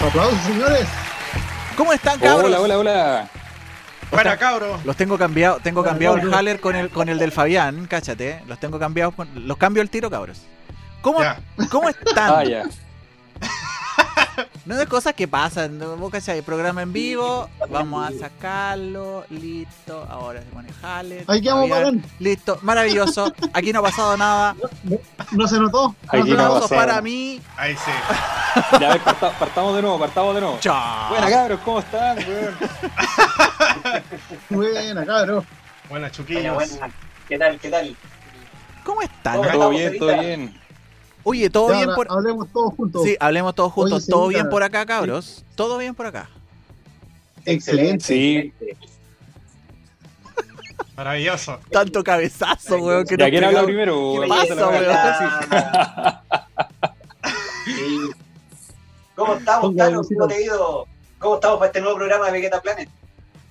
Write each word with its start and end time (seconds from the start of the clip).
Aplausos, 0.00 0.38
señores. 0.40 0.86
¿Cómo 1.76 1.92
están, 1.92 2.18
cabros? 2.18 2.44
Hola, 2.44 2.60
hola, 2.60 2.78
hola. 2.78 3.28
Buena, 4.10 4.36
cabro. 4.36 4.80
Los 4.84 4.96
tengo 4.96 5.16
cambiado, 5.18 5.58
tengo 5.62 5.80
Hola, 5.80 5.90
cambiado 5.90 6.14
el 6.16 6.20
cabros. 6.22 6.36
Haller 6.36 6.60
con 6.60 6.74
el 6.76 6.90
con 6.90 7.08
el 7.08 7.18
del 7.18 7.32
Fabián, 7.32 7.86
cáchate. 7.86 8.42
Los 8.46 8.58
tengo 8.58 8.78
cambiados, 8.78 9.14
los 9.34 9.56
cambio 9.56 9.82
al 9.82 9.90
tiro, 9.90 10.10
cabros. 10.10 10.42
¿Cómo. 11.02 11.20
¿cómo 11.70 11.88
están? 11.90 12.30
Ah. 12.30 12.64
No 14.70 14.76
de 14.76 14.86
cosas 14.86 15.14
que 15.14 15.26
pasan, 15.26 15.80
vos 15.98 16.12
cachai, 16.12 16.42
programa 16.42 16.82
en 16.82 16.92
vivo, 16.92 17.50
vamos 17.70 18.08
a 18.08 18.16
sacarlo, 18.16 19.24
listo, 19.28 20.06
ahora 20.08 20.42
se 20.42 20.46
pone 20.46 20.68
Haller. 20.80 21.24
Ahí 21.26 21.42
quedamos, 21.42 21.68
bacán. 21.68 22.04
Listo, 22.20 22.56
maravilloso. 22.62 23.32
Aquí 23.52 23.72
no 23.72 23.80
ha 23.80 23.82
pasado 23.82 24.16
nada. 24.16 24.54
No 25.32 25.48
se 25.48 25.58
notó. 25.58 25.96
Aquí 26.06 26.30
no 26.30 26.68
para 26.68 27.02
mí. 27.02 27.42
Ahí 27.56 27.74
sí. 27.74 27.90
Ya, 28.80 28.90
a 28.90 28.92
ver, 28.92 29.00
parta- 29.00 29.36
partamos 29.36 29.74
de 29.74 29.82
nuevo, 29.82 29.98
partamos 29.98 30.36
de 30.36 30.40
nuevo. 30.40 30.58
Chao. 30.60 31.08
Buena, 31.08 31.28
cabros, 31.28 31.60
¿cómo 31.64 31.80
están? 31.80 32.18
weón? 32.18 32.54
Buena, 34.50 35.04
cabrón. 35.04 35.34
Buena, 35.34 35.46
Buena, 35.88 36.10
chuquillos. 36.12 36.54
buena. 36.54 36.90
¿Qué 37.28 37.36
tal? 37.36 37.58
¿Qué 37.58 37.70
tal? 37.70 37.96
¿Cómo 38.84 39.02
están? 39.02 39.36
¿Cómo 39.38 39.50
Todo 39.50 39.70
bien, 39.70 39.98
todo 39.98 40.20
bien. 40.20 40.59
Oye, 41.24 41.50
¿todo 41.50 41.70
Ya, 41.70 41.76
bien 41.76 41.90
por 41.94 42.06
Hablemos 42.10 42.48
todos 42.52 42.74
juntos. 42.74 43.02
Sí, 43.04 43.16
hablemos 43.20 43.54
todos 43.54 43.72
juntos. 43.72 44.04
Oye, 44.04 44.10
¿Todo 44.10 44.28
bien 44.28 44.48
por 44.48 44.62
acá, 44.62 44.86
cabros? 44.86 45.44
¿Todo 45.54 45.78
bien 45.78 45.94
por 45.94 46.06
acá? 46.06 46.30
Excelente. 47.44 48.04
Sí. 48.04 48.52
Maravilloso. 50.96 51.58
Tanto 51.70 52.02
cabezazo, 52.02 52.78
weón. 52.78 53.04
Que 53.04 53.16
¿Ya 53.16 53.30
quién 53.30 53.44
habla 53.44 53.64
primero? 53.64 54.14
¿Qué 54.20 54.28
pasa, 54.28 54.68
weón? 54.68 54.84
¿Cómo 59.14 59.34
estamos? 59.34 59.74
Luisito. 59.74 60.18
¿Cómo 60.18 60.28
te 60.28 60.34
ha 60.34 60.40
ido? 60.40 60.86
¿Cómo 61.18 61.34
estamos 61.34 61.58
para 61.58 61.66
este 61.66 61.80
nuevo 61.80 61.96
programa 61.96 62.26
de 62.26 62.32
Vegeta 62.32 62.62
Planet? 62.62 62.88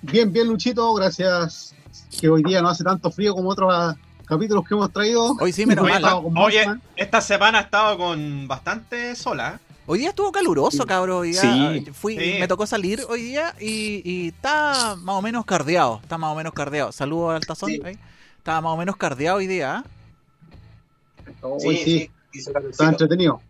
Bien, 0.02 0.32
bien, 0.32 0.48
Luchito. 0.48 0.92
Gracias. 0.94 1.74
Que 2.20 2.28
hoy 2.28 2.42
día 2.42 2.60
no 2.60 2.68
hace 2.68 2.82
tanto 2.82 3.10
frío 3.10 3.34
como 3.34 3.50
otros 3.50 3.94
capítulos 4.30 4.66
que 4.66 4.74
hemos 4.74 4.90
traído. 4.92 5.36
Hoy 5.40 5.52
sí, 5.52 5.66
menos 5.66 5.86
mal. 5.86 6.22
Con 6.22 6.38
Oye, 6.38 6.64
esta 6.96 7.20
semana 7.20 7.58
ha 7.58 7.62
estado 7.62 7.98
con 7.98 8.48
bastante 8.48 9.14
sola. 9.16 9.56
¿eh? 9.56 9.74
Hoy 9.86 9.98
día 9.98 10.10
estuvo 10.10 10.30
caluroso, 10.32 10.86
cabrón. 10.86 11.18
Hoy 11.22 11.32
día 11.32 11.40
Sí. 11.42 11.86
fui, 11.92 12.16
Sí. 12.16 12.36
me 12.38 12.46
tocó 12.48 12.64
salir 12.66 13.02
hoy 13.08 13.22
día 13.22 13.54
y, 13.60 14.00
y 14.08 14.28
está 14.28 14.94
más 14.96 15.16
o 15.16 15.22
menos 15.22 15.44
cardeado. 15.44 15.98
Está 16.02 16.16
más 16.16 16.32
o 16.32 16.36
menos 16.36 16.52
cardeado. 16.54 16.92
Saludos 16.92 17.34
al 17.34 17.44
tazón. 17.46 17.70
Sí. 17.70 17.80
ahí. 17.84 17.98
Estaba 18.38 18.60
más 18.60 18.72
o 18.72 18.76
menos 18.76 18.96
cardeado 18.96 19.38
hoy 19.38 19.46
día. 19.48 19.78
¿ah? 19.78 19.84
Hoy 21.42 21.76
sí, 21.76 22.10
está 22.32 22.88
entretenido. 22.88 23.40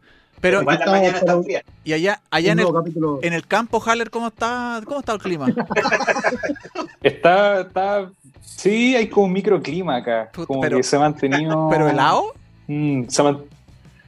Pero, 0.40 0.62
la 0.62 0.72
estamos 0.72 0.98
mañana 0.98 1.18
está 1.18 1.42
fría. 1.42 1.62
y 1.84 1.92
allá, 1.92 2.22
allá 2.30 2.52
en 2.52 2.60
el, 2.60 2.72
capítulo. 2.72 3.18
en 3.22 3.34
el 3.34 3.46
campo, 3.46 3.78
Haller, 3.84 4.08
¿cómo 4.08 4.28
está, 4.28 4.80
cómo 4.86 5.00
está 5.00 5.12
el 5.12 5.18
clima? 5.18 5.46
Está, 7.02 7.60
está. 7.62 8.10
Sí, 8.42 8.94
hay 8.96 9.08
como 9.08 9.26
un 9.26 9.32
microclima 9.32 9.96
acá. 9.96 10.30
Puta, 10.32 10.46
Como 10.46 10.60
pero- 10.60 10.76
que 10.76 10.82
se 10.82 10.96
ha 10.96 11.00
mantenido. 11.00 11.68
¿Pero 11.70 11.88
helado? 11.88 12.34
Mm, 12.66 13.04
se 13.08 13.22
man- 13.22 13.40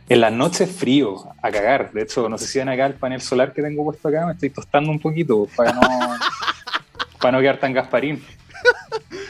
En 0.09 0.21
las 0.21 0.33
noches 0.33 0.71
frío, 0.71 1.17
a 1.43 1.51
cagar. 1.51 1.91
De 1.93 2.03
hecho, 2.03 2.29
no 2.29 2.37
sé 2.39 2.47
si 2.47 2.59
ven 2.59 2.69
acá 2.69 2.87
el 2.87 2.95
panel 2.95 3.21
solar 3.23 3.53
que 3.53 3.63
tengo 3.63 3.85
puesto 3.85 4.09
acá, 4.09 4.27
me 4.27 4.33
estoy 4.33 4.51
tostando 4.51 4.91
un 4.91 4.99
poquito 4.99 5.47
para 5.57 5.73
no, 5.73 5.81
para 7.21 7.33
no 7.33 7.41
quedar 7.41 7.59
tan 7.59 7.73
gasparín. 7.73 8.23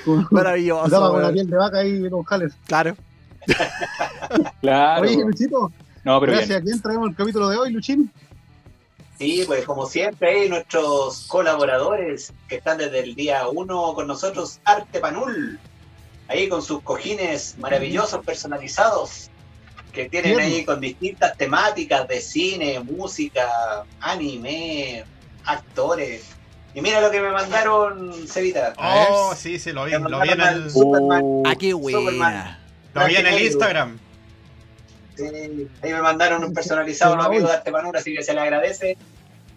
Maravilloso. 0.30 1.10
Con 1.12 1.22
la 1.22 1.32
piel 1.32 1.48
de 1.48 1.56
vaca 1.56 1.78
ahí 1.78 2.10
con 2.10 2.24
Haller. 2.28 2.50
Claro. 2.66 2.96
Claro. 4.60 5.02
Oye, 5.02 5.16
Luchito, 5.24 5.72
No, 6.04 6.20
pero 6.20 6.32
gracias. 6.32 6.48
bien. 6.48 6.60
¿A 6.60 6.62
quién 6.64 6.82
traemos 6.82 7.10
el 7.10 7.16
capítulo 7.16 7.48
de 7.48 7.56
hoy, 7.58 7.72
Luchín? 7.72 8.10
Sí, 9.22 9.44
pues 9.46 9.64
como 9.64 9.86
siempre, 9.86 10.30
ahí 10.30 10.48
nuestros 10.48 11.26
colaboradores 11.28 12.32
que 12.48 12.56
están 12.56 12.78
desde 12.78 12.98
el 12.98 13.14
día 13.14 13.46
uno 13.48 13.94
con 13.94 14.08
nosotros, 14.08 14.58
Arte 14.64 14.98
Panul, 14.98 15.60
ahí 16.26 16.48
con 16.48 16.60
sus 16.60 16.82
cojines 16.82 17.56
maravillosos 17.58 18.24
personalizados, 18.24 19.30
que 19.92 20.08
tienen 20.08 20.40
ahí 20.40 20.64
con 20.64 20.80
distintas 20.80 21.36
temáticas 21.36 22.08
de 22.08 22.20
cine, 22.20 22.80
música, 22.80 23.84
anime, 24.00 25.04
actores. 25.44 26.24
Y 26.74 26.80
mira 26.80 27.00
lo 27.00 27.12
que 27.12 27.20
me 27.20 27.30
mandaron, 27.30 28.26
Cevita. 28.26 28.72
Oh, 28.76 29.34
sí, 29.36 29.60
sí, 29.60 29.70
lo 29.70 29.84
vi. 29.84 29.92
Lo 29.92 30.20
vi 30.20 30.30
en 30.30 30.40
el, 30.40 30.68
Superman. 30.68 31.20
Oh, 31.22 31.42
Ah, 31.46 31.54
qué 31.54 31.74
buena. 31.74 31.98
Superman. 32.00 32.58
lo 32.94 33.06
vi 33.06 33.16
en 33.16 33.26
el. 33.26 33.42
Instagram. 33.42 33.98
Sí, 35.14 35.24
ahí 35.82 35.92
me 35.92 36.00
mandaron 36.00 36.42
un 36.42 36.54
personalizado 36.54 37.14
los 37.14 37.26
amigos 37.26 37.50
de 37.50 37.56
Arte 37.56 37.70
Panura, 37.70 38.00
así 38.00 38.16
que 38.16 38.22
se 38.24 38.32
le 38.32 38.40
agradece. 38.40 38.96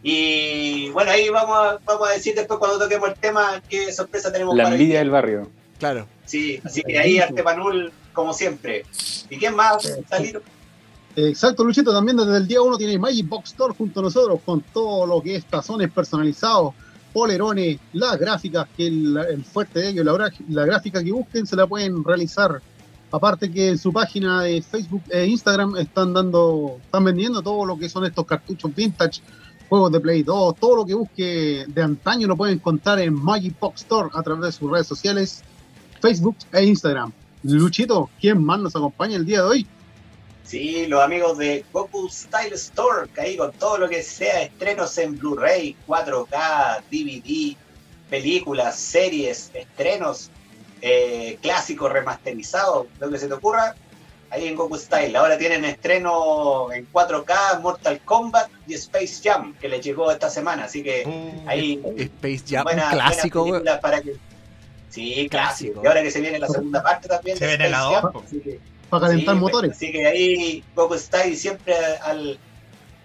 Y 0.07 0.91
bueno, 0.91 1.09
ahí 1.09 1.29
vamos 1.29 1.57
a, 1.57 1.79
vamos 1.83 2.07
a 2.07 2.11
decir 2.11 2.35
después 2.35 2.59
cuando 2.59 2.77
toquemos 2.77 3.09
el 3.09 3.15
tema 3.15 3.59
qué 3.67 3.91
sorpresa 3.91 4.31
tenemos 4.31 4.55
la 4.55 4.65
para 4.65 4.75
envidia 4.75 4.99
del 4.99 5.09
barrio. 5.09 5.49
Claro. 5.79 6.05
Sí, 6.25 6.61
así 6.63 6.83
que 6.83 6.99
ahí 6.99 7.17
Arte 7.17 7.41
Panul, 7.41 7.91
como 8.13 8.31
siempre. 8.31 8.85
¿Y 9.31 9.39
quién 9.39 9.55
más? 9.55 9.91
Salir? 10.07 10.43
Exacto, 11.15 11.63
Luchito. 11.63 11.91
También 11.91 12.17
desde 12.17 12.37
el 12.37 12.47
día 12.47 12.61
1 12.61 12.77
tiene 12.77 12.99
Magic 12.99 13.27
Box 13.27 13.49
Store 13.49 13.73
junto 13.75 13.99
a 13.99 14.03
nosotros 14.03 14.41
con 14.45 14.61
todo 14.61 15.07
lo 15.07 15.23
que 15.23 15.37
es 15.37 15.45
tazones 15.45 15.89
personalizados, 15.91 16.75
polerones, 17.11 17.79
las 17.93 18.19
gráficas, 18.19 18.67
que 18.77 18.85
el, 18.85 19.17
el 19.17 19.43
fuerte 19.43 19.79
de 19.79 19.89
ellos, 19.89 20.05
la, 20.05 20.31
la 20.49 20.65
gráfica 20.67 21.03
que 21.03 21.13
busquen 21.13 21.47
se 21.47 21.55
la 21.55 21.65
pueden 21.65 22.03
realizar. 22.03 22.61
Aparte 23.11 23.51
que 23.51 23.69
en 23.69 23.79
su 23.79 23.91
página 23.91 24.43
de 24.43 24.61
Facebook 24.61 25.01
e 25.09 25.25
Instagram 25.25 25.77
están 25.77 26.13
dando, 26.13 26.77
están 26.83 27.05
vendiendo 27.05 27.41
todo 27.41 27.65
lo 27.65 27.75
que 27.79 27.89
son 27.89 28.05
estos 28.05 28.23
cartuchos 28.27 28.75
vintage, 28.75 29.21
juegos 29.67 29.91
de 29.91 29.99
Play 29.99 30.23
2, 30.23 30.55
todo 30.55 30.77
lo 30.77 30.85
que 30.85 30.93
busque 30.93 31.65
de 31.67 31.81
antaño 31.81 32.27
lo 32.27 32.37
pueden 32.37 32.55
encontrar 32.55 32.99
en 32.99 33.13
Magic 33.13 33.59
Box 33.59 33.81
Store 33.81 34.09
a 34.13 34.23
través 34.23 34.43
de 34.43 34.51
sus 34.51 34.71
redes 34.71 34.87
sociales, 34.87 35.43
Facebook 36.01 36.37
e 36.51 36.63
Instagram. 36.63 37.11
Luchito, 37.43 38.09
¿quién 38.19 38.43
más 38.43 38.59
nos 38.59 38.75
acompaña 38.75 39.17
el 39.17 39.25
día 39.25 39.41
de 39.41 39.47
hoy? 39.47 39.67
Sí, 40.43 40.85
los 40.87 41.01
amigos 41.01 41.37
de 41.39 41.65
Goku 41.73 42.07
Style 42.07 42.53
Store, 42.53 43.09
que 43.13 43.21
ahí 43.21 43.37
con 43.37 43.51
todo 43.53 43.79
lo 43.79 43.89
que 43.89 44.03
sea 44.03 44.43
estrenos 44.43 44.95
en 44.99 45.17
Blu-ray, 45.17 45.75
4K, 45.87 46.83
DVD, 46.91 47.57
películas, 48.09 48.79
series, 48.79 49.49
estrenos, 49.53 50.29
eh, 50.81 51.39
clásicos 51.41 51.91
remasterizados, 51.91 52.85
lo 52.99 53.09
que 53.09 53.17
se 53.17 53.27
te 53.27 53.33
ocurra, 53.33 53.75
ahí 54.35 54.47
en 54.47 54.55
Goku 54.55 54.77
Style. 54.77 55.15
Ahora 55.15 55.37
tienen 55.37 55.65
estreno 55.65 56.71
en 56.71 56.87
4K 56.91 57.59
Mortal 57.61 57.99
Kombat 58.05 58.49
y 58.67 58.73
Space 58.75 59.21
Jam, 59.23 59.55
que 59.59 59.67
les 59.69 59.81
llegó 59.83 60.11
esta 60.11 60.29
semana, 60.29 60.65
así 60.65 60.83
que 60.83 61.03
Uh, 61.05 61.47
ahí 61.49 61.81
Space 61.97 62.43
Jam, 62.47 62.63
buena- 62.63 62.89
clásico, 62.91 63.47
para 63.81 64.01
que... 64.01 64.15
Sí, 64.89 65.27
Clásico. 65.29 65.29
clásico. 65.29 65.81
Y 65.83 65.87
ahora 65.87 66.01
que 66.03 66.11
se 66.11 66.21
viene 66.21 66.39
la 66.39 66.47
segunda 66.47 66.81
parte 66.81 67.07
también. 67.09 67.37
Se 67.37 67.45
de 67.45 67.57
viene 67.57 67.69
la 67.69 67.79
Jam, 67.79 68.11
así 68.25 68.39
que- 68.39 68.59
Para 68.89 69.07
calentar 69.07 69.35
Sí, 69.35 69.41
motores. 69.41 69.71
Así 69.71 69.91
que 69.91 70.05
ahí 70.05 70.63
Goku 70.75 70.95
ahí 71.13 71.35
siempre 71.35 71.75
al, 72.01 72.39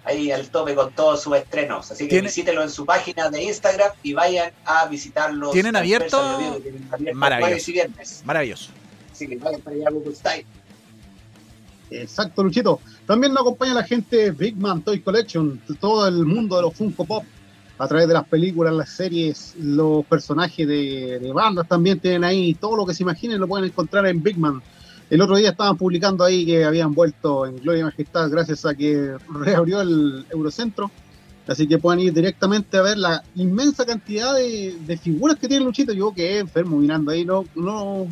ahí 0.04 0.30
al 0.30 0.48
tope 0.50 0.74
con 0.74 0.92
todos 0.92 1.22
sus 1.22 1.34
estrenos. 1.36 1.90
Así 1.90 2.04
que 2.04 2.10
¿Tiene- 2.10 2.28
visítenlo 2.28 2.62
en 2.62 2.70
su 2.70 2.84
página 2.86 3.28
de 3.30 3.42
Instagram 3.42 3.90
y 4.04 4.12
vayan 4.12 4.52
a 4.64 4.86
visitarlos. 4.86 5.52
¿Tienen 5.52 5.74
abierto? 5.74 6.38
Tienen 6.62 6.88
abierto 6.92 7.18
Maravilloso. 7.18 7.46
jueves 7.48 7.68
y 7.68 7.72
viernes. 7.72 8.22
Maravilloso. 8.24 8.70
Así 9.10 9.26
que 9.26 9.36
vayan 9.36 9.60
para 9.62 9.76
allá 9.76 9.90
Goku 9.90 10.12
Style. 10.14 10.46
Exacto, 11.90 12.42
Luchito. 12.42 12.80
También 13.06 13.32
nos 13.32 13.42
acompaña 13.42 13.74
la 13.74 13.82
gente 13.82 14.30
Big 14.30 14.56
Man 14.56 14.82
Toy 14.82 15.00
Collection, 15.00 15.60
todo 15.80 16.06
el 16.06 16.24
mundo 16.24 16.56
de 16.56 16.62
los 16.62 16.74
Funko 16.74 17.04
Pop, 17.04 17.24
a 17.78 17.88
través 17.88 18.06
de 18.06 18.14
las 18.14 18.28
películas, 18.28 18.74
las 18.74 18.90
series, 18.90 19.54
los 19.58 20.04
personajes 20.04 20.68
de, 20.68 21.30
bandas 21.34 21.66
también 21.66 21.98
tienen 21.98 22.24
ahí, 22.24 22.54
todo 22.54 22.76
lo 22.76 22.86
que 22.86 22.94
se 22.94 23.02
imaginen 23.02 23.40
lo 23.40 23.48
pueden 23.48 23.66
encontrar 23.66 24.06
en 24.06 24.22
Big 24.22 24.38
Man. 24.38 24.62
El 25.08 25.22
otro 25.22 25.36
día 25.36 25.50
estaban 25.50 25.76
publicando 25.76 26.22
ahí 26.22 26.46
que 26.46 26.64
habían 26.64 26.94
vuelto 26.94 27.46
en 27.46 27.56
Gloria 27.56 27.80
y 27.80 27.84
Majestad 27.84 28.30
gracias 28.30 28.64
a 28.64 28.74
que 28.74 29.16
reabrió 29.28 29.80
el 29.80 30.24
Eurocentro. 30.30 30.90
Así 31.48 31.66
que 31.66 31.78
pueden 31.78 32.00
ir 32.00 32.12
directamente 32.12 32.76
a 32.76 32.82
ver 32.82 32.98
la 32.98 33.24
inmensa 33.34 33.84
cantidad 33.84 34.34
de, 34.34 35.00
figuras 35.02 35.36
que 35.36 35.48
tiene 35.48 35.64
Luchito. 35.64 35.92
Yo 35.92 36.12
que 36.12 36.38
enfermo 36.38 36.76
mirando 36.76 37.10
ahí, 37.10 37.24
no, 37.24 37.44
no, 37.56 38.06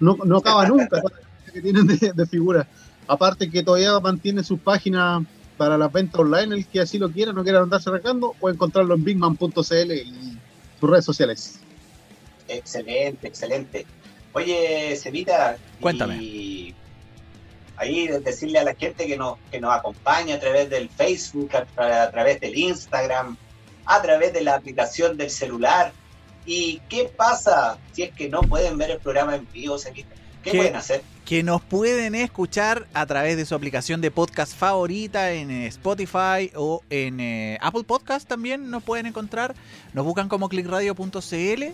no, 0.00 0.16
no 0.22 0.36
acaba 0.36 0.66
nunca 0.66 1.00
que 1.54 1.62
tienen 1.62 1.86
de, 1.86 2.12
de 2.14 2.26
figuras. 2.26 2.66
Aparte 3.08 3.50
que 3.50 3.62
todavía 3.62 3.98
mantiene 4.00 4.44
sus 4.44 4.60
páginas 4.60 5.22
para 5.56 5.76
las 5.76 5.90
ventas 5.90 6.20
online, 6.20 6.54
el 6.54 6.66
que 6.66 6.80
así 6.80 6.98
lo 6.98 7.10
quiera, 7.10 7.32
no 7.32 7.42
quiera 7.42 7.60
andarse 7.60 7.88
arrancando, 7.90 8.34
puede 8.38 8.54
encontrarlo 8.54 8.94
en 8.94 9.02
bigman.cl 9.02 9.92
y 9.92 10.38
sus 10.78 10.90
redes 10.90 11.04
sociales. 11.04 11.60
Excelente, 12.46 13.26
excelente. 13.26 13.86
Oye, 14.32 14.94
Cevita, 14.96 15.56
Cuéntame. 15.80 16.16
y 16.22 16.74
ahí 17.76 18.06
de- 18.08 18.20
decirle 18.20 18.58
a 18.58 18.64
la 18.64 18.74
gente 18.74 19.06
que 19.06 19.16
nos, 19.16 19.36
que 19.50 19.60
nos 19.60 19.74
acompaña 19.74 20.36
a 20.36 20.40
través 20.40 20.70
del 20.70 20.88
Facebook, 20.88 21.50
a, 21.56 21.66
tra- 21.66 22.02
a 22.06 22.10
través 22.10 22.40
del 22.40 22.56
Instagram, 22.56 23.36
a 23.86 24.02
través 24.02 24.32
de 24.32 24.42
la 24.42 24.54
aplicación 24.56 25.16
del 25.16 25.30
celular. 25.30 25.92
¿Y 26.46 26.80
qué 26.88 27.04
pasa 27.14 27.78
si 27.92 28.02
es 28.04 28.12
que 28.14 28.28
no 28.28 28.40
pueden 28.42 28.78
ver 28.78 28.90
el 28.92 28.98
programa 28.98 29.34
en 29.36 29.46
vivo, 29.52 29.78
Cevita? 29.78 30.08
¿Qué 30.42 30.52
¿Qué? 30.52 30.56
pueden 30.58 30.76
hacer? 30.76 31.02
Que 31.28 31.42
nos 31.42 31.60
pueden 31.60 32.14
escuchar 32.14 32.86
a 32.94 33.04
través 33.04 33.36
de 33.36 33.44
su 33.44 33.54
aplicación 33.54 34.00
de 34.00 34.10
podcast 34.10 34.56
favorita 34.56 35.32
en 35.32 35.50
eh, 35.50 35.66
Spotify 35.66 36.50
o 36.56 36.80
en 36.88 37.20
eh, 37.20 37.58
Apple 37.60 37.84
Podcast 37.84 38.26
también 38.26 38.70
nos 38.70 38.82
pueden 38.82 39.04
encontrar. 39.04 39.54
Nos 39.92 40.06
buscan 40.06 40.30
como 40.30 40.48
clickradio.cl 40.48 41.64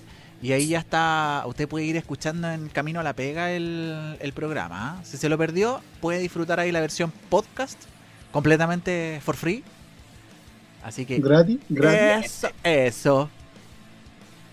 y 0.43 0.53
ahí 0.53 0.67
ya 0.67 0.81
está, 0.81 1.45
usted 1.47 1.69
puede 1.69 1.85
ir 1.85 1.97
escuchando 1.97 2.51
en 2.51 2.69
camino 2.69 2.99
a 2.99 3.05
la 3.05 3.12
pega 3.12 3.53
el, 3.53 4.17
el 4.19 4.33
programa. 4.33 4.99
¿ah? 4.99 5.05
Si 5.05 5.19
se 5.19 5.29
lo 5.29 5.39
perdió, 5.39 5.81
puede 6.01 6.19
disfrutar 6.19 6.59
ahí 6.59 6.73
la 6.73 6.81
versión 6.81 7.12
podcast 7.31 7.81
completamente 8.33 9.21
for 9.23 9.37
free. 9.37 9.62
Así 10.83 11.06
que 11.06 11.21
Gratis, 11.21 11.61
gratis. 11.69 12.27
eso, 12.27 12.49
eso. 12.65 13.31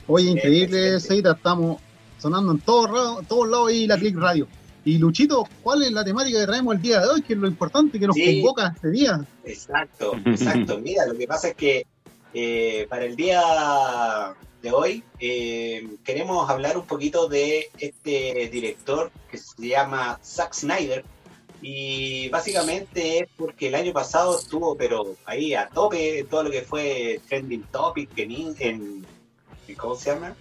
Oye, 0.06 0.30
increíble. 0.30 1.00
Seita, 1.00 1.32
estamos 1.32 1.82
sonando 2.20 2.52
en 2.52 2.60
todos 2.60 2.92
lados, 2.92 3.26
todos 3.28 3.50
lados 3.50 3.72
y 3.72 3.88
la 3.88 3.98
Click 3.98 4.16
Radio. 4.16 4.48
Y 4.84 4.98
Luchito, 4.98 5.48
¿cuál 5.62 5.84
es 5.84 5.92
la 5.92 6.04
temática 6.04 6.40
que 6.40 6.46
traemos 6.48 6.76
el 6.76 6.82
día 6.82 7.00
de 7.02 7.08
hoy? 7.08 7.22
Que 7.22 7.34
es 7.34 7.40
lo 7.40 7.48
importante 7.48 8.00
que 8.00 8.08
nos 8.08 8.16
Sí. 8.16 8.42
convoca 8.42 8.72
este 8.76 8.90
día. 8.90 9.24
Exacto, 9.46 10.14
exacto. 10.26 10.80
Mira, 10.80 11.06
lo 11.06 11.16
que 11.18 11.28
pasa 11.28 11.50
es 11.50 11.56
que 11.56 11.86
eh, 12.34 12.88
para 12.90 13.06
el 13.06 13.16
día 13.16 13.42
de 14.64 14.72
hoy 14.72 15.04
eh, 15.20 15.88
queremos 16.04 16.50
hablar 16.50 16.78
un 16.78 16.86
poquito 16.88 17.28
de 17.28 17.70
este 17.78 18.50
director 18.52 19.12
que 19.30 19.38
se 19.38 19.68
llama 19.68 20.20
Zack 20.24 20.54
Snyder. 20.54 21.04
Y 21.64 22.28
básicamente 22.30 23.20
es 23.20 23.28
porque 23.38 23.68
el 23.68 23.76
año 23.76 23.94
pasado 23.94 24.40
estuvo, 24.40 24.76
pero 24.76 25.16
ahí 25.26 25.54
a 25.54 25.70
tope, 25.70 26.26
todo 26.28 26.42
lo 26.44 26.50
que 26.50 26.64
fue 26.64 27.22
trending 27.30 27.64
topic 27.72 28.10
en 28.18 28.56
en- 28.60 29.06
¿cómo 29.78 29.96
se 29.96 30.10
llama? 30.12 30.36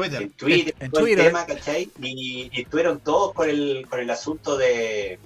Twitter. 0.00 0.22
en 0.22 0.30
Twitter, 0.32 0.74
En 0.80 0.90
todo 0.90 1.00
el 1.00 1.06
Twitter. 1.06 1.26
tema, 1.26 1.46
¿cachai? 1.46 1.90
Y, 2.00 2.50
y 2.52 2.60
estuvieron 2.62 3.00
todos 3.00 3.32
con 3.34 3.48
el, 3.48 3.86
con 3.88 4.00
el 4.00 4.10
asunto 4.10 4.56
de, 4.56 5.18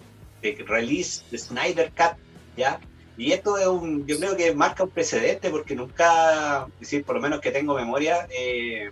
de 0.42 0.64
release 0.66 1.22
de 1.30 1.38
Snyder 1.38 1.90
Cut, 1.96 2.16
¿ya? 2.56 2.80
Y 3.16 3.32
esto 3.32 3.56
es 3.58 3.66
un, 3.66 4.06
yo 4.06 4.18
creo 4.18 4.36
que 4.36 4.52
marca 4.54 4.82
un 4.84 4.90
precedente 4.90 5.48
porque 5.50 5.76
nunca, 5.76 6.66
es 6.74 6.80
decir, 6.80 7.04
por 7.04 7.14
lo 7.14 7.20
menos 7.22 7.40
que 7.40 7.52
tengo 7.52 7.74
memoria, 7.74 8.26
eh, 8.36 8.90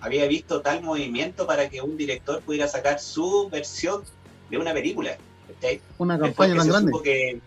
había 0.00 0.26
visto 0.26 0.60
tal 0.60 0.82
movimiento 0.82 1.46
para 1.46 1.68
que 1.70 1.80
un 1.80 1.96
director 1.96 2.42
pudiera 2.42 2.68
sacar 2.68 3.00
su 3.00 3.48
versión 3.50 4.02
de 4.50 4.58
una 4.58 4.74
película, 4.74 5.16
¿cachai? 5.54 5.80
Una 5.96 6.18
campaña 6.18 6.56
tan 6.56 6.68
grande. 6.68 6.92
que, 7.02 7.40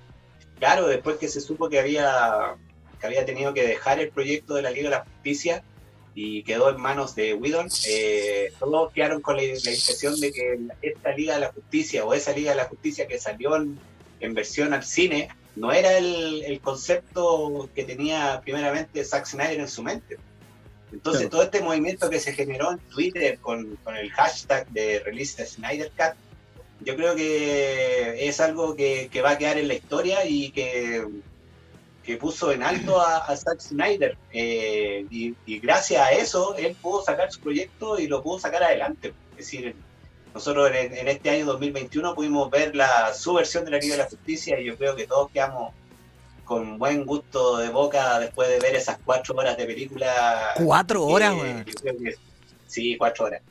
claro, 0.57 0.87
después 0.87 1.17
que 1.17 1.27
se 1.27 1.41
supo 1.41 1.69
que 1.69 1.79
había, 1.79 2.55
que 2.99 3.05
había 3.05 3.23
tenido 3.25 3.53
que 3.53 3.67
dejar 3.67 3.99
el 3.99 4.09
proyecto 4.09 4.55
de 4.55 4.63
la 4.63 4.71
Liga 4.71 4.89
de 4.89 4.95
la 4.95 5.03
Justicia 5.05 5.63
y 6.15 6.43
quedó 6.43 6.69
en 6.69 6.79
manos 6.79 7.13
de 7.13 7.33
Whedon, 7.33 7.67
eh, 7.87 8.53
todos 8.57 8.93
quedaron 8.93 9.21
con 9.21 9.35
la, 9.35 9.43
la 9.43 9.49
impresión 9.49 10.19
de 10.19 10.31
que 10.31 10.59
esta 10.81 11.11
Liga 11.11 11.35
de 11.35 11.41
la 11.41 11.51
Justicia 11.51 12.05
o 12.05 12.13
esa 12.13 12.31
Liga 12.31 12.51
de 12.51 12.57
la 12.57 12.65
Justicia 12.65 13.05
que 13.05 13.19
salió 13.19 13.57
en, 13.57 13.77
en 14.21 14.33
versión 14.33 14.73
al 14.73 14.83
cine 14.83 15.27
no 15.57 15.73
era 15.73 15.97
el, 15.97 16.43
el 16.43 16.61
concepto 16.61 17.69
que 17.75 17.83
tenía 17.83 18.41
primeramente 18.43 19.03
Zack 19.03 19.25
Snyder 19.25 19.59
en 19.59 19.67
su 19.67 19.83
mente. 19.83 20.17
Entonces 20.93 21.29
todo 21.29 21.43
este 21.43 21.61
movimiento 21.61 22.09
que 22.09 22.21
se 22.21 22.31
generó 22.31 22.71
en 22.71 22.79
Twitter 22.79 23.37
con, 23.39 23.75
con 23.83 23.97
el 23.97 24.09
hashtag 24.11 24.69
de 24.69 24.99
release 24.99 25.41
de 25.41 25.47
Snyder 25.47 25.91
Cut 25.97 26.15
yo 26.81 26.95
creo 26.95 27.15
que 27.15 28.27
es 28.27 28.39
algo 28.39 28.75
que, 28.75 29.09
que 29.11 29.21
va 29.21 29.31
a 29.31 29.37
quedar 29.37 29.57
en 29.57 29.67
la 29.67 29.73
historia 29.73 30.25
y 30.25 30.51
que, 30.51 31.05
que 32.05 32.17
puso 32.17 32.51
en 32.51 32.61
alto 32.63 33.01
a, 33.01 33.17
a 33.17 33.35
Zack 33.35 33.59
Snyder. 33.59 34.17
Eh, 34.31 35.05
y, 35.09 35.33
y 35.45 35.59
gracias 35.59 36.01
a 36.01 36.11
eso, 36.11 36.55
él 36.55 36.75
pudo 36.81 37.03
sacar 37.03 37.31
su 37.31 37.39
proyecto 37.39 37.97
y 37.99 38.07
lo 38.07 38.21
pudo 38.21 38.39
sacar 38.39 38.63
adelante. 38.63 39.13
Es 39.31 39.37
decir, 39.37 39.75
nosotros 40.33 40.69
en, 40.75 40.95
en 40.95 41.07
este 41.07 41.29
año 41.31 41.45
2021 41.45 42.13
pudimos 42.13 42.49
ver 42.51 42.75
la, 42.75 43.13
su 43.13 43.33
versión 43.33 43.65
de 43.65 43.71
la 43.71 43.77
Liga 43.79 43.95
de 43.95 44.03
la 44.03 44.09
Justicia 44.09 44.59
y 44.59 44.65
yo 44.65 44.77
creo 44.77 44.95
que 44.95 45.07
todos 45.07 45.31
quedamos 45.31 45.73
con 46.43 46.77
buen 46.77 47.05
gusto 47.05 47.57
de 47.57 47.69
boca 47.69 48.19
después 48.19 48.47
de 48.49 48.59
ver 48.59 48.75
esas 48.75 48.99
cuatro 49.03 49.33
horas 49.35 49.57
de 49.57 49.65
película. 49.65 50.51
Cuatro 50.63 51.03
horas, 51.05 51.33
Eh, 51.33 51.65
que- 51.65 52.15
sí, 52.67 52.97
cuatro 52.97 53.25
horas. 53.25 53.41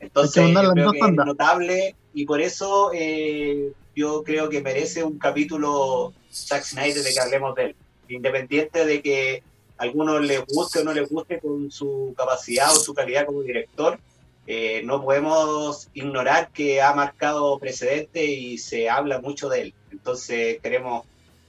Entonces, 0.00 0.42
yo 0.52 0.72
creo 0.74 0.92
que 0.92 0.98
es 0.98 1.04
notable 1.24 1.94
y 2.12 2.26
por 2.26 2.40
eso 2.42 2.90
eh, 2.92 3.72
yo 3.96 4.22
creo 4.22 4.50
que 4.50 4.60
merece 4.60 5.02
un 5.02 5.18
capítulo 5.18 6.12
Zack 6.30 6.62
Snyder 6.64 7.02
de 7.02 7.12
que 7.14 7.20
hablemos 7.20 7.54
de 7.54 7.64
él. 7.66 7.76
Independiente 8.14 8.84
de 8.84 9.02
que 9.02 9.42
a 9.78 9.82
algunos 9.84 10.22
les 10.22 10.44
guste 10.46 10.80
o 10.80 10.84
no 10.84 10.92
les 10.92 11.08
guste 11.08 11.40
con 11.40 11.70
su 11.70 12.14
capacidad 12.16 12.70
o 12.72 12.76
su 12.78 12.94
calidad 12.94 13.26
como 13.26 13.42
director, 13.42 13.98
eh, 14.46 14.82
no 14.84 15.02
podemos 15.02 15.88
ignorar 15.94 16.50
que 16.52 16.82
ha 16.82 16.94
marcado 16.94 17.58
precedente 17.58 18.24
y 18.24 18.58
se 18.58 18.90
habla 18.90 19.20
mucho 19.20 19.48
de 19.48 19.62
él. 19.62 19.74
Entonces 19.90 20.58
queremos 20.60 21.04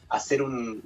hacer 0.10 0.42
un, 0.42 0.83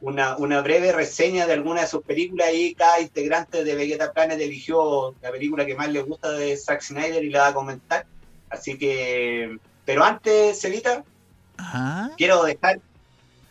una, 0.00 0.36
una 0.36 0.60
breve 0.60 0.92
reseña 0.92 1.46
de 1.46 1.54
alguna 1.54 1.82
de 1.82 1.86
sus 1.86 2.02
películas 2.02 2.48
y 2.52 2.74
cada 2.74 3.00
integrante 3.00 3.64
de 3.64 3.74
Vegeta 3.74 4.12
Planet 4.12 4.40
eligió 4.40 5.14
la 5.22 5.30
película 5.30 5.64
que 5.64 5.74
más 5.74 5.88
le 5.90 6.02
gusta 6.02 6.30
de 6.32 6.56
Zack 6.56 6.82
Snyder 6.82 7.24
y 7.24 7.30
la 7.30 7.40
va 7.40 7.48
a 7.48 7.54
comentar. 7.54 8.06
Así 8.50 8.76
que, 8.76 9.58
pero 9.84 10.04
antes, 10.04 10.60
Celita, 10.60 11.04
Ajá. 11.56 12.10
quiero 12.16 12.42
dejar, 12.44 12.80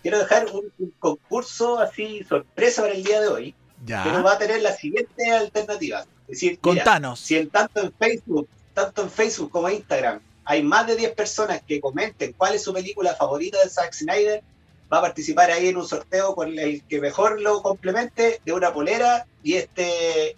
quiero 0.03 0.19
dejar 0.19 0.45
un, 0.53 0.71
un 0.77 0.93
concurso 0.99 1.79
así 1.79 2.23
sorpresa 2.29 2.83
para 2.83 2.93
el 2.93 3.03
día 3.03 3.19
de 3.21 3.27
hoy, 3.29 3.55
pero 3.87 4.03
Ya. 4.03 4.21
va 4.21 4.33
a 4.33 4.37
tener 4.37 4.61
las 4.61 4.77
siguientes 4.77 5.27
alternativas. 5.31 6.05
Es 6.27 6.27
decir, 6.39 6.51
mira, 6.51 6.83
Contanos. 6.83 7.19
si 7.19 7.37
en 7.37 7.49
tanto 7.49 7.81
en 7.81 7.91
Facebook, 7.93 8.47
tanto 8.75 9.01
en 9.03 9.09
Facebook 9.09 9.49
como 9.49 9.67
en 9.69 9.75
Instagram, 9.77 10.19
hay 10.45 10.61
más 10.61 10.85
de 10.87 10.95
10 10.97 11.13
personas 11.13 11.61
que 11.67 11.79
comenten 11.81 12.33
cuál 12.33 12.53
es 12.53 12.63
su 12.63 12.73
película 12.73 13.15
favorita 13.15 13.57
de 13.63 13.69
Zack 13.69 13.93
Snyder, 13.93 14.43
va 14.91 14.97
a 14.99 15.01
participar 15.01 15.49
ahí 15.49 15.69
en 15.69 15.77
un 15.77 15.87
sorteo 15.87 16.35
con 16.35 16.59
el 16.59 16.83
que 16.83 16.99
mejor 17.01 17.41
lo 17.41 17.61
complemente 17.63 18.41
de 18.45 18.51
una 18.51 18.71
polera 18.73 19.25
y 19.41 19.53
este 19.55 20.35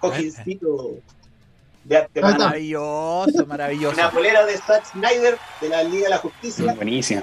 cojincito 0.00 0.96
de 1.84 1.96
antemano. 1.98 2.38
Maravilloso, 2.38 3.46
maravilloso. 3.46 3.94
Una 3.96 4.10
polera 4.10 4.44
de 4.44 4.56
Zack 4.58 4.84
Snyder 4.92 5.38
de 5.60 5.68
la 5.68 5.82
Liga 5.84 6.04
de 6.04 6.10
la 6.10 6.18
Justicia 6.18 6.74
Buenísima. 6.74 7.22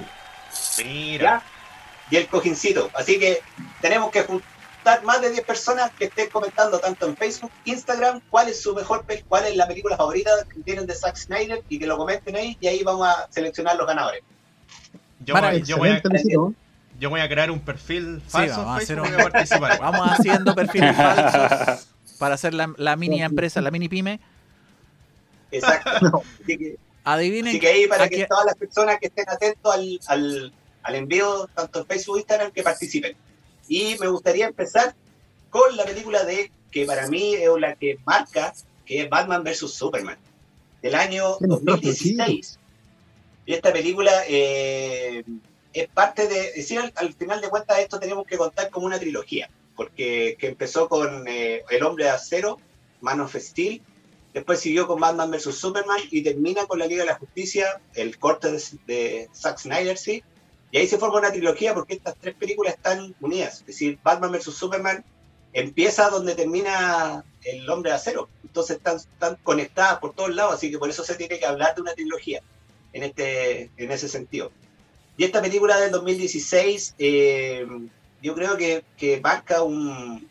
Mira. 0.84 1.42
¿ya? 1.42 1.42
y 2.10 2.16
el 2.16 2.28
cojincito. 2.28 2.90
Así 2.94 3.18
que 3.18 3.40
tenemos 3.80 4.10
que 4.10 4.22
juntar 4.22 5.02
más 5.04 5.20
de 5.22 5.30
10 5.30 5.44
personas 5.44 5.90
que 5.92 6.04
estén 6.06 6.28
comentando 6.28 6.78
tanto 6.78 7.06
en 7.06 7.16
Facebook, 7.16 7.50
Instagram, 7.64 8.20
cuál 8.28 8.48
es 8.48 8.60
su 8.60 8.74
mejor 8.74 9.04
cuál 9.26 9.46
es 9.46 9.56
la 9.56 9.66
película 9.66 9.96
favorita 9.96 10.30
que 10.52 10.60
tienen 10.60 10.86
de 10.86 10.94
Zack 10.94 11.16
Snyder 11.16 11.62
y 11.68 11.78
que 11.78 11.86
lo 11.86 11.96
comenten 11.96 12.36
ahí 12.36 12.56
y 12.60 12.66
ahí 12.66 12.82
vamos 12.82 13.08
a 13.08 13.26
seleccionar 13.30 13.76
los 13.76 13.86
ganadores. 13.86 14.22
Yo, 15.24 15.34
voy- 15.34 15.62
yo 15.62 15.78
voy 15.78 15.88
a, 15.88 16.02
yo 16.98 17.10
voy 17.10 17.20
a 17.20 17.28
crear 17.28 17.50
un 17.50 17.60
perfil 17.60 18.22
falso 18.28 18.64
vamos 18.64 18.82
en 18.82 18.86
Facebook 18.98 19.20
a 19.20 19.30
participar. 19.30 19.78
Vamos 19.80 20.08
haciendo 20.10 20.54
perfiles 20.54 20.94
falsos 20.96 21.88
para 22.18 22.34
hacer 22.34 22.52
la, 22.54 22.72
la 22.76 22.96
mini 22.96 23.22
empresa, 23.22 23.60
la 23.62 23.70
mini 23.70 23.88
pyme. 23.88 24.20
Exacto. 25.50 26.22
Así 26.42 26.58
que, 26.58 26.76
Adivinen. 27.06 27.48
así 27.48 27.60
que 27.60 27.68
ahí 27.68 27.86
para 27.86 28.08
que 28.08 28.26
todas 28.26 28.46
las 28.46 28.54
personas 28.54 28.98
que 28.98 29.08
estén 29.08 29.28
atentos 29.28 29.74
al, 29.74 30.00
al, 30.06 30.52
al 30.84 30.94
envío, 30.94 31.48
tanto 31.54 31.80
en 31.80 31.86
Facebook 31.86 32.16
e 32.16 32.20
Instagram, 32.20 32.52
que 32.52 32.62
participen. 32.62 33.16
Y 33.68 33.96
me 33.98 34.08
gustaría 34.08 34.46
empezar 34.46 34.94
con 35.50 35.76
la 35.76 35.84
película 35.84 36.24
de 36.24 36.52
que 36.70 36.84
para 36.84 37.08
mí 37.08 37.34
es 37.34 37.48
la 37.58 37.74
que 37.74 37.98
marca, 38.04 38.52
que 38.84 39.02
es 39.02 39.10
Batman 39.10 39.42
vs. 39.42 39.72
Superman, 39.72 40.18
del 40.82 40.94
año 40.94 41.38
Qué 41.38 41.46
nostálgico, 41.46 41.86
2016. 41.86 42.58
Y 43.46 43.54
esta 43.54 43.72
película 43.72 44.12
eh, 44.28 45.24
es 45.72 45.88
parte 45.88 46.28
de, 46.28 46.48
es 46.48 46.54
decir, 46.56 46.80
al, 46.80 46.92
al 46.96 47.14
final 47.14 47.40
de 47.40 47.48
cuentas 47.48 47.78
esto 47.78 47.98
tenemos 47.98 48.26
que 48.26 48.36
contar 48.36 48.70
como 48.70 48.86
una 48.86 48.98
trilogía, 48.98 49.48
porque 49.76 50.36
que 50.38 50.48
empezó 50.48 50.88
con 50.88 51.26
eh, 51.28 51.62
El 51.70 51.82
Hombre 51.82 52.04
de 52.04 52.10
Acero, 52.10 52.58
Man 53.00 53.20
of 53.20 53.36
Steel, 53.36 53.80
después 54.32 54.60
siguió 54.60 54.86
con 54.86 55.00
Batman 55.00 55.30
vs. 55.30 55.54
Superman 55.54 56.00
y 56.10 56.22
termina 56.22 56.66
con 56.66 56.78
la 56.78 56.86
Liga 56.86 57.04
de 57.04 57.10
la 57.10 57.18
Justicia, 57.18 57.80
el 57.94 58.18
corte 58.18 58.50
de, 58.50 58.62
de 58.86 59.28
Zack 59.32 59.58
Snyder, 59.58 59.96
sí, 59.96 60.22
y 60.74 60.78
ahí 60.78 60.88
se 60.88 60.98
forma 60.98 61.20
una 61.20 61.30
trilogía 61.30 61.72
porque 61.72 61.94
estas 61.94 62.16
tres 62.20 62.34
películas 62.34 62.74
están 62.74 63.14
unidas, 63.20 63.60
es 63.60 63.66
decir, 63.66 63.96
Batman 64.02 64.32
vs. 64.32 64.52
Superman 64.54 65.04
empieza 65.52 66.10
donde 66.10 66.34
termina 66.34 67.24
El 67.44 67.70
Hombre 67.70 67.90
de 67.92 67.96
Acero, 67.96 68.28
entonces 68.42 68.78
están, 68.78 68.96
están 68.96 69.36
conectadas 69.44 70.00
por 70.00 70.14
todos 70.14 70.34
lados, 70.34 70.54
así 70.54 70.72
que 70.72 70.78
por 70.78 70.90
eso 70.90 71.04
se 71.04 71.14
tiene 71.14 71.38
que 71.38 71.46
hablar 71.46 71.76
de 71.76 71.82
una 71.82 71.94
trilogía 71.94 72.42
en, 72.92 73.04
este, 73.04 73.70
en 73.76 73.92
ese 73.92 74.08
sentido. 74.08 74.50
Y 75.16 75.22
esta 75.22 75.40
película 75.40 75.78
del 75.78 75.92
2016, 75.92 76.96
eh, 76.98 77.68
yo 78.20 78.34
creo 78.34 78.56
que, 78.56 78.82
que 78.96 79.20
marca 79.20 79.62
un, 79.62 80.28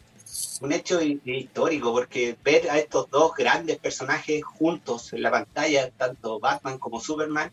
un 0.60 0.72
hecho 0.74 1.02
hi- 1.02 1.22
histórico, 1.24 1.94
porque 1.94 2.36
ver 2.44 2.70
a 2.70 2.78
estos 2.80 3.10
dos 3.10 3.32
grandes 3.34 3.78
personajes 3.78 4.44
juntos 4.44 5.14
en 5.14 5.22
la 5.22 5.32
pantalla, 5.32 5.90
tanto 5.92 6.42
Batman 6.42 6.80
como 6.80 7.00
Superman, 7.00 7.50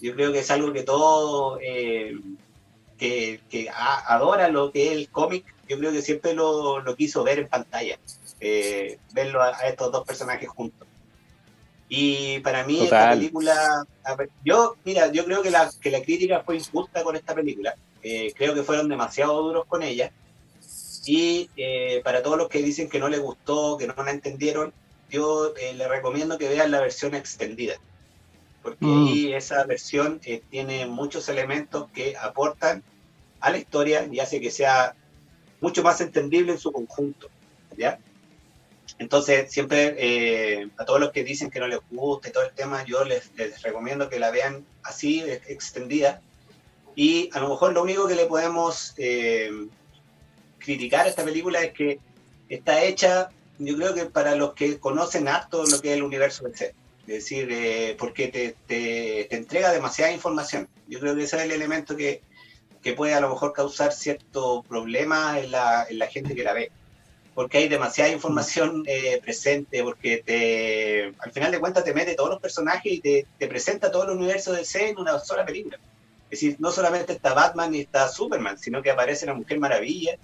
yo 0.00 0.14
creo 0.14 0.32
que 0.32 0.40
es 0.40 0.50
algo 0.50 0.72
que 0.72 0.82
todo 0.82 1.58
eh, 1.60 2.16
que, 2.98 3.40
que 3.50 3.68
a- 3.70 4.14
adora 4.14 4.48
lo 4.48 4.72
que 4.72 4.86
es 4.86 4.92
el 4.92 5.08
cómic, 5.08 5.44
yo 5.68 5.78
creo 5.78 5.92
que 5.92 6.02
siempre 6.02 6.34
lo, 6.34 6.80
lo 6.80 6.96
quiso 6.96 7.22
ver 7.24 7.38
en 7.40 7.48
pantalla, 7.48 7.98
eh, 8.40 8.98
verlo 9.12 9.42
a, 9.42 9.56
a 9.56 9.68
estos 9.68 9.90
dos 9.92 10.06
personajes 10.06 10.48
juntos. 10.48 10.86
Y 11.88 12.40
para 12.40 12.64
mí 12.64 12.78
Total. 12.80 12.84
esta 12.84 13.10
película, 13.14 13.86
yo, 14.44 14.76
mira, 14.84 15.10
yo 15.10 15.24
creo 15.24 15.42
que 15.42 15.50
la, 15.50 15.70
que 15.80 15.90
la 15.90 16.02
crítica 16.02 16.42
fue 16.44 16.56
injusta 16.56 17.02
con 17.02 17.16
esta 17.16 17.34
película. 17.34 17.74
Eh, 18.02 18.32
creo 18.36 18.54
que 18.54 18.62
fueron 18.62 18.88
demasiado 18.88 19.40
duros 19.42 19.64
con 19.66 19.82
ella. 19.82 20.12
Y 21.06 21.48
para 22.04 22.22
todos 22.22 22.36
los 22.36 22.48
que 22.48 22.60
dicen 22.62 22.90
que 22.90 22.98
no 22.98 23.08
les 23.08 23.20
gustó, 23.20 23.78
que 23.78 23.86
no 23.86 23.94
la 24.04 24.10
entendieron, 24.10 24.74
yo 25.08 25.54
les 25.56 25.88
recomiendo 25.88 26.36
que 26.36 26.50
vean 26.50 26.70
la 26.70 26.80
versión 26.82 27.14
extendida. 27.14 27.76
Porque 28.62 28.84
Mm. 28.84 29.06
ahí 29.06 29.32
esa 29.32 29.64
versión 29.64 30.20
eh, 30.24 30.42
tiene 30.50 30.86
muchos 30.86 31.28
elementos 31.28 31.88
que 31.92 32.16
aportan 32.16 32.82
a 33.40 33.50
la 33.50 33.58
historia 33.58 34.08
y 34.10 34.20
hace 34.20 34.40
que 34.40 34.50
sea 34.50 34.94
mucho 35.60 35.82
más 35.82 36.00
entendible 36.00 36.52
en 36.52 36.58
su 36.58 36.72
conjunto. 36.72 37.28
¿ya? 37.76 37.98
Entonces, 38.98 39.50
siempre 39.52 39.94
eh, 39.98 40.68
a 40.76 40.84
todos 40.84 41.00
los 41.00 41.12
que 41.12 41.22
dicen 41.22 41.50
que 41.50 41.60
no 41.60 41.68
les 41.68 41.80
gusta 41.90 42.28
y 42.28 42.32
todo 42.32 42.44
el 42.44 42.52
tema, 42.52 42.84
yo 42.84 43.04
les, 43.04 43.30
les 43.36 43.62
recomiendo 43.62 44.08
que 44.08 44.18
la 44.18 44.30
vean 44.30 44.64
así, 44.82 45.20
eh, 45.20 45.40
extendida. 45.48 46.20
Y 46.96 47.30
a 47.32 47.40
lo 47.40 47.50
mejor 47.50 47.72
lo 47.72 47.82
único 47.82 48.08
que 48.08 48.16
le 48.16 48.26
podemos 48.26 48.94
eh, 48.96 49.50
criticar 50.58 51.06
a 51.06 51.08
esta 51.08 51.24
película 51.24 51.62
es 51.62 51.72
que 51.72 52.00
está 52.48 52.82
hecha, 52.82 53.30
yo 53.58 53.76
creo 53.76 53.94
que 53.94 54.06
para 54.06 54.34
los 54.34 54.54
que 54.54 54.80
conocen 54.80 55.28
harto 55.28 55.64
lo 55.64 55.80
que 55.80 55.90
es 55.90 55.96
el 55.96 56.02
universo 56.02 56.48
DC. 56.48 56.74
Es 57.08 57.14
decir, 57.24 57.48
eh, 57.50 57.96
porque 57.98 58.28
te, 58.28 58.54
te- 58.66 59.26
te 59.30 59.36
entrega 59.36 59.72
demasiada 59.72 60.12
información. 60.12 60.68
Yo 60.88 61.00
creo 61.00 61.16
que 61.16 61.22
ese 61.22 61.36
es 61.38 61.42
el 61.44 61.52
elemento 61.52 61.96
que, 61.96 62.20
que 62.82 62.92
puede 62.92 63.14
a 63.14 63.20
lo 63.20 63.30
mejor 63.30 63.54
causar 63.54 63.92
cierto 63.92 64.62
problema 64.68 65.40
en 65.40 65.50
la, 65.50 65.86
en 65.88 65.98
la 65.98 66.06
gente 66.08 66.34
que 66.34 66.44
la 66.44 66.52
ve. 66.52 66.70
Porque 67.34 67.58
hay 67.58 67.68
demasiada 67.68 68.10
información 68.10 68.82
eh, 68.86 69.20
presente, 69.22 69.82
porque 69.82 70.18
te, 70.18 71.14
al 71.20 71.32
final 71.32 71.50
de 71.50 71.60
cuentas 71.60 71.84
te 71.84 71.94
mete 71.94 72.14
todos 72.14 72.28
los 72.30 72.40
personajes 72.40 72.92
y 72.92 73.00
te, 73.00 73.26
te 73.38 73.46
presenta 73.48 73.90
todo 73.90 74.04
el 74.04 74.10
universo 74.10 74.52
de 74.52 74.58
DC 74.58 74.90
en 74.90 74.98
una 74.98 75.18
sola 75.18 75.46
película. 75.46 75.78
Es 76.24 76.40
decir, 76.40 76.56
no 76.58 76.70
solamente 76.70 77.14
está 77.14 77.32
Batman 77.32 77.74
y 77.74 77.80
está 77.80 78.08
Superman, 78.08 78.58
sino 78.58 78.82
que 78.82 78.90
aparece 78.90 79.24
la 79.24 79.32
Mujer 79.34 79.58
Maravilla, 79.58 80.16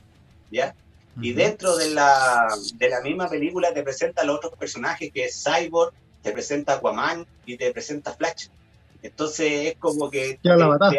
¿ya? 0.51 0.75
Y 1.19 1.33
dentro 1.33 1.77
de 1.77 1.91
la, 1.91 2.49
de 2.75 2.89
la 2.91 3.01
misma 3.01 3.29
película 3.31 3.73
te 3.73 3.83
presenta 3.83 4.21
a 4.21 4.25
los 4.27 4.37
otros 4.37 4.53
personajes, 4.59 5.11
que 5.13 5.25
es 5.27 5.43
Cyborg, 5.43 5.95
te 6.25 6.33
presenta 6.33 6.75
Aquaman 6.75 7.27
y 7.47 7.57
te 7.57 7.71
presenta 7.71 8.15
Flash. 8.15 8.49
Entonces 9.03 9.67
es 9.67 9.77
como 9.77 10.11
que 10.11 10.41
te, 10.43 10.51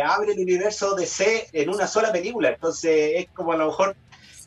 abre 0.01 0.33
el 0.33 0.39
universo 0.39 0.95
de 0.95 1.07
C 1.07 1.47
en 1.51 1.69
una 1.69 1.87
sola 1.87 2.11
película. 2.11 2.49
Entonces 2.49 3.13
es 3.15 3.27
como 3.33 3.51
a 3.51 3.57
lo 3.57 3.65
mejor 3.65 3.95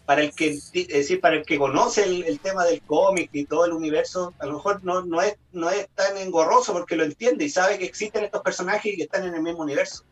para 0.07 0.23
el 0.23 0.33
que 0.33 0.51
es 0.51 0.73
decir, 0.73 1.21
para 1.21 1.37
el 1.37 1.45
que 1.45 1.59
conoce 1.59 2.05
el, 2.05 2.23
el 2.23 2.39
tema 2.39 2.65
del 2.65 2.81
cómic 2.81 3.29
y 3.33 3.45
todo 3.45 3.67
el 3.67 3.73
universo, 3.73 4.33
a 4.39 4.47
lo 4.47 4.55
mejor 4.55 4.83
no, 4.85 5.05
no, 5.05 5.21
es, 5.21 5.37
no 5.53 5.69
es 5.69 5.89
tan 5.89 6.17
engorroso 6.17 6.73
porque 6.73 6.97
lo 6.97 7.05
entiende 7.05 7.45
y 7.45 7.51
sabe 7.51 7.79
que 7.79 7.85
existen 7.85 8.25
estos 8.25 8.41
personajes 8.43 8.95
y 8.95 8.97
que 8.97 9.03
están 9.03 9.25
en 9.25 9.35
el 9.35 9.43
mismo 9.43 9.65
universo. 9.65 10.05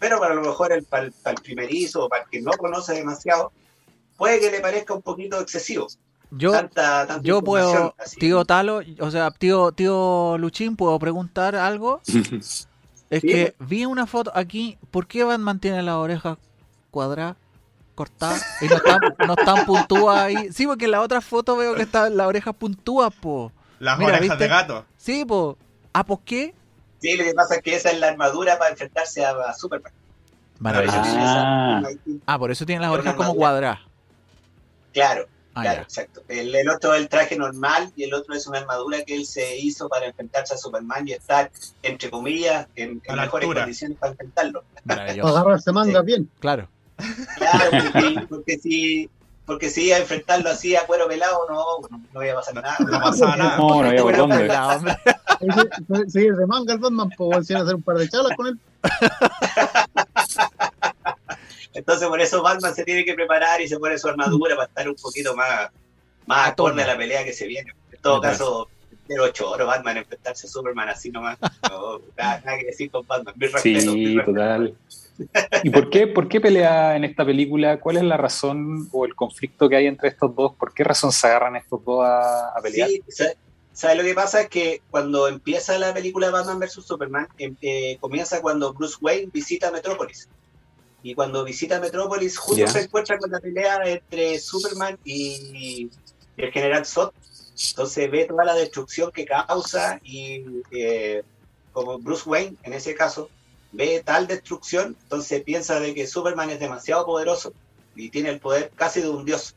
Pero 0.00 0.20
para 0.20 0.34
lo 0.34 0.40
mejor 0.40 0.72
el, 0.72 0.84
para, 0.84 1.04
el, 1.04 1.12
para 1.12 1.36
el 1.36 1.42
primerizo 1.42 2.04
o 2.04 2.08
para 2.08 2.22
el 2.22 2.30
que 2.30 2.40
no 2.40 2.52
conoce 2.52 2.94
demasiado, 2.94 3.52
puede 4.16 4.38
que 4.38 4.50
le 4.50 4.60
parezca 4.60 4.94
un 4.94 5.02
poquito 5.02 5.40
excesivo. 5.40 5.88
Yo, 6.34 6.52
tanta, 6.52 7.06
tanta 7.06 7.22
yo 7.22 7.42
puedo, 7.42 7.94
así. 7.98 8.16
tío 8.16 8.44
Talo, 8.46 8.80
o 9.00 9.10
sea, 9.10 9.30
tío, 9.30 9.72
tío 9.72 10.38
Luchín, 10.38 10.76
¿puedo 10.76 10.98
preguntar 10.98 11.54
algo? 11.56 12.00
Es 13.10 13.20
Sí, 13.20 13.28
que 13.28 13.54
vi 13.58 13.84
una 13.84 14.06
foto 14.06 14.32
aquí, 14.34 14.78
¿por 14.90 15.06
qué 15.06 15.22
Batman 15.22 15.60
tiene 15.60 15.82
las 15.82 15.96
orejas 15.96 16.38
cuadradas, 16.90 17.36
cortadas? 17.94 18.42
Y 18.62 18.68
no 18.68 18.76
están, 18.76 19.00
no 19.26 19.34
están 19.36 19.66
puntúas 19.66 20.18
ahí. 20.18 20.50
Sí, 20.50 20.66
porque 20.66 20.86
en 20.86 20.92
la 20.92 21.02
otra 21.02 21.20
foto 21.20 21.54
veo 21.58 21.74
que 21.74 21.82
están 21.82 22.16
las 22.16 22.26
orejas 22.26 22.54
puntúas, 22.54 23.14
po. 23.14 23.52
Las 23.80 23.98
Mira, 23.98 24.12
orejas 24.16 24.30
¿viste? 24.30 24.44
de 24.44 24.48
gato. 24.48 24.86
Sí, 24.96 25.26
po. 25.26 25.58
¿Ah, 25.92 26.04
por 26.06 26.20
qué? 26.20 26.54
Sí, 27.02 27.14
lo 27.18 27.24
que 27.24 27.34
pasa 27.34 27.56
es 27.56 27.62
que 27.62 27.76
esa 27.76 27.90
es 27.90 28.00
la 28.00 28.08
armadura 28.08 28.58
para 28.58 28.70
enfrentarse 28.70 29.22
a, 29.22 29.52
Superman. 29.52 29.92
Maravilloso. 30.58 30.98
Ah. 31.04 31.82
Ah, 32.24 32.38
por 32.38 32.50
eso 32.50 32.64
tienen 32.64 32.80
las 32.80 32.92
orejas 32.92 33.14
como 33.14 33.34
cuadradas. 33.34 33.80
Claro, 34.94 35.26
Ah, 35.54 35.62
claro, 35.62 35.76
ya. 35.78 35.82
exacto. 35.82 36.22
El, 36.28 36.54
el 36.54 36.68
otro 36.70 36.94
es 36.94 37.00
el 37.02 37.08
traje 37.08 37.36
normal 37.36 37.92
y 37.96 38.04
el 38.04 38.14
otro 38.14 38.34
es 38.34 38.46
una 38.46 38.58
armadura 38.58 39.02
que 39.04 39.14
él 39.14 39.26
se 39.26 39.58
hizo 39.58 39.88
para 39.88 40.06
enfrentarse 40.06 40.54
a 40.54 40.56
Superman 40.56 41.06
y 41.06 41.12
estar, 41.12 41.50
entre 41.82 42.10
comillas, 42.10 42.66
en, 42.74 43.02
en 43.04 43.16
mejores 43.16 43.44
altura. 43.44 43.60
condiciones 43.62 43.98
para 43.98 44.12
enfrentarlo. 44.12 44.64
Agarrarse 44.88 45.72
mangas 45.72 46.04
bien. 46.04 46.30
Claro. 46.40 46.68
Claro, 47.36 47.70
porque, 47.92 48.00
si- 48.00 48.26
porque 48.26 48.58
si 48.58 49.10
porque 49.44 49.70
si 49.70 49.92
a 49.92 49.98
enfrentarlo 49.98 50.48
así 50.50 50.76
a 50.76 50.86
cuero 50.86 51.08
pelado, 51.08 51.46
no, 51.48 51.64
no, 51.90 52.00
no 52.12 52.22
iba 52.22 52.32
a 52.32 52.36
pasar 52.36 52.54
nada. 52.54 52.76
No 52.78 53.00
pasaba 53.00 53.36
nada. 53.36 53.56
No, 53.58 53.82
no 53.82 53.88
había 53.88 54.02
por 54.02 54.16
dónde. 54.16 54.48
Sí, 55.40 55.96
sí, 56.08 56.20
de 56.30 56.46
manga 56.46 56.72
el 56.74 56.78
Batman, 56.78 57.10
pues 57.16 57.46
si 57.48 57.54
hacer 57.54 57.74
un 57.74 57.82
par 57.82 57.96
de 57.96 58.08
chalas 58.08 58.32
con 58.36 58.46
él. 58.46 58.58
Entonces 61.74 62.08
por 62.08 62.20
eso 62.20 62.42
Batman 62.42 62.74
se 62.74 62.84
tiene 62.84 63.04
que 63.04 63.14
preparar 63.14 63.60
y 63.60 63.68
se 63.68 63.78
pone 63.78 63.98
su 63.98 64.08
armadura 64.08 64.54
para 64.56 64.68
estar 64.68 64.88
un 64.88 64.94
poquito 64.96 65.34
más, 65.34 65.70
más 66.26 66.48
acorde 66.50 66.82
a 66.82 66.86
la 66.88 66.96
pelea 66.96 67.24
que 67.24 67.32
se 67.32 67.46
viene. 67.46 67.72
En 67.92 68.00
todo 68.00 68.20
caso, 68.20 68.68
de 69.08 69.18
8 69.18 69.50
horas 69.50 69.66
Batman 69.66 69.96
enfrentarse 69.98 70.46
a 70.46 70.50
Superman 70.50 70.88
así 70.88 71.10
nomás. 71.10 71.38
No, 71.70 71.98
nada, 72.16 72.40
nada 72.44 72.58
que 72.58 72.66
decir 72.66 72.90
con 72.90 73.06
Batman. 73.06 73.34
Respeto, 73.36 73.92
Sí, 73.92 74.16
total. 74.24 74.74
¿Y 75.62 75.70
por 75.70 75.90
qué, 75.90 76.06
por 76.06 76.26
qué 76.28 76.40
pelea 76.40 76.96
en 76.96 77.04
esta 77.04 77.24
película? 77.24 77.78
¿Cuál 77.80 77.98
es 77.98 78.02
la 78.02 78.16
razón 78.16 78.88
o 78.92 79.04
el 79.04 79.14
conflicto 79.14 79.68
que 79.68 79.76
hay 79.76 79.86
entre 79.86 80.08
estos 80.08 80.34
dos? 80.34 80.54
¿Por 80.56 80.72
qué 80.72 80.84
razón 80.84 81.12
se 81.12 81.26
agarran 81.26 81.56
estos 81.56 81.84
dos 81.84 82.04
a, 82.04 82.48
a 82.48 82.60
pelear? 82.62 82.88
Sí, 82.88 83.02
sa- 83.08 83.32
¿sabes 83.72 83.98
lo 83.98 84.02
que 84.04 84.14
pasa? 84.14 84.40
Es 84.42 84.48
que 84.48 84.80
cuando 84.90 85.28
empieza 85.28 85.78
la 85.78 85.92
película 85.92 86.30
Batman 86.30 86.58
vs. 86.60 86.72
Superman, 86.84 87.28
em- 87.38 87.56
eh, 87.60 87.98
comienza 88.00 88.40
cuando 88.40 88.72
Bruce 88.72 88.96
Wayne 89.00 89.30
visita 89.32 89.70
Metrópolis. 89.70 90.28
Y 91.02 91.14
cuando 91.14 91.44
visita 91.44 91.80
Metrópolis, 91.80 92.38
justo 92.38 92.66
se 92.66 92.82
encuentra 92.82 93.18
con 93.18 93.30
la 93.30 93.40
pelea 93.40 93.80
entre 93.84 94.38
Superman 94.38 94.98
y 95.04 95.90
el 96.36 96.52
general 96.52 96.86
Zod. 96.86 97.12
Entonces 97.70 98.10
ve 98.10 98.24
toda 98.24 98.44
la 98.44 98.54
destrucción 98.54 99.10
que 99.12 99.24
causa 99.24 100.00
y 100.02 100.44
eh, 100.70 101.22
como 101.72 101.98
Bruce 101.98 102.28
Wayne, 102.28 102.56
en 102.62 102.72
ese 102.72 102.94
caso, 102.94 103.28
ve 103.72 104.02
tal 104.04 104.26
destrucción, 104.26 104.96
entonces 105.02 105.42
piensa 105.42 105.80
de 105.80 105.94
que 105.94 106.06
Superman 106.06 106.50
es 106.50 106.60
demasiado 106.60 107.04
poderoso 107.06 107.52
y 107.96 108.10
tiene 108.10 108.30
el 108.30 108.40
poder 108.40 108.70
casi 108.74 109.00
de 109.00 109.08
un 109.08 109.24
dios. 109.24 109.54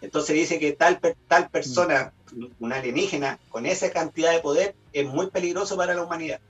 Entonces 0.00 0.34
dice 0.34 0.58
que 0.58 0.72
tal, 0.72 1.00
tal 1.28 1.48
persona, 1.48 2.12
un 2.60 2.72
alienígena, 2.72 3.38
con 3.48 3.66
esa 3.66 3.90
cantidad 3.90 4.32
de 4.32 4.40
poder, 4.40 4.74
es 4.92 5.06
muy 5.06 5.30
peligroso 5.30 5.76
para 5.76 5.94
la 5.94 6.02
humanidad. 6.02 6.40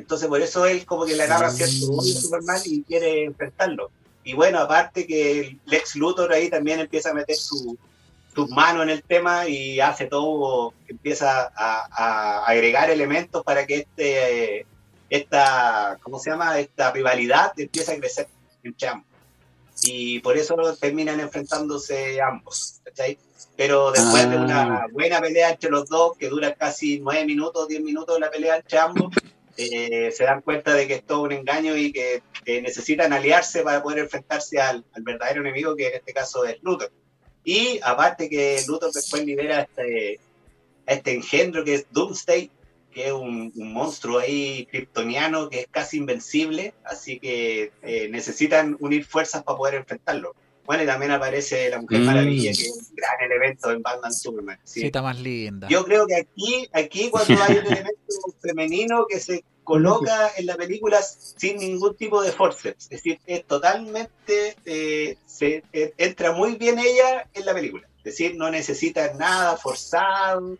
Entonces 0.00 0.28
por 0.28 0.40
eso 0.40 0.66
él 0.66 0.84
como 0.86 1.04
que 1.04 1.14
le 1.16 1.22
agarra 1.22 1.50
cierto 1.50 1.92
odio 1.92 2.16
a 2.16 2.20
Superman 2.20 2.60
y 2.64 2.82
quiere 2.82 3.24
enfrentarlo. 3.24 3.90
Y 4.24 4.34
bueno, 4.34 4.58
aparte 4.58 5.06
que 5.06 5.58
Lex 5.66 5.96
Luthor 5.96 6.32
ahí 6.32 6.48
también 6.50 6.80
empieza 6.80 7.10
a 7.10 7.14
meter 7.14 7.36
su, 7.36 7.76
sus 8.34 8.48
manos 8.50 8.82
en 8.84 8.90
el 8.90 9.02
tema 9.02 9.46
y 9.48 9.80
hace 9.80 10.06
todo, 10.06 10.72
empieza 10.88 11.50
a, 11.54 11.88
a 11.90 12.44
agregar 12.46 12.90
elementos 12.90 13.42
para 13.44 13.66
que 13.66 13.76
este, 13.78 14.66
esta, 15.08 15.98
¿cómo 16.02 16.18
se 16.18 16.30
llama? 16.30 16.58
Esta 16.58 16.92
rivalidad 16.92 17.52
empiece 17.58 17.92
a 17.92 17.98
crecer 17.98 18.28
entre 18.62 18.88
ambos. 18.88 19.06
Y 19.84 20.18
por 20.20 20.36
eso 20.36 20.54
terminan 20.78 21.20
enfrentándose 21.20 22.20
ambos, 22.20 22.80
¿cachai? 22.84 23.18
Pero 23.56 23.90
después 23.92 24.28
de 24.30 24.36
una 24.36 24.62
Ah. 24.62 24.86
buena 24.92 25.20
pelea 25.20 25.50
entre 25.50 25.70
los 25.70 25.88
dos, 25.88 26.16
que 26.18 26.28
dura 26.28 26.54
casi 26.54 27.00
nueve 27.00 27.24
minutos, 27.24 27.68
diez 27.68 27.82
minutos 27.82 28.18
la 28.20 28.30
pelea 28.30 28.56
entre 28.56 28.78
ambos, 28.78 29.14
eh, 29.60 30.12
se 30.12 30.24
dan 30.24 30.42
cuenta 30.42 30.74
de 30.74 30.86
que 30.86 30.94
es 30.94 31.04
todo 31.04 31.22
un 31.22 31.32
engaño 31.32 31.76
y 31.76 31.92
que, 31.92 32.22
necesitan 32.62 33.12
aliarse 33.12 33.62
para 33.62 33.80
poder 33.80 34.00
enfrentarse 34.00 34.60
al, 34.60 34.84
al 34.92 35.02
verdadero 35.02 35.42
enemigo, 35.42 35.76
que 35.76 35.88
en 35.88 35.94
este 35.94 36.12
caso 36.12 36.44
es 36.44 36.56
Luthor. 36.62 36.90
Y 37.44 37.78
aparte 37.82 38.28
que 38.28 38.60
Luthor 38.66 38.92
después 38.92 39.24
libera 39.24 39.60
este, 39.60 40.18
este 40.86 41.12
engendro 41.12 41.64
que 41.64 41.74
es 41.74 41.86
Doomsday, 41.92 42.50
que 42.92 43.06
es 43.06 43.12
un, 43.12 43.52
un 43.54 43.72
monstruo 43.72 44.18
ahí 44.18 44.66
kryptoniano 44.70 45.48
que 45.48 45.60
es 45.60 45.66
casi 45.70 45.98
invencible, 45.98 46.74
así 46.84 47.20
que 47.20 47.72
eh, 47.82 48.08
necesitan 48.08 48.76
unir 48.80 49.04
fuerzas 49.04 49.44
para 49.44 49.56
poder 49.56 49.74
enfrentarlo. 49.74 50.34
Bueno, 50.70 50.84
y 50.84 50.86
también 50.86 51.10
aparece 51.10 51.68
la 51.68 51.80
Mujer 51.80 51.98
Mm. 52.00 52.04
Maravilla, 52.04 52.52
que 52.52 52.62
es 52.62 52.70
un 52.88 52.94
gran 52.94 53.20
elemento 53.28 53.70
en 53.72 53.82
Batman 53.82 54.14
Superman. 54.14 54.56
sí. 54.62 54.80
Sí, 54.80 54.86
está 54.86 55.02
más 55.02 55.18
linda. 55.18 55.66
Yo 55.68 55.84
creo 55.84 56.06
que 56.06 56.14
aquí, 56.14 56.68
aquí 56.72 57.10
cuando 57.10 57.42
hay 57.42 57.56
un 57.58 57.66
elemento 57.66 58.00
femenino 58.40 59.06
que 59.08 59.18
se 59.18 59.42
coloca 59.64 60.30
en 60.36 60.46
la 60.46 60.54
película 60.56 61.00
sin 61.02 61.56
ningún 61.58 61.96
tipo 61.96 62.22
de 62.22 62.30
forceps, 62.30 62.84
es 62.84 62.90
decir, 62.90 63.18
es 63.26 63.44
totalmente, 63.46 64.56
eh, 64.64 65.16
se 65.26 65.64
eh, 65.72 65.92
entra 65.98 66.32
muy 66.32 66.54
bien 66.54 66.78
ella 66.78 67.28
en 67.34 67.46
la 67.46 67.52
película, 67.54 67.88
es 67.98 68.04
decir, 68.04 68.36
no 68.36 68.48
necesita 68.50 69.12
nada 69.14 69.56
forzado 69.56 70.56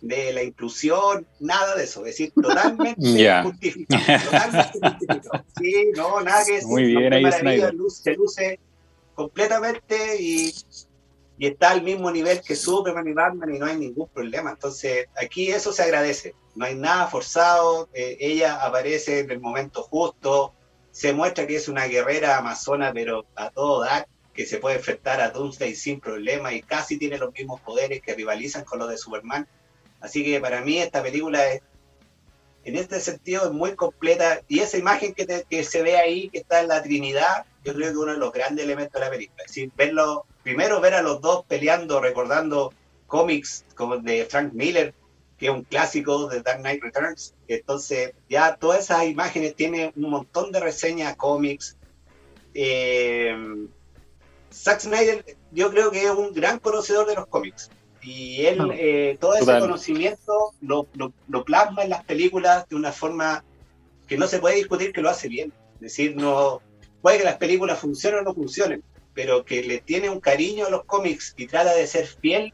de 0.00 0.32
la 0.32 0.42
inclusión, 0.42 1.26
nada 1.40 1.74
de 1.76 1.84
eso, 1.84 2.00
es 2.06 2.16
decir, 2.18 2.32
totalmente 2.34 2.94
justificado, 3.42 4.24
totalmente 4.24 4.78
justificado. 4.80 5.44
Sí, 5.58 5.72
no, 5.96 6.20
nada 6.22 6.44
que 6.44 6.52
decir, 6.56 6.68
Muy 6.68 6.82
bien 6.84 6.94
Mujer 6.98 7.14
ahí, 7.14 7.22
Maravilla 7.22 7.40
Snyder. 7.56 7.74
luce- 7.74 8.02
se 8.02 8.12
luce 8.14 8.60
completamente 9.16 10.20
y 10.20 10.52
y 11.38 11.46
está 11.46 11.70
al 11.70 11.82
mismo 11.82 12.10
nivel 12.10 12.40
que 12.40 12.56
Superman 12.56 13.06
y 13.06 13.12
Batman 13.12 13.54
y 13.54 13.58
no 13.58 13.66
hay 13.66 13.76
ningún 13.76 14.08
problema. 14.08 14.50
Entonces, 14.50 15.06
aquí 15.20 15.50
eso 15.50 15.72
se 15.72 15.82
agradece. 15.82 16.34
No 16.54 16.64
hay 16.64 16.74
nada 16.74 17.06
forzado, 17.08 17.88
eh, 17.92 18.16
ella 18.20 18.64
aparece 18.64 19.20
en 19.20 19.30
el 19.30 19.40
momento 19.40 19.82
justo, 19.82 20.54
se 20.90 21.12
muestra 21.12 21.46
que 21.46 21.56
es 21.56 21.68
una 21.68 21.84
guerrera 21.86 22.38
amazona, 22.38 22.92
pero 22.94 23.26
a 23.34 23.50
todo 23.50 23.82
dar, 23.82 24.08
que 24.32 24.46
se 24.46 24.56
puede 24.56 24.76
enfrentar 24.76 25.20
a 25.20 25.28
Doomsday 25.30 25.74
sin 25.74 26.00
problema 26.00 26.54
y 26.54 26.62
casi 26.62 26.98
tiene 26.98 27.18
los 27.18 27.32
mismos 27.34 27.60
poderes 27.60 28.00
que 28.00 28.14
rivalizan 28.14 28.64
con 28.64 28.78
los 28.78 28.88
de 28.88 28.96
Superman. 28.96 29.46
Así 30.00 30.24
que 30.24 30.40
para 30.40 30.62
mí 30.62 30.78
esta 30.78 31.02
película 31.02 31.46
es, 31.52 31.60
en 32.64 32.76
este 32.76 33.00
sentido 33.00 33.44
es 33.44 33.52
muy 33.52 33.74
completa 33.74 34.40
y 34.48 34.60
esa 34.60 34.78
imagen 34.78 35.12
que, 35.12 35.44
que 35.48 35.64
se 35.64 35.82
ve 35.82 35.98
ahí, 35.98 36.30
que 36.30 36.38
está 36.38 36.60
en 36.60 36.68
la 36.68 36.82
Trinidad, 36.82 37.44
yo 37.66 37.74
creo 37.74 37.88
que 37.88 37.92
es 37.92 37.96
uno 37.96 38.12
de 38.12 38.18
los 38.18 38.32
grandes 38.32 38.64
elementos 38.64 38.94
de 38.94 39.00
la 39.00 39.10
película. 39.10 39.42
Es 39.44 39.48
decir, 39.48 39.70
verlo, 39.76 40.24
primero 40.42 40.80
ver 40.80 40.94
a 40.94 41.02
los 41.02 41.20
dos 41.20 41.44
peleando, 41.46 42.00
recordando 42.00 42.72
cómics 43.06 43.64
como 43.74 43.96
de 43.98 44.24
Frank 44.24 44.52
Miller, 44.52 44.94
que 45.36 45.46
es 45.46 45.52
un 45.52 45.62
clásico 45.62 46.28
de 46.28 46.42
Dark 46.42 46.60
Knight 46.60 46.82
Returns. 46.82 47.34
Entonces, 47.48 48.12
ya 48.28 48.56
todas 48.56 48.84
esas 48.84 49.04
imágenes 49.04 49.54
tienen 49.56 49.92
un 49.96 50.10
montón 50.10 50.52
de 50.52 50.60
reseñas, 50.60 51.16
cómics. 51.16 51.76
Eh, 52.54 53.36
Zack 54.52 54.80
Snyder, 54.80 55.24
yo 55.50 55.70
creo 55.70 55.90
que 55.90 56.04
es 56.04 56.10
un 56.10 56.32
gran 56.32 56.58
conocedor 56.58 57.06
de 57.06 57.16
los 57.16 57.26
cómics. 57.26 57.70
Y 58.02 58.46
él, 58.46 58.70
eh, 58.74 59.16
todo 59.20 59.34
ese 59.34 59.58
conocimiento 59.58 60.54
lo, 60.60 60.86
lo, 60.94 61.44
plasma 61.44 61.82
en 61.82 61.90
las 61.90 62.04
películas 62.04 62.68
de 62.68 62.76
una 62.76 62.92
forma 62.92 63.44
que 64.06 64.16
no 64.16 64.28
se 64.28 64.38
puede 64.38 64.54
discutir 64.54 64.92
que 64.92 65.02
lo 65.02 65.10
hace 65.10 65.28
bien. 65.28 65.52
Es 65.74 65.80
decir, 65.80 66.14
no, 66.14 66.62
puede 67.06 67.18
que 67.18 67.24
las 67.24 67.36
películas 67.36 67.78
funcionen 67.78 68.18
o 68.18 68.22
no 68.24 68.34
funcionen, 68.34 68.82
pero 69.14 69.44
que 69.44 69.62
le 69.62 69.78
tiene 69.78 70.10
un 70.10 70.18
cariño 70.18 70.66
a 70.66 70.70
los 70.70 70.86
cómics 70.86 71.34
y 71.36 71.46
trata 71.46 71.72
de 71.72 71.86
ser 71.86 72.04
fiel 72.04 72.52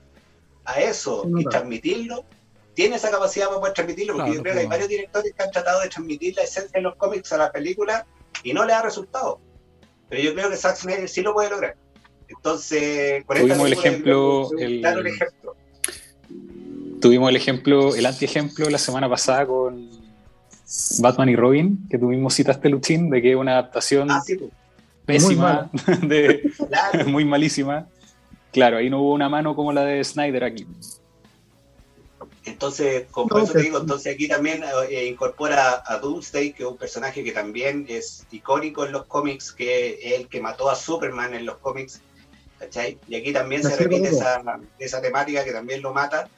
a 0.66 0.78
eso 0.78 1.26
y 1.38 1.44
transmitirlo, 1.44 2.26
tiene 2.74 2.96
esa 2.96 3.10
capacidad 3.10 3.46
para 3.46 3.60
poder 3.60 3.72
transmitirlo, 3.72 4.12
porque 4.12 4.34
yo 4.34 4.42
creo 4.42 4.52
que 4.52 4.60
hay 4.60 4.66
varios 4.66 4.90
directores 4.90 5.32
que 5.32 5.42
han 5.42 5.50
tratado 5.52 5.80
de 5.80 5.88
transmitir 5.88 6.36
la 6.36 6.42
esencia 6.42 6.70
de 6.74 6.82
los 6.82 6.96
cómics 6.96 7.32
a 7.32 7.38
la 7.38 7.50
película 7.50 8.06
y 8.42 8.52
no 8.52 8.66
le 8.66 8.74
ha 8.74 8.82
resultado. 8.82 9.40
Pero 10.10 10.22
yo 10.22 10.34
creo 10.34 10.50
que 10.50 10.56
Zack 10.58 10.76
Snyder 10.76 11.08
sí 11.08 11.22
lo 11.22 11.32
puede 11.32 11.48
lograr. 11.48 11.74
Entonces, 12.28 13.24
por 13.24 13.38
tuvimos 13.38 13.66
el 13.66 13.72
ejemplo, 13.72 14.50
el, 14.58 14.84
el 14.84 15.06
ejemplo. 15.06 15.56
Tuvimos 17.00 17.30
el 17.30 17.36
ejemplo, 17.36 17.94
el 17.94 18.04
antiejemplo 18.04 18.68
la 18.68 18.76
semana 18.76 19.08
pasada 19.08 19.46
con 19.46 20.01
Batman 21.00 21.28
y 21.28 21.36
Robin, 21.36 21.86
que 21.90 21.98
tú 21.98 22.06
mismo 22.06 22.30
citaste, 22.30 22.68
Luchín, 22.68 23.10
de 23.10 23.20
que 23.20 23.30
es 23.30 23.36
una 23.36 23.52
adaptación 23.52 24.10
ah, 24.10 24.22
pésima, 25.04 25.70
muy, 25.72 25.96
de, 26.08 26.52
muy 27.06 27.24
malísima. 27.24 27.86
Claro, 28.52 28.78
ahí 28.78 28.90
no 28.90 29.00
hubo 29.00 29.12
una 29.12 29.28
mano 29.28 29.54
como 29.54 29.72
la 29.72 29.84
de 29.84 30.02
Snyder 30.02 30.44
aquí. 30.44 30.66
Entonces, 32.44 33.06
como 33.10 33.38
eso 33.38 33.52
te 33.52 33.62
digo, 33.62 33.78
entonces 33.78 34.14
aquí 34.14 34.26
también 34.26 34.64
eh, 34.90 35.06
incorpora 35.06 35.82
a 35.86 35.98
Doomsday, 35.98 36.52
que 36.52 36.64
es 36.64 36.68
un 36.68 36.76
personaje 36.76 37.22
que 37.22 37.32
también 37.32 37.86
es 37.88 38.26
icónico 38.32 38.84
en 38.84 38.92
los 38.92 39.06
cómics, 39.06 39.52
que 39.52 39.98
es 40.02 40.20
el 40.20 40.28
que 40.28 40.40
mató 40.40 40.68
a 40.68 40.74
Superman 40.74 41.34
en 41.34 41.46
los 41.46 41.58
cómics, 41.58 42.00
¿cachai? 42.58 42.98
Y 43.06 43.14
aquí 43.14 43.32
también 43.32 43.62
se 43.62 43.76
repite 43.76 44.08
esa, 44.08 44.42
esa, 44.78 45.00
temática 45.00 45.44
que 45.44 45.52
también 45.52 45.82
lo 45.82 45.94
mata. 45.94 46.28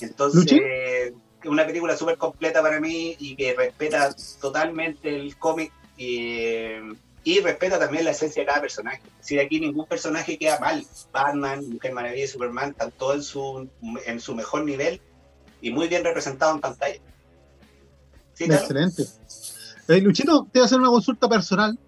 Entonces, 0.00 1.12
una 1.44 1.66
película 1.66 1.96
súper 1.96 2.16
completa 2.16 2.62
para 2.62 2.80
mí 2.80 3.16
y 3.18 3.36
que 3.36 3.54
respeta 3.54 4.14
totalmente 4.40 5.14
el 5.14 5.36
cómic 5.36 5.72
y, 5.96 7.40
respeta 7.42 7.78
también 7.78 8.04
la 8.04 8.12
esencia 8.12 8.42
de 8.42 8.46
cada 8.46 8.60
personaje. 8.60 9.02
Es 9.04 9.18
decir, 9.18 9.40
aquí 9.40 9.60
ningún 9.60 9.86
personaje 9.86 10.38
queda 10.38 10.58
mal. 10.58 10.84
Batman, 11.12 11.68
Mujer 11.68 11.92
Maravilla 11.92 12.24
y 12.24 12.28
Superman 12.28 12.70
están 12.70 12.90
todos 12.92 13.16
en 13.16 13.22
su, 13.22 13.68
en 14.06 14.20
su 14.20 14.34
mejor 14.34 14.64
nivel 14.64 15.00
y 15.60 15.70
muy 15.70 15.88
bien 15.88 16.04
representados 16.04 16.54
en 16.54 16.60
pantalla. 16.60 17.00
Excelente. 18.38 19.04
Eh, 19.88 20.00
Luchito, 20.00 20.46
te 20.52 20.58
voy 20.58 20.62
a 20.62 20.66
hacer 20.66 20.78
una 20.78 20.88
consulta 20.88 21.28
personal. 21.28 21.78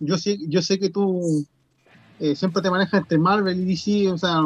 Yo 0.00 0.16
sé, 0.16 0.38
yo 0.48 0.62
sé 0.62 0.78
que 0.78 0.90
tú 0.90 1.46
eh, 2.18 2.34
siempre 2.34 2.62
te 2.62 2.70
manejas 2.70 3.00
entre 3.00 3.18
Marvel 3.18 3.60
y 3.60 3.64
DC, 3.64 4.12
o 4.12 4.18
sea, 4.18 4.40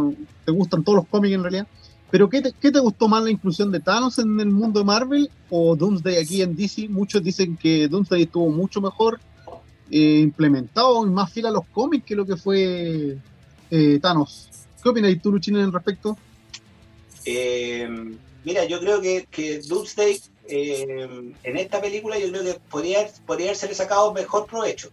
te 0.45 0.53
gustan 0.53 0.83
todos 0.83 0.97
los 0.97 1.07
cómics 1.09 1.35
en 1.35 1.43
realidad. 1.43 1.67
Pero 2.11 2.29
¿qué 2.29 2.43
te, 2.43 2.79
gustó 2.81 3.07
más 3.09 3.23
la 3.23 3.31
inclusión 3.31 3.71
de 3.71 3.81
Thanos 3.81 4.19
en 4.19 4.41
el 4.41 4.51
mundo 4.51 4.81
de 4.81 4.85
Marvel 4.85 5.31
o 5.49 5.77
Doomsday 5.77 6.17
aquí 6.17 6.43
en 6.43 6.57
DC? 6.57 6.89
Muchos 6.89 7.23
dicen 7.23 7.57
que 7.57 7.87
Doomsday 7.87 8.23
estuvo 8.23 8.51
mucho 8.51 8.81
mejor 8.81 9.21
eh, 9.91 10.21
implementado 10.21 11.07
y 11.07 11.11
más 11.11 11.33
fiel 11.33 11.47
a 11.47 11.51
los 11.51 11.65
cómics 11.67 12.05
que 12.05 12.17
lo 12.17 12.27
que 12.27 12.37
fue 12.37 13.17
eh, 13.71 13.99
Thanos. 14.03 14.49
¿Qué 14.83 14.89
opinas 14.89 15.15
tú, 15.23 15.31
Luchín, 15.31 15.57
en 15.57 15.63
el 15.63 15.73
respecto? 15.73 16.19
Eh, 17.25 17.89
mira, 18.45 18.65
yo 18.65 18.81
creo 18.81 19.01
que, 19.01 19.27
que 19.31 19.61
Doomsday 19.61 20.21
en 20.53 21.57
esta 21.57 21.81
película 21.81 22.19
yo 22.19 22.29
creo 22.31 22.43
que 22.43 22.61
podría, 22.69 23.07
podría 23.25 23.49
haberse 23.49 23.73
sacado 23.73 24.13
mejor 24.13 24.47
provecho. 24.47 24.91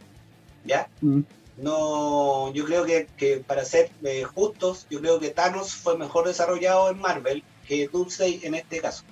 ¿Ya? 0.65 0.87
Mm 1.01 1.21
no, 1.57 2.53
yo 2.53 2.65
creo 2.65 2.85
que, 2.85 3.43
para 3.45 3.65
ser 3.65 3.89
eh, 4.03 4.23
justos, 4.23 4.85
yo 4.89 4.99
creo 5.01 5.19
que 5.19 5.31
Thanos 5.31 5.73
fue 5.73 5.97
mejor 5.97 6.27
desarrollado 6.27 6.89
en 6.91 6.99
Marvel 6.99 7.43
que 7.67 7.87
Doomsday 7.87 8.41
en 8.43 8.55
este 8.55 8.79
caso. 8.79 9.03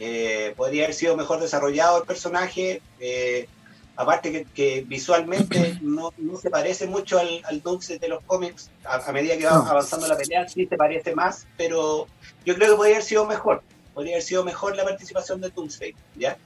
Eh, 0.00 0.54
podría 0.56 0.84
haber 0.84 0.94
sido 0.94 1.16
mejor 1.16 1.40
desarrollado 1.40 1.98
el 1.98 2.04
personaje, 2.04 2.80
eh, 2.98 3.46
aparte 3.94 4.46
que, 4.54 4.84
visualmente 4.86 5.78
no, 5.82 6.12
se 6.40 6.48
parece 6.48 6.86
mucho 6.86 7.18
al, 7.18 7.42
al 7.44 7.62
Doomsday 7.62 7.98
de 7.98 8.08
los 8.08 8.24
cómics, 8.24 8.70
a, 8.84 9.12
medida 9.12 9.36
que 9.36 9.44
va 9.44 9.56
avanzando 9.56 10.08
la 10.08 10.16
pelea 10.16 10.48
sí 10.48 10.66
se 10.66 10.76
parece 10.76 11.14
más, 11.14 11.46
pero 11.58 12.06
yo 12.46 12.54
creo 12.54 12.70
que 12.70 12.76
podría 12.76 12.96
haber 12.96 13.06
sido 13.06 13.26
mejor, 13.26 13.62
podría 13.92 14.14
haber 14.14 14.24
sido 14.24 14.44
mejor 14.44 14.76
la 14.76 14.84
participación 14.84 15.42
de 15.42 15.50
Doomsday, 15.50 15.94
¿ya? 16.16 16.38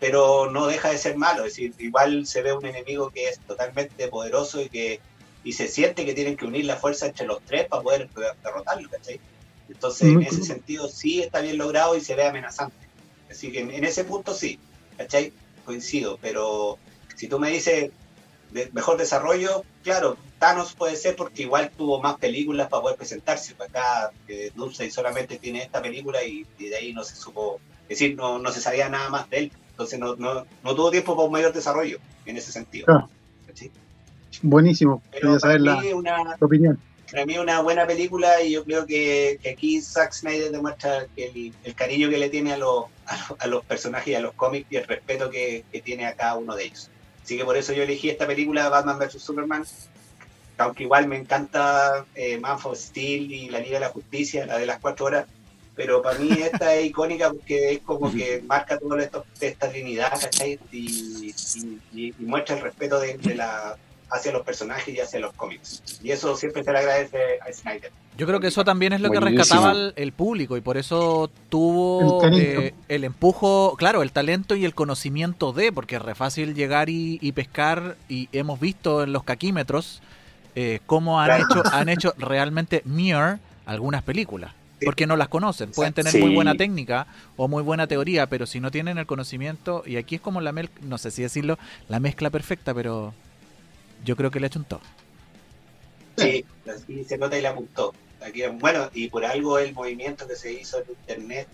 Pero 0.00 0.50
no 0.50 0.66
deja 0.66 0.90
de 0.90 0.98
ser 0.98 1.16
malo, 1.16 1.44
es 1.44 1.52
decir, 1.54 1.74
igual 1.78 2.26
se 2.26 2.42
ve 2.42 2.52
un 2.52 2.66
enemigo 2.66 3.10
que 3.10 3.28
es 3.28 3.40
totalmente 3.40 4.08
poderoso 4.08 4.62
y 4.62 4.68
que 4.68 5.00
y 5.44 5.52
se 5.52 5.68
siente 5.68 6.04
que 6.04 6.14
tienen 6.14 6.36
que 6.36 6.44
unir 6.44 6.64
la 6.64 6.76
fuerza 6.76 7.06
entre 7.06 7.26
los 7.26 7.40
tres 7.42 7.68
para 7.68 7.82
poder 7.82 8.08
derrotarlo, 8.42 8.90
¿cachai? 8.90 9.20
Entonces, 9.68 10.08
en 10.08 10.22
ese 10.22 10.42
sentido 10.42 10.88
sí 10.88 11.22
está 11.22 11.40
bien 11.40 11.58
logrado 11.58 11.96
y 11.96 12.00
se 12.00 12.14
ve 12.14 12.26
amenazante. 12.26 12.86
Así 13.30 13.52
que 13.52 13.60
en, 13.60 13.84
ese 13.84 14.04
punto 14.04 14.34
sí, 14.34 14.58
¿cachai? 14.96 15.32
Coincido, 15.64 16.18
pero 16.20 16.78
si 17.16 17.28
tú 17.28 17.38
me 17.38 17.50
dices 17.50 17.90
de 18.50 18.70
mejor 18.72 18.96
desarrollo, 18.96 19.64
claro, 19.82 20.16
Thanos 20.38 20.74
puede 20.74 20.96
ser 20.96 21.16
porque 21.16 21.42
igual 21.42 21.70
tuvo 21.76 22.00
más 22.00 22.16
películas 22.16 22.68
para 22.68 22.82
poder 22.82 22.96
presentarse. 22.96 23.54
Pues 23.54 23.68
acá 23.68 24.10
eh, 24.26 24.50
Dulce 24.54 24.90
solamente 24.90 25.38
tiene 25.38 25.62
esta 25.62 25.82
película 25.82 26.22
y, 26.24 26.46
de 26.58 26.76
ahí 26.76 26.94
no 26.94 27.04
se 27.04 27.16
supo, 27.16 27.60
es 27.84 27.98
decir, 27.98 28.16
no, 28.16 28.38
no 28.38 28.50
se 28.50 28.60
sabía 28.60 28.88
nada 28.88 29.10
más 29.10 29.28
de 29.28 29.38
él. 29.38 29.52
Entonces 29.78 30.00
no, 30.00 30.16
no, 30.16 30.44
no 30.64 30.74
tuvo 30.74 30.90
tiempo 30.90 31.14
para 31.14 31.26
un 31.26 31.32
mayor 31.32 31.52
desarrollo 31.52 31.98
en 32.26 32.36
ese 32.36 32.50
sentido. 32.50 33.08
Buenísimo. 34.42 35.00
Pero 35.12 35.38
saber 35.38 35.60
la, 35.60 35.80
una, 35.94 36.36
opinión. 36.40 36.80
Para 37.08 37.24
mí 37.24 37.38
una 37.38 37.60
buena 37.62 37.86
película 37.86 38.42
y 38.42 38.50
yo 38.50 38.64
creo 38.64 38.86
que, 38.86 39.38
aquí 39.48 39.80
Zack 39.80 40.12
Snyder 40.12 40.50
demuestra 40.50 41.06
el, 41.16 41.54
el, 41.62 41.74
cariño 41.76 42.10
que 42.10 42.18
le 42.18 42.28
tiene 42.28 42.54
a 42.54 42.58
los, 42.58 42.86
a, 43.38 43.46
los 43.46 43.64
personajes 43.66 44.08
y 44.08 44.14
a 44.16 44.20
los 44.20 44.34
cómics 44.34 44.66
y 44.68 44.76
el 44.78 44.84
respeto 44.84 45.30
que, 45.30 45.64
que, 45.70 45.80
tiene 45.80 46.06
a 46.06 46.14
cada 46.14 46.34
uno 46.34 46.56
de 46.56 46.64
ellos. 46.64 46.90
Así 47.22 47.38
que 47.38 47.44
por 47.44 47.56
eso 47.56 47.72
yo 47.72 47.84
elegí 47.84 48.10
esta 48.10 48.26
película, 48.26 48.68
Batman 48.68 48.98
vs. 48.98 49.22
Superman, 49.22 49.64
aunque 50.56 50.82
igual 50.82 51.06
me 51.06 51.18
encanta 51.18 52.04
eh, 52.16 52.36
Man 52.38 52.58
of 52.64 52.76
Steel 52.76 53.30
y 53.30 53.48
la 53.48 53.60
Liga 53.60 53.74
de 53.74 53.86
la 53.86 53.90
Justicia, 53.90 54.44
la 54.44 54.58
de 54.58 54.66
las 54.66 54.80
cuatro 54.80 55.06
horas, 55.06 55.26
pero 55.78 56.02
para 56.02 56.18
mí 56.18 56.28
esta 56.32 56.74
es 56.74 56.86
icónica 56.86 57.30
porque 57.30 57.74
es 57.74 57.78
como 57.82 58.10
que 58.10 58.42
marca 58.48 58.76
de 58.76 59.46
esta 59.46 59.70
¿cachai? 60.20 60.58
Y, 60.72 61.32
muestra 62.18 62.56
el 62.56 62.62
respeto 62.62 62.98
de, 62.98 63.16
la 63.36 63.76
hacia 64.10 64.32
los 64.32 64.42
personajes 64.42 64.92
y 64.92 64.98
hacia 64.98 65.20
los 65.20 65.32
cómics. 65.34 66.00
Y 66.02 66.10
eso 66.10 66.34
siempre 66.34 66.64
se 66.64 66.72
le 66.72 66.78
agradece 66.78 67.38
a 67.40 67.52
Snyder. 67.52 67.92
Yo 68.16 68.26
creo 68.26 68.40
que 68.40 68.48
eso 68.48 68.64
también 68.64 68.92
es 68.92 69.00
lo 69.00 69.10
que 69.10 69.20
rescataba 69.20 69.92
el, 69.94 70.12
público 70.12 70.56
y 70.56 70.60
por 70.60 70.78
eso 70.78 71.30
tuvo 71.48 72.24
el, 72.24 72.40
eh, 72.40 72.74
el, 72.88 73.04
empujo, 73.04 73.76
claro, 73.78 74.02
el 74.02 74.10
talento 74.10 74.56
y 74.56 74.64
el 74.64 74.74
conocimiento 74.74 75.52
de, 75.52 75.70
porque 75.70 75.94
es 75.96 76.02
re 76.02 76.16
fácil 76.16 76.56
llegar 76.56 76.88
y, 76.90 77.30
pescar 77.30 77.96
y 78.08 78.28
hemos 78.32 78.58
visto 78.58 79.04
en 79.04 79.12
los 79.12 79.22
caquímetros 79.22 80.02
eh, 80.56 80.80
cómo 80.86 81.20
han 81.20 81.40
hecho 81.40 81.62
han 81.72 81.88
hecho 81.88 82.14
realmente 82.18 82.82
Mir 82.84 83.38
algunas 83.64 84.02
películas 84.02 84.52
porque 84.84 85.06
no 85.06 85.16
las 85.16 85.28
conocen. 85.28 85.70
Pueden 85.72 85.92
tener 85.92 86.18
muy 86.18 86.34
buena 86.34 86.54
técnica 86.54 87.06
o 87.36 87.48
muy 87.48 87.62
buena 87.62 87.86
teoría, 87.86 88.28
pero 88.28 88.46
si 88.46 88.60
no 88.60 88.70
tienen 88.70 88.98
el 88.98 89.06
conocimiento, 89.06 89.82
y 89.86 89.96
aquí 89.96 90.16
es 90.16 90.20
como 90.20 90.40
la 90.40 90.52
mezcla, 90.52 90.80
no 90.82 90.98
sé 90.98 91.10
si 91.10 91.22
decirlo, 91.22 91.58
la 91.88 92.00
mezcla 92.00 92.30
perfecta, 92.30 92.74
pero 92.74 93.14
yo 94.04 94.16
creo 94.16 94.30
que 94.30 94.40
le 94.40 94.46
ha 94.46 94.48
hecho 94.48 94.58
un 94.58 94.64
toque. 94.64 94.86
Sí, 96.16 96.44
se 97.06 97.18
nota 97.18 97.38
y 97.38 97.42
le 97.42 97.48
apuntó. 97.48 97.94
Aquí, 98.20 98.42
bueno, 98.58 98.90
y 98.92 99.08
por 99.08 99.24
algo 99.24 99.58
el 99.58 99.72
movimiento 99.72 100.26
que 100.26 100.34
se 100.34 100.52
hizo 100.52 100.78
en 100.78 100.90
internet, 100.90 101.46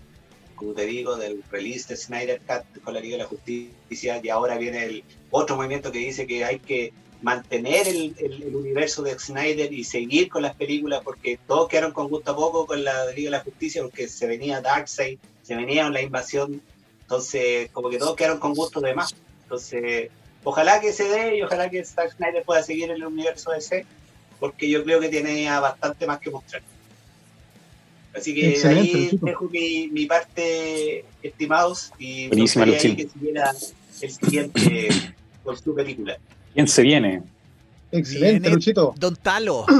como 0.55 0.73
te 0.73 0.85
digo, 0.85 1.15
del 1.17 1.43
release 1.51 1.87
de 1.87 1.95
Snyder 1.95 2.41
Cut 2.41 2.83
con 2.83 2.93
la 2.93 2.99
Liga 2.99 3.17
de 3.17 3.23
la 3.23 3.29
Justicia, 3.29 4.19
y 4.23 4.29
ahora 4.29 4.57
viene 4.57 4.83
el 4.85 5.03
otro 5.29 5.55
movimiento 5.55 5.91
que 5.91 5.99
dice 5.99 6.25
que 6.25 6.43
hay 6.43 6.59
que 6.59 6.93
mantener 7.21 7.87
el, 7.87 8.15
el, 8.17 8.55
universo 8.55 9.01
de 9.01 9.17
Snyder 9.17 9.71
y 9.73 9.83
seguir 9.83 10.29
con 10.29 10.43
las 10.43 10.55
películas, 10.55 11.01
porque 11.03 11.39
todos 11.47 11.67
quedaron 11.67 11.91
con 11.91 12.07
gusto 12.07 12.31
a 12.31 12.35
poco 12.35 12.65
con 12.65 12.83
la 12.83 13.05
Liga 13.11 13.31
de 13.31 13.37
la 13.37 13.43
Justicia, 13.43 13.81
porque 13.81 14.07
se 14.07 14.27
venía 14.27 14.61
Darkseid, 14.61 15.17
se 15.41 15.55
venía 15.55 15.89
la 15.89 16.01
invasión, 16.01 16.61
entonces 17.01 17.69
como 17.71 17.89
que 17.89 17.97
todos 17.97 18.15
quedaron 18.15 18.39
con 18.39 18.53
gusto 18.53 18.81
de 18.81 18.93
más. 18.93 19.15
Entonces, 19.43 20.09
ojalá 20.43 20.79
que 20.81 20.91
se 20.91 21.05
dé 21.05 21.37
y 21.37 21.41
ojalá 21.41 21.69
que 21.69 21.83
Zack 21.83 22.15
Snyder 22.15 22.43
pueda 22.43 22.63
seguir 22.63 22.85
en 22.85 22.91
el 22.91 23.05
universo 23.05 23.51
de 23.51 23.57
DC, 23.57 23.85
porque 24.39 24.69
yo 24.69 24.83
creo 24.83 24.99
que 24.99 25.09
tiene 25.09 25.47
bastante 25.59 26.07
más 26.07 26.19
que 26.19 26.31
mostrar. 26.31 26.61
Así 28.15 28.33
que 28.33 28.57
ahí 28.65 29.19
dejo 29.21 29.49
mi, 29.49 29.89
mi, 29.89 30.05
parte, 30.05 31.03
estimados, 31.21 31.91
y 31.99 32.27
Buenísima, 32.29 32.65
que 32.65 32.79
siguiera 32.79 33.53
el 34.01 34.11
siguiente 34.11 34.89
con 35.43 35.57
su 35.57 35.75
película. 35.75 36.17
¿Quién 36.55 36.69
se 36.69 36.83
viene? 36.83 37.21
Excelente, 37.91 38.49
Luchito. 38.49 38.95
Don 38.97 39.15
Talo. 39.15 39.65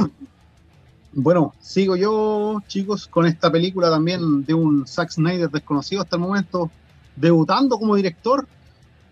Bueno, 1.18 1.54
sigo 1.62 1.96
yo, 1.96 2.62
chicos, 2.68 3.08
con 3.08 3.26
esta 3.26 3.50
película 3.50 3.90
también 3.90 4.44
de 4.44 4.54
un 4.54 4.86
Zack 4.86 5.12
Snyder 5.12 5.50
desconocido 5.50 6.02
hasta 6.02 6.18
el 6.18 6.22
momento, 6.22 6.70
debutando 7.16 7.80
como 7.80 7.96
director, 7.96 8.46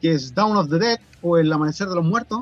que 0.02 0.12
es 0.12 0.36
Down 0.36 0.58
of 0.58 0.70
the 0.70 0.80
Dead 0.80 1.00
o 1.22 1.38
El 1.38 1.54
Amanecer 1.54 1.88
de 1.88 1.96
los 1.96 2.04
Muertos. 2.04 2.42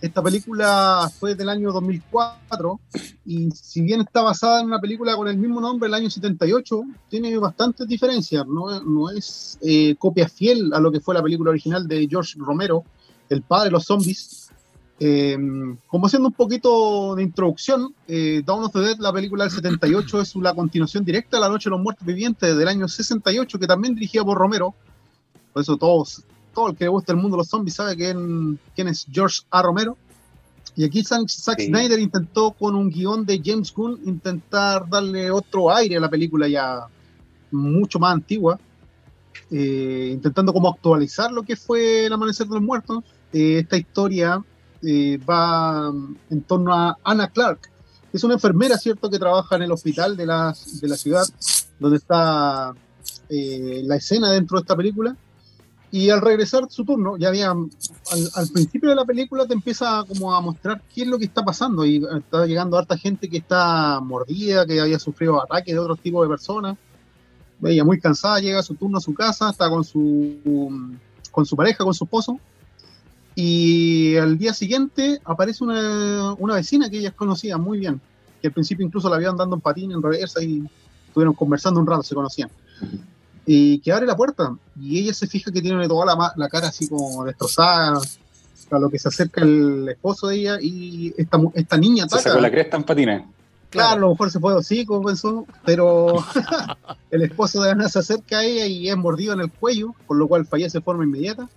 Esta 0.00 0.22
película 0.22 1.10
fue 1.20 1.34
del 1.34 1.50
año 1.50 1.72
2004 1.72 2.80
y 3.26 3.50
si 3.50 3.82
bien 3.82 4.00
está 4.00 4.22
basada 4.22 4.60
en 4.60 4.66
una 4.68 4.80
película 4.80 5.14
con 5.14 5.28
el 5.28 5.36
mismo 5.36 5.60
nombre 5.60 5.86
del 5.86 5.94
año 5.94 6.08
78, 6.08 6.80
tiene 7.10 7.36
bastantes 7.36 7.86
diferencias, 7.86 8.46
no, 8.46 8.80
no 8.80 9.10
es 9.10 9.58
eh, 9.60 9.94
copia 9.96 10.26
fiel 10.26 10.72
a 10.72 10.80
lo 10.80 10.90
que 10.90 11.00
fue 11.00 11.14
la 11.14 11.22
película 11.22 11.50
original 11.50 11.86
de 11.86 12.06
George 12.08 12.38
Romero, 12.38 12.82
el 13.28 13.42
padre 13.42 13.66
de 13.66 13.72
los 13.72 13.84
zombies. 13.84 14.50
Eh, 15.00 15.36
como 15.86 16.06
haciendo 16.06 16.28
un 16.28 16.34
poquito 16.34 17.14
de 17.14 17.22
introducción, 17.22 17.94
eh, 18.08 18.42
Dawn 18.44 18.64
of 18.64 18.72
the 18.72 18.80
Dead, 18.80 18.98
la 18.98 19.12
película 19.12 19.44
del 19.44 19.52
78, 19.52 20.20
es 20.20 20.34
la 20.36 20.54
continuación 20.54 21.04
directa 21.04 21.36
de 21.36 21.42
La 21.42 21.48
Noche 21.48 21.70
de 21.70 21.76
los 21.76 21.80
Muertos 21.80 22.04
Vivientes 22.04 22.56
del 22.56 22.66
año 22.66 22.88
68, 22.88 23.58
que 23.58 23.66
también 23.66 23.94
dirigía 23.94 24.24
por 24.24 24.36
Romero. 24.36 24.74
Por 25.52 25.62
eso 25.62 25.76
todos, 25.76 26.24
todo 26.52 26.70
el 26.70 26.76
que 26.76 26.84
le 26.84 26.90
gusta 26.90 27.12
el 27.12 27.18
mundo 27.18 27.36
de 27.36 27.42
los 27.42 27.48
zombies 27.48 27.74
sabe 27.74 27.96
quién, 27.96 28.58
quién 28.74 28.88
es 28.88 29.06
George 29.10 29.42
A. 29.50 29.62
Romero. 29.62 29.96
Y 30.78 30.84
aquí 30.84 31.02
Zack, 31.02 31.28
Snyder 31.28 31.98
intentó 31.98 32.52
con 32.52 32.76
un 32.76 32.88
guion 32.88 33.24
de 33.26 33.40
James 33.44 33.72
Gunn 33.72 34.00
intentar 34.04 34.88
darle 34.88 35.28
otro 35.30 35.74
aire 35.74 35.96
a 35.96 36.00
la 36.00 36.08
película 36.08 36.46
ya 36.46 36.86
mucho 37.50 37.98
más 37.98 38.14
antigua, 38.14 38.60
eh, 39.50 40.10
intentando 40.12 40.52
como 40.52 40.68
actualizar 40.68 41.32
lo 41.32 41.42
que 41.42 41.56
fue 41.56 42.06
El 42.06 42.12
Amanecer 42.12 42.46
de 42.46 42.54
los 42.54 42.62
Muertos, 42.62 43.02
eh, 43.32 43.58
esta 43.58 43.76
historia 43.76 44.42
eh, 44.82 45.18
va 45.18 45.92
en 46.30 46.42
torno 46.42 46.74
a 46.74 46.96
Anna 47.02 47.28
Clark, 47.28 47.70
es 48.12 48.24
una 48.24 48.34
enfermera, 48.34 48.78
¿cierto?, 48.78 49.10
que 49.10 49.18
trabaja 49.18 49.56
en 49.56 49.62
el 49.62 49.72
hospital 49.72 50.16
de 50.16 50.26
la, 50.26 50.54
de 50.80 50.88
la 50.88 50.96
ciudad, 50.96 51.24
donde 51.78 51.98
está 51.98 52.72
eh, 53.28 53.82
la 53.84 53.96
escena 53.96 54.30
dentro 54.30 54.58
de 54.58 54.62
esta 54.62 54.76
película. 54.76 55.16
Y 55.90 56.10
al 56.10 56.20
regresar 56.20 56.66
su 56.68 56.84
turno, 56.84 57.16
ya 57.16 57.28
había, 57.28 57.50
al, 57.50 58.48
principio 58.52 58.90
de 58.90 58.94
la 58.94 59.06
película 59.06 59.46
te 59.46 59.54
empieza 59.54 60.04
como 60.06 60.34
a 60.34 60.40
mostrar 60.42 60.82
qué 60.94 61.02
es 61.02 61.08
lo 61.08 61.18
que 61.18 61.24
está 61.24 61.42
pasando 61.42 61.86
y 61.86 62.04
está 62.18 62.44
llegando 62.44 62.76
harta 62.76 62.98
gente 62.98 63.28
que 63.30 63.38
está 63.38 63.98
mordida, 64.00 64.66
que 64.66 64.80
había 64.80 64.98
sufrido 64.98 65.42
ataques 65.42 65.74
de 65.74 65.78
otro 65.78 65.96
tipo 65.96 66.22
de 66.22 66.28
personas. 66.28 66.76
Ella 67.64 67.84
muy 67.84 67.98
cansada, 67.98 68.38
llega 68.38 68.60
a 68.60 68.62
su 68.62 68.74
turno 68.74 68.98
a 68.98 69.00
su 69.00 69.14
casa, 69.14 69.48
está 69.48 69.70
con 69.70 69.82
su, 69.82 70.36
con 71.30 71.46
su 71.46 71.56
pareja, 71.56 71.84
con 71.84 71.94
su 71.94 72.04
esposo, 72.04 72.38
y 73.40 74.16
al 74.16 74.36
día 74.36 74.52
siguiente 74.52 75.20
aparece 75.24 75.62
una, 75.62 76.32
una 76.38 76.56
vecina 76.56 76.90
que 76.90 76.98
ella 76.98 77.12
conocía 77.12 77.56
muy 77.56 77.78
bien, 77.78 78.00
que 78.42 78.48
al 78.48 78.52
principio 78.52 78.84
incluso 78.84 79.08
la 79.08 79.14
habían 79.14 79.36
dando 79.36 79.54
en 79.54 79.60
patín 79.60 79.92
en 79.92 80.02
reversa 80.02 80.42
y 80.42 80.68
estuvieron 81.06 81.34
conversando 81.34 81.78
un 81.78 81.86
rato, 81.86 82.02
se 82.02 82.16
conocían. 82.16 82.50
Y 83.46 83.78
que 83.78 83.92
abre 83.92 84.06
la 84.06 84.16
puerta 84.16 84.56
y 84.74 84.98
ella 84.98 85.14
se 85.14 85.28
fija 85.28 85.52
que 85.52 85.62
tiene 85.62 85.86
toda 85.86 86.04
la, 86.04 86.32
la 86.34 86.48
cara 86.48 86.66
así 86.66 86.88
como 86.88 87.24
destrozada, 87.26 88.00
a 88.72 88.78
lo 88.80 88.90
que 88.90 88.98
se 88.98 89.06
acerca 89.06 89.42
el 89.42 89.88
esposo 89.88 90.26
de 90.26 90.34
ella 90.34 90.58
y 90.60 91.14
esta, 91.16 91.38
esta 91.54 91.76
niña 91.76 92.06
ataca. 92.06 92.22
Se 92.22 92.28
sacó 92.30 92.40
la 92.40 92.50
cresta 92.50 92.76
en 92.76 92.82
patines. 92.82 93.22
Claro, 93.70 93.92
a 93.92 94.00
lo 94.00 94.10
mejor 94.10 94.32
se 94.32 94.40
puede 94.40 94.58
así, 94.58 94.84
como 94.84 95.06
pensó, 95.06 95.46
pero 95.64 96.24
el 97.12 97.22
esposo 97.22 97.62
de 97.62 97.70
Ana 97.70 97.88
se 97.88 98.00
acerca 98.00 98.38
a 98.38 98.44
ella 98.44 98.66
y 98.66 98.88
es 98.88 98.96
mordido 98.96 99.32
en 99.32 99.42
el 99.42 99.52
cuello, 99.52 99.94
con 100.08 100.18
lo 100.18 100.26
cual 100.26 100.44
fallece 100.44 100.78
de 100.78 100.82
forma 100.82 101.04
inmediata. 101.04 101.48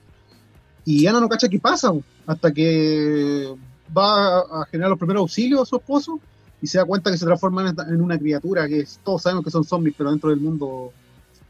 Y 0.86 1.06
Ana 1.08 1.20
no 1.20 1.30
cacha 1.30 1.48
qué 1.48 1.60
pasa, 1.60 1.92
hasta 2.26 2.52
que 2.52 3.54
va 3.96 4.40
a 4.40 4.66
generar 4.72 4.90
los 4.90 5.00
primeros 5.00 5.22
auxilios 5.22 5.62
a 5.62 5.66
su 5.66 5.76
esposo 5.76 6.20
y 6.62 6.68
se 6.68 6.78
da 6.78 6.86
cuenta 6.86 7.12
que 7.12 7.18
se 7.18 7.26
transforma 7.26 7.74
en 7.90 8.02
una 8.02 8.18
criatura 8.18 8.68
que 8.68 8.86
todos 9.04 9.24
sabemos 9.24 9.44
que 9.44 9.52
son 9.52 9.64
zombies, 9.64 9.96
pero 9.98 10.12
dentro 10.12 10.30
del 10.30 10.40
mundo 10.40 10.94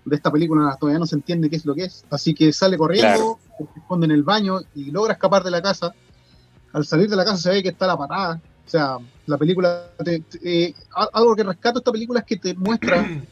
de 0.06 0.16
esta 0.16 0.32
película 0.32 0.76
todavía 0.80 1.00
no 1.00 1.06
se 1.06 1.16
entiende 1.16 1.50
qué 1.50 1.58
es 1.58 1.66
lo 1.66 1.76
que 1.76 1.84
es. 1.84 2.06
Así 2.10 2.34
que 2.34 2.52
sale 2.54 2.78
corriendo, 2.78 3.40
se 3.58 3.80
esconde 3.80 4.06
en 4.06 4.12
el 4.12 4.24
baño 4.24 4.60
y 4.74 4.92
logra 4.92 5.14
escapar 5.14 5.44
de 5.44 5.52
la 5.52 5.62
casa. 5.62 5.94
Al 6.74 6.86
salir 6.86 7.10
de 7.10 7.16
la 7.16 7.26
casa 7.26 7.38
se 7.38 7.50
ve 7.50 7.64
que 7.64 7.70
está 7.70 7.88
la 7.88 7.98
patada. 7.98 8.42
O 8.66 8.70
sea, 8.72 8.98
la 9.26 9.38
película, 9.38 9.90
eh, 10.44 10.74
algo 11.14 11.36
que 11.36 11.44
rescato 11.44 11.80
esta 11.80 11.92
película 11.92 12.22
es 12.22 12.26
que 12.26 12.38
te 12.38 12.54
muestra 12.54 13.06
en, 13.06 13.28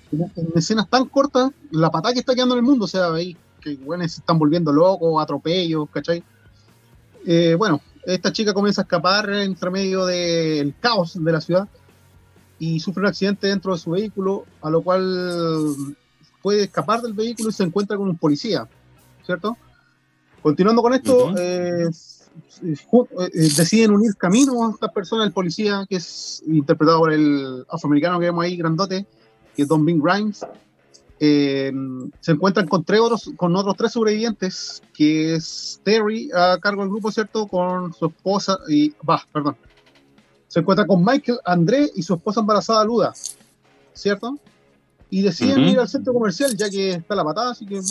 escenas 0.53 0.89
tan 0.89 1.05
cortas 1.05 1.51
la 1.71 1.89
patada 1.89 2.13
que 2.13 2.19
está 2.19 2.35
quedando 2.35 2.55
en 2.55 2.59
el 2.59 2.65
mundo. 2.65 2.85
O 2.85 2.89
sea, 2.89 3.13
ahí 3.13 3.37
que 3.59 3.75
bueno, 3.75 4.07
se 4.07 4.19
están 4.19 4.39
volviendo 4.39 4.71
locos, 4.71 5.21
atropellos, 5.21 5.89
¿cachai? 5.91 6.23
Eh, 7.25 7.55
bueno, 7.57 7.81
esta 8.05 8.31
chica 8.31 8.53
comienza 8.53 8.81
a 8.81 8.83
escapar 8.83 9.29
entre 9.29 9.69
medio 9.69 10.05
del 10.05 10.73
caos 10.79 11.23
de 11.23 11.31
la 11.31 11.41
ciudad 11.41 11.67
y 12.57 12.79
sufre 12.79 13.01
un 13.01 13.07
accidente 13.07 13.47
dentro 13.47 13.73
de 13.73 13.79
su 13.79 13.91
vehículo, 13.91 14.45
a 14.61 14.69
lo 14.69 14.81
cual 14.81 15.75
puede 16.41 16.63
escapar 16.63 17.01
del 17.01 17.13
vehículo 17.13 17.49
y 17.49 17.53
se 17.53 17.63
encuentra 17.63 17.97
con 17.97 18.09
un 18.09 18.17
policía, 18.17 18.67
¿cierto? 19.25 19.57
Continuando 20.41 20.81
con 20.81 20.93
esto, 20.93 21.37
eh, 21.37 21.89
eh, 22.61 23.49
deciden 23.57 23.91
unir 23.91 24.15
caminos 24.15 24.55
a 24.61 24.71
esta 24.71 24.91
persona, 24.91 25.23
el 25.23 25.31
policía, 25.31 25.85
que 25.89 25.97
es 25.97 26.43
interpretado 26.47 26.99
por 26.99 27.13
el 27.13 27.65
afroamericano 27.69 28.19
que 28.19 28.25
vemos 28.25 28.43
ahí, 28.43 28.57
grandote, 28.57 29.05
que 29.55 29.63
es 29.63 29.67
Don 29.67 29.85
Bing 29.85 30.01
Grimes, 30.01 30.45
eh, 31.19 31.71
se 32.21 32.31
encuentran 32.31 32.67
con, 32.67 32.85
tres 32.85 33.01
otros, 33.01 33.31
con 33.35 33.55
otros 33.55 33.75
tres 33.75 33.91
sobrevivientes, 33.91 34.81
que 34.93 35.35
es 35.35 35.81
Terry 35.83 36.29
a 36.33 36.57
cargo 36.59 36.81
del 36.81 36.91
grupo, 36.91 37.11
¿cierto? 37.11 37.47
Con 37.47 37.93
su 37.93 38.05
esposa, 38.05 38.57
y 38.69 38.93
va, 39.07 39.21
perdón. 39.33 39.57
Se 40.47 40.61
encuentra 40.61 40.87
con 40.87 41.03
Michael, 41.03 41.39
André 41.45 41.89
y 41.93 42.03
su 42.03 42.15
esposa 42.15 42.39
embarazada, 42.39 42.85
Luda, 42.85 43.13
¿cierto? 43.93 44.39
Y 45.09 45.21
deciden 45.21 45.59
ir 45.61 45.79
al 45.79 45.89
centro 45.89 46.13
comercial, 46.13 46.55
ya 46.55 46.69
que 46.69 46.93
está 46.93 47.15
la 47.15 47.25
patada, 47.25 47.51
así 47.51 47.65
que 47.65 47.81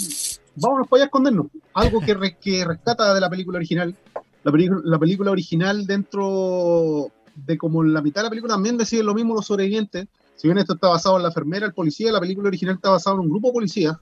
vámonos 0.57 0.89
para 0.89 0.99
allá 0.99 1.05
a 1.05 1.07
escondernos. 1.07 1.47
Algo 1.75 2.01
que, 2.01 2.37
que 2.41 2.65
rescata 2.65 3.13
de 3.13 3.21
la 3.21 3.29
película 3.29 3.59
original. 3.59 3.95
La, 4.43 4.53
la 4.85 4.99
película 4.99 5.31
original, 5.31 5.87
dentro 5.87 7.09
de 7.35 7.59
como 7.59 7.85
la 7.85 8.01
mitad 8.01 8.23
de 8.23 8.27
la 8.27 8.31
película, 8.31 8.55
también 8.55 8.79
deciden 8.79 9.07
lo 9.07 9.15
mismo 9.15 9.35
los 9.35 9.47
sobrevivientes 9.47 10.09
si 10.39 10.47
bien 10.47 10.57
esto 10.59 10.75
está 10.75 10.89
basado 10.89 11.17
en 11.17 11.23
la 11.23 11.29
enfermera, 11.29 11.67
el 11.67 11.75
policía, 11.75 12.13
la 12.13 12.21
película 12.21 12.47
original 12.47 12.77
está 12.77 12.91
basada 12.91 13.15
en 13.15 13.23
un 13.23 13.29
grupo 13.29 13.49
de 13.49 13.55
policías 13.55 13.97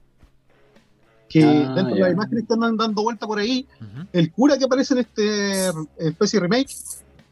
que 1.31 1.42
ah, 1.42 1.72
dentro 1.75 1.94
de 1.94 2.01
las 2.03 2.12
imágenes 2.12 2.44
que 2.46 2.55
están 2.55 2.77
dando 2.77 3.03
vuelta 3.03 3.27
por 3.27 3.38
ahí, 3.38 3.66
el 4.12 4.31
cura 4.33 4.59
que 4.59 4.64
aparece 4.64 4.94
en 4.94 5.01
este 5.01 5.68
especie 5.99 6.38
de 6.38 6.42
remake 6.46 6.70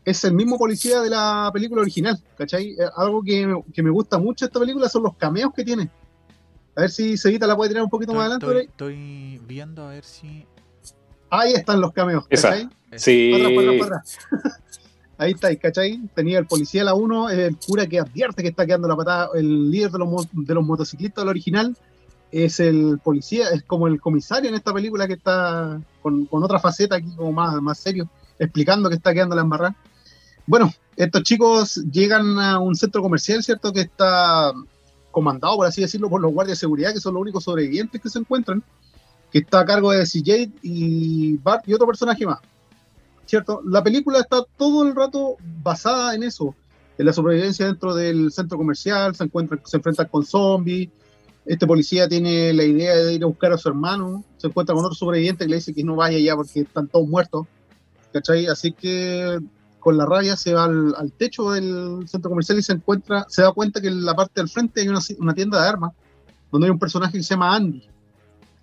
es 0.07 0.25
el 0.25 0.33
mismo 0.33 0.59
policía 0.59 1.03
de 1.03 1.11
la 1.11 1.51
película 1.53 1.83
original, 1.83 2.19
¿cachai? 2.37 2.71
Eh, 2.73 2.89
algo 2.97 3.23
que, 3.23 3.47
me 3.83 3.91
gusta 3.91 4.19
mucho 4.19 4.47
de 4.47 4.49
esta 4.49 4.59
película 4.59 4.89
son 4.89 5.03
los 5.03 5.17
cameos 5.17 5.53
que 5.55 5.65
tiene. 5.65 5.91
A 6.75 6.83
ver 6.83 6.91
si 6.91 7.19
Seguita 7.19 7.47
la 7.47 7.57
puede 7.57 7.71
tirar 7.71 7.85
un 7.85 7.91
poquito 7.91 8.15
más 8.15 8.23
adelante. 8.23 8.69
Estoy, 8.71 9.39
viendo 9.47 9.87
a 9.87 9.91
ver 9.91 10.05
si. 10.05 10.47
Ahí 11.29 11.53
están 11.53 11.81
los 11.81 11.93
cameos, 11.93 12.27
¿cachai? 12.27 12.69
Sí. 12.97 13.33
Ahí 15.17 15.33
está, 15.33 15.55
¿cachai? 15.57 16.01
Tenía 16.15 16.39
el 16.39 16.47
policía 16.47 16.85
la 16.85 16.95
1, 16.95 17.31
el 17.31 17.57
cura 17.57 17.87
que 17.87 18.01
advierte 18.01 18.43
que 18.43 18.49
está 18.49 18.67
quedando 18.67 18.89
la 18.89 18.97
patada, 18.97 19.29
el 19.35 19.71
líder 19.71 19.93
de 19.93 19.99
los, 19.99 20.29
de 20.33 20.55
los 20.55 20.65
motociclistas 20.65 21.23
del 21.23 21.29
original 21.29 21.77
es 22.35 22.59
el 22.59 22.99
policía, 22.99 23.51
es 23.51 23.63
como 23.63 23.87
el 23.87 24.01
comisario 24.01 24.49
en 24.49 24.57
esta 24.57 24.75
película 24.75 25.07
que 25.07 25.13
está 25.13 25.81
con, 26.03 26.27
otra 26.31 26.59
faceta 26.59 26.97
aquí 26.97 27.15
como 27.15 27.31
más, 27.31 27.55
más 27.63 27.79
serio, 27.79 28.09
explicando 28.41 28.89
que 28.89 28.97
está 28.97 29.15
quedando 29.15 29.37
la 29.37 29.43
embarrada. 29.43 29.77
Bueno, 30.45 30.73
estos 30.97 31.23
chicos 31.23 31.77
llegan 31.93 32.41
a 32.41 32.59
un 32.59 32.75
centro 32.75 33.03
comercial, 33.03 33.43
¿cierto? 33.45 33.73
Que 33.73 33.83
está 33.83 34.53
comandado, 35.13 35.55
por 35.57 35.67
así 35.69 35.81
decirlo, 35.83 36.11
por 36.11 36.21
los 36.21 36.33
guardias 36.33 36.59
de 36.59 36.61
seguridad, 36.61 36.93
que 36.93 36.99
son 36.99 37.15
los 37.15 37.21
únicos 37.21 37.45
sobrevivientes 37.45 38.01
que 38.01 38.11
se 38.11 38.19
encuentran, 38.19 38.65
que 39.31 39.39
está 39.39 39.61
a 39.61 39.65
cargo 39.65 39.93
de 39.93 40.05
CJ 40.05 40.51
y 40.63 41.37
Bart 41.37 41.69
y 41.69 41.73
otro 41.73 41.87
personaje 41.87 42.27
más. 42.27 42.41
¿Cierto? 43.27 43.61
La 43.65 43.83
película 43.83 44.21
está 44.21 44.45
todo 44.57 44.87
el 44.87 44.95
rato 44.95 45.37
basada 45.63 46.15
en 46.15 46.23
eso, 46.23 46.55
en 46.99 47.07
la 47.07 47.13
sobrevivencia 47.13 47.67
dentro 47.67 47.95
del 47.95 48.31
centro 48.33 48.57
comercial, 48.59 49.15
se 49.15 49.25
encuentra, 49.25 49.61
se 49.65 49.77
enfrentan 49.77 50.09
con 50.09 50.25
zombies, 50.25 50.91
este 51.45 51.67
policía 51.67 52.09
tiene 52.09 52.53
la 52.53 52.65
idea 52.65 52.97
de 52.97 53.15
ir 53.15 53.23
a 53.25 53.27
buscar 53.27 53.53
a 53.53 53.59
su 53.59 53.69
hermano, 53.69 54.25
se 54.39 54.47
encuentra 54.47 54.75
con 54.75 54.85
otro 54.85 54.95
sobreviviente 54.95 55.45
que 55.45 55.51
le 55.51 55.57
dice 55.57 55.75
que 55.75 55.85
no 55.85 55.97
vaya 55.97 56.19
ya 56.19 56.35
porque 56.37 56.61
están 56.61 56.89
todos 56.89 57.07
muertos. 57.09 57.47
¿cachai? 58.15 58.47
Así 58.47 58.73
que 58.73 59.41
con 59.81 59.99
la 59.99 60.07
rabia 60.07 60.37
se 60.37 60.55
va 60.55 60.65
al, 60.65 61.13
techo 61.19 61.51
del 61.51 62.09
centro 62.09 62.31
comercial 62.31 62.59
y 62.59 62.63
se 62.63 62.73
encuentra, 62.73 63.27
se 63.29 63.43
da 63.43 63.53
cuenta 63.53 63.81
que 63.81 63.89
en 63.89 64.05
la 64.05 64.15
parte 64.15 64.41
del 64.41 64.49
frente 64.49 64.81
hay 64.81 64.89
una, 64.89 65.35
tienda 65.35 65.61
de 65.61 65.69
armas, 65.69 65.93
donde 66.51 66.69
hay 66.69 66.71
un 66.71 66.79
personaje 66.79 67.19
que 67.19 67.23
se 67.23 67.35
llama 67.35 67.55
Andy, 67.55 67.87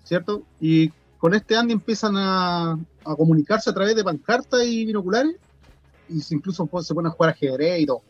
¿cierto? 0.04 0.44
Y 0.60 0.90
con 1.20 1.36
este 1.36 1.56
Andy 1.56 1.74
empiezan 1.74 2.16
a, 2.18 2.80
comunicarse 3.04 3.70
a 3.70 3.74
través 3.74 3.96
de 3.96 4.04
pancartas 4.04 4.64
y 4.64 4.86
binoculares, 4.86 5.36
y 6.10 6.22
incluso 6.34 6.68
se 6.82 6.94
ponen 6.94 7.12
a 7.12 7.16
jugar 7.16 7.32
ajedrez 7.32 7.82
y 7.82 7.86
todo. 7.86 8.02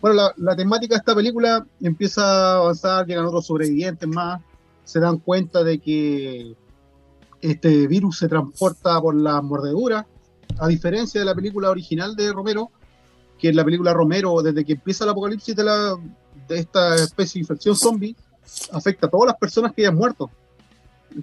Bueno, 0.00 0.30
la, 0.36 0.56
temática 0.56 0.94
de 0.94 0.98
esta 0.98 1.14
película 1.14 1.66
empieza 1.80 2.22
a 2.22 2.56
avanzar, 2.58 3.06
llegan 3.06 3.24
otros 3.24 3.46
sobrevivientes 3.46 4.08
más, 4.08 4.42
se 4.84 5.00
dan 5.00 5.18
cuenta 5.18 5.64
de 5.64 5.78
que 5.78 6.54
este 7.40 7.86
virus 7.86 8.18
se 8.18 8.28
transporta 8.28 9.00
por 9.00 9.14
la 9.14 9.40
mordedura, 9.40 10.06
a 10.58 10.68
diferencia 10.68 11.20
de 11.20 11.24
la 11.24 11.34
película 11.34 11.70
original 11.70 12.14
de 12.14 12.32
Romero, 12.32 12.70
que 13.38 13.48
en 13.48 13.56
la 13.56 13.64
película 13.64 13.92
Romero, 13.92 14.42
desde 14.42 14.64
que 14.64 14.72
empieza 14.74 15.04
el 15.04 15.10
apocalipsis 15.10 15.56
de, 15.56 15.64
la, 15.64 15.96
de 16.48 16.58
esta 16.58 16.94
especie 16.96 17.38
de 17.38 17.44
infección 17.44 17.74
zombie, 17.74 18.16
afecta 18.72 19.06
a 19.06 19.10
todas 19.10 19.28
las 19.28 19.36
personas 19.36 19.72
que 19.72 19.82
hayan 19.82 19.96
muerto. 19.96 20.30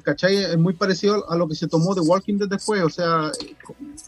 ¿Cachai? 0.03 0.37
Es 0.37 0.57
muy 0.57 0.73
parecido 0.73 1.29
a 1.29 1.35
lo 1.35 1.47
que 1.47 1.55
se 1.55 1.67
tomó 1.67 1.93
de 1.93 2.01
Walking 2.01 2.37
Dead 2.37 2.49
después, 2.49 2.81
o 2.83 2.89
sea, 2.89 3.31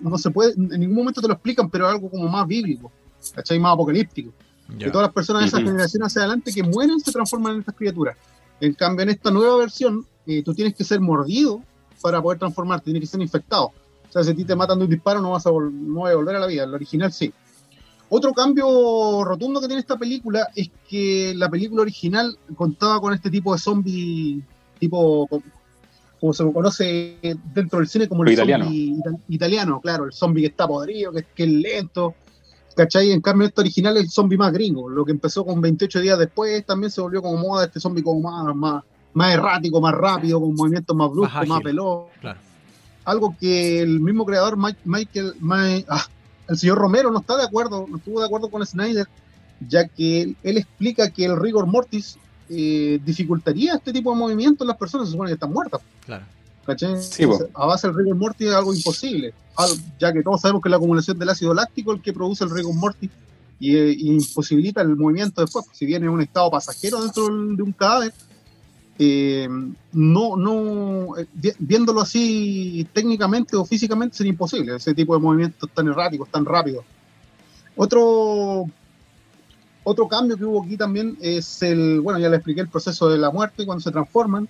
no 0.02 0.18
se 0.18 0.32
puede, 0.32 0.54
en 0.54 0.80
ningún 0.80 0.96
momento 0.96 1.22
te 1.22 1.28
lo 1.28 1.34
explican, 1.34 1.70
pero 1.70 1.86
es 1.88 1.94
algo 1.94 2.10
como 2.10 2.28
más 2.28 2.48
bíblico, 2.48 2.92
¿cachai? 3.34 3.60
Más 3.60 3.74
apocalíptico. 3.74 4.32
Que 4.80 4.90
todas 4.90 5.08
las 5.08 5.14
personas 5.14 5.44
de 5.44 5.48
esa 5.50 5.58
generación 5.58 6.04
hacia 6.04 6.22
adelante 6.22 6.52
que 6.52 6.64
mueren 6.64 7.00
se 7.00 7.12
transforman 7.12 7.54
en 7.54 7.60
estas 7.60 7.76
criaturas. 7.76 8.18
En 8.60 8.74
cambio, 8.74 9.04
en 9.04 9.10
esta 9.10 9.30
nueva 9.30 9.58
versión, 9.58 10.06
eh, 10.26 10.42
tú 10.42 10.56
tienes 10.56 10.74
que 10.74 10.84
ser 10.84 11.00
mordido 11.00 11.62
para 12.02 12.22
poder 12.22 12.40
transformarte, 12.40 12.86
tienes 12.86 13.02
que 13.02 13.08
ser 13.08 13.22
infectado. 13.22 13.66
O 13.66 14.12
sea, 14.12 14.24
si 14.24 14.32
a 14.32 14.36
ti 14.36 14.44
te 14.44 14.56
matan 14.56 14.80
de 14.80 14.86
un 14.86 14.92
disparo, 14.92 15.22
no 15.22 15.32
vas 15.32 15.46
a, 15.46 15.52
no 15.52 16.06
a 16.08 16.16
volver 16.16 16.36
a 16.36 16.40
la 16.40 16.48
vida. 16.48 16.64
El 16.64 16.74
original 16.74 17.14
sí. 17.14 17.32
Otro 18.10 18.34
cambio 18.34 19.24
rotundo 19.24 19.60
que 19.60 19.68
tiene 19.68 19.82
esta 19.82 19.98
película 19.98 20.48
es 20.56 20.70
que 20.88 21.34
la 21.36 21.50
película 21.50 21.82
original 21.82 22.38
contaba 22.56 23.02
con 23.02 23.14
este 23.14 23.30
tipo 23.30 23.54
de 23.54 23.60
zombie, 23.60 24.44
tipo, 24.80 25.28
como 26.20 26.34
se 26.34 26.44
conoce 26.52 27.18
dentro 27.54 27.80
del 27.80 27.88
cine 27.88 28.08
como 28.08 28.24
el 28.24 28.34
italiano. 28.34 28.66
zombie 28.66 29.02
italiano, 29.30 29.82
claro, 29.82 30.06
el 30.06 30.14
zombie 30.14 30.42
que 30.42 30.48
está 30.48 30.68
podrido, 30.68 31.12
que, 31.12 31.24
que 31.36 31.44
es 31.44 31.50
lento, 31.50 32.16
¿Cachai? 32.76 33.12
En 33.12 33.22
cambio, 33.22 33.48
este 33.48 33.62
original 33.62 33.96
es 33.96 34.04
el 34.04 34.10
zombie 34.10 34.38
más 34.38 34.52
gringo. 34.52 34.90
Lo 34.90 35.06
que 35.06 35.12
empezó 35.12 35.46
con 35.46 35.62
28 35.62 36.02
días 36.02 36.20
después 36.20 36.66
también 36.66 36.92
se 36.92 37.00
volvió 37.00 37.22
como 37.22 37.38
moda 37.38 37.66
este 37.66 37.80
zombie 37.80 38.04
como 38.04 38.20
más, 38.20 38.54
más, 38.54 38.84
más 39.14 39.34
errático, 39.34 39.80
más 39.80 39.94
rápido, 39.96 40.42
con 40.42 40.54
movimientos 40.54 40.96
más 40.96 41.10
bruscos, 41.10 41.48
más, 41.48 41.64
veloz. 41.64 42.08
Algo 43.06 43.36
que 43.40 43.82
el 43.82 44.02
mismo 44.02 44.26
creador, 44.26 44.58
Michael, 44.84 45.36
ah, 45.88 46.06
el 46.50 46.58
señor 46.58 46.78
Romero, 46.78 47.12
no 47.12 47.20
está 47.20 47.38
de 47.38 47.44
acuerdo, 47.44 47.86
no 47.88 47.98
estuvo 47.98 48.20
de 48.20 48.26
acuerdo 48.26 48.50
con 48.50 48.66
Snyder, 48.66 49.08
ya 49.66 49.88
que 49.88 50.36
él, 50.44 50.58
explica 50.58 51.10
que 51.12 51.26
el 51.26 51.40
rigor 51.40 51.68
mortis 51.68 52.18
eh, 52.50 53.00
dificultaría 53.04 53.76
este 53.76 53.92
tipo 53.94 54.12
de 54.12 54.18
movimientos 54.18 54.66
en 54.66 54.70
las 54.70 54.78
personas, 54.78 55.08
se 55.08 55.12
supone 55.12 55.30
que 55.30 55.36
están 55.36 55.52
muertas. 55.52 55.82
Claro. 56.06 56.26
¿Cachai? 56.66 56.96
a 57.54 57.66
base 57.68 57.88
del 57.88 57.96
rigor 57.96 58.16
mortis 58.16 58.48
es 58.48 58.54
algo 58.56 58.74
imposible, 58.74 59.36
ya 60.00 60.12
que 60.12 60.24
todos 60.24 60.42
sabemos 60.42 60.64
que 60.64 60.70
la 60.70 60.78
acumulación 60.78 61.20
del 61.20 61.30
ácido 61.30 61.54
láctico 61.54 61.92
es 61.92 61.98
el 61.98 62.04
que 62.04 62.12
produce 62.12 62.44
el 62.44 62.50
rigor 62.50 62.74
mortis 62.74 63.12
y, 63.60 63.76
eh, 63.76 63.96
imposibilita 64.00 64.82
el 64.82 64.96
movimiento 64.96 65.42
después. 65.42 65.66
Si 65.72 65.86
viene 65.86 66.06
en 66.08 66.12
un 66.12 66.22
estado 66.22 66.50
pasajero 66.50 67.02
dentro 67.02 67.26
de 67.28 67.62
un 67.62 67.72
cadáver, 67.72 68.14
eh, 68.98 69.48
no, 69.92 70.38
no, 70.38 71.18
eh, 71.18 71.28
viéndolo 71.60 72.02
así 72.02 72.88
técnicamente 72.94 73.56
o 73.58 73.66
físicamente 73.66 74.16
sería 74.16 74.32
imposible, 74.32 74.76
ese 74.76 74.94
tipo 74.94 75.14
de 75.16 75.22
movimientos 75.22 75.70
tan 75.74 75.88
erráticos, 75.88 76.30
tan 76.30 76.46
rápidos. 76.46 76.86
Otro, 77.76 78.66
otro 79.86 80.08
cambio 80.08 80.36
que 80.36 80.44
hubo 80.44 80.64
aquí 80.64 80.78
también 80.78 81.16
es 81.22 81.62
el, 81.62 82.02
bueno, 82.02 82.20
ya 82.20 82.28
le 82.28 82.38
expliqué 82.38 82.62
el 82.62 82.68
proceso 82.68 83.08
de 83.08 83.20
la 83.20 83.30
muerte 83.30 83.66
cuando 83.66 83.82
se 83.82 83.92
transforman 83.92 84.50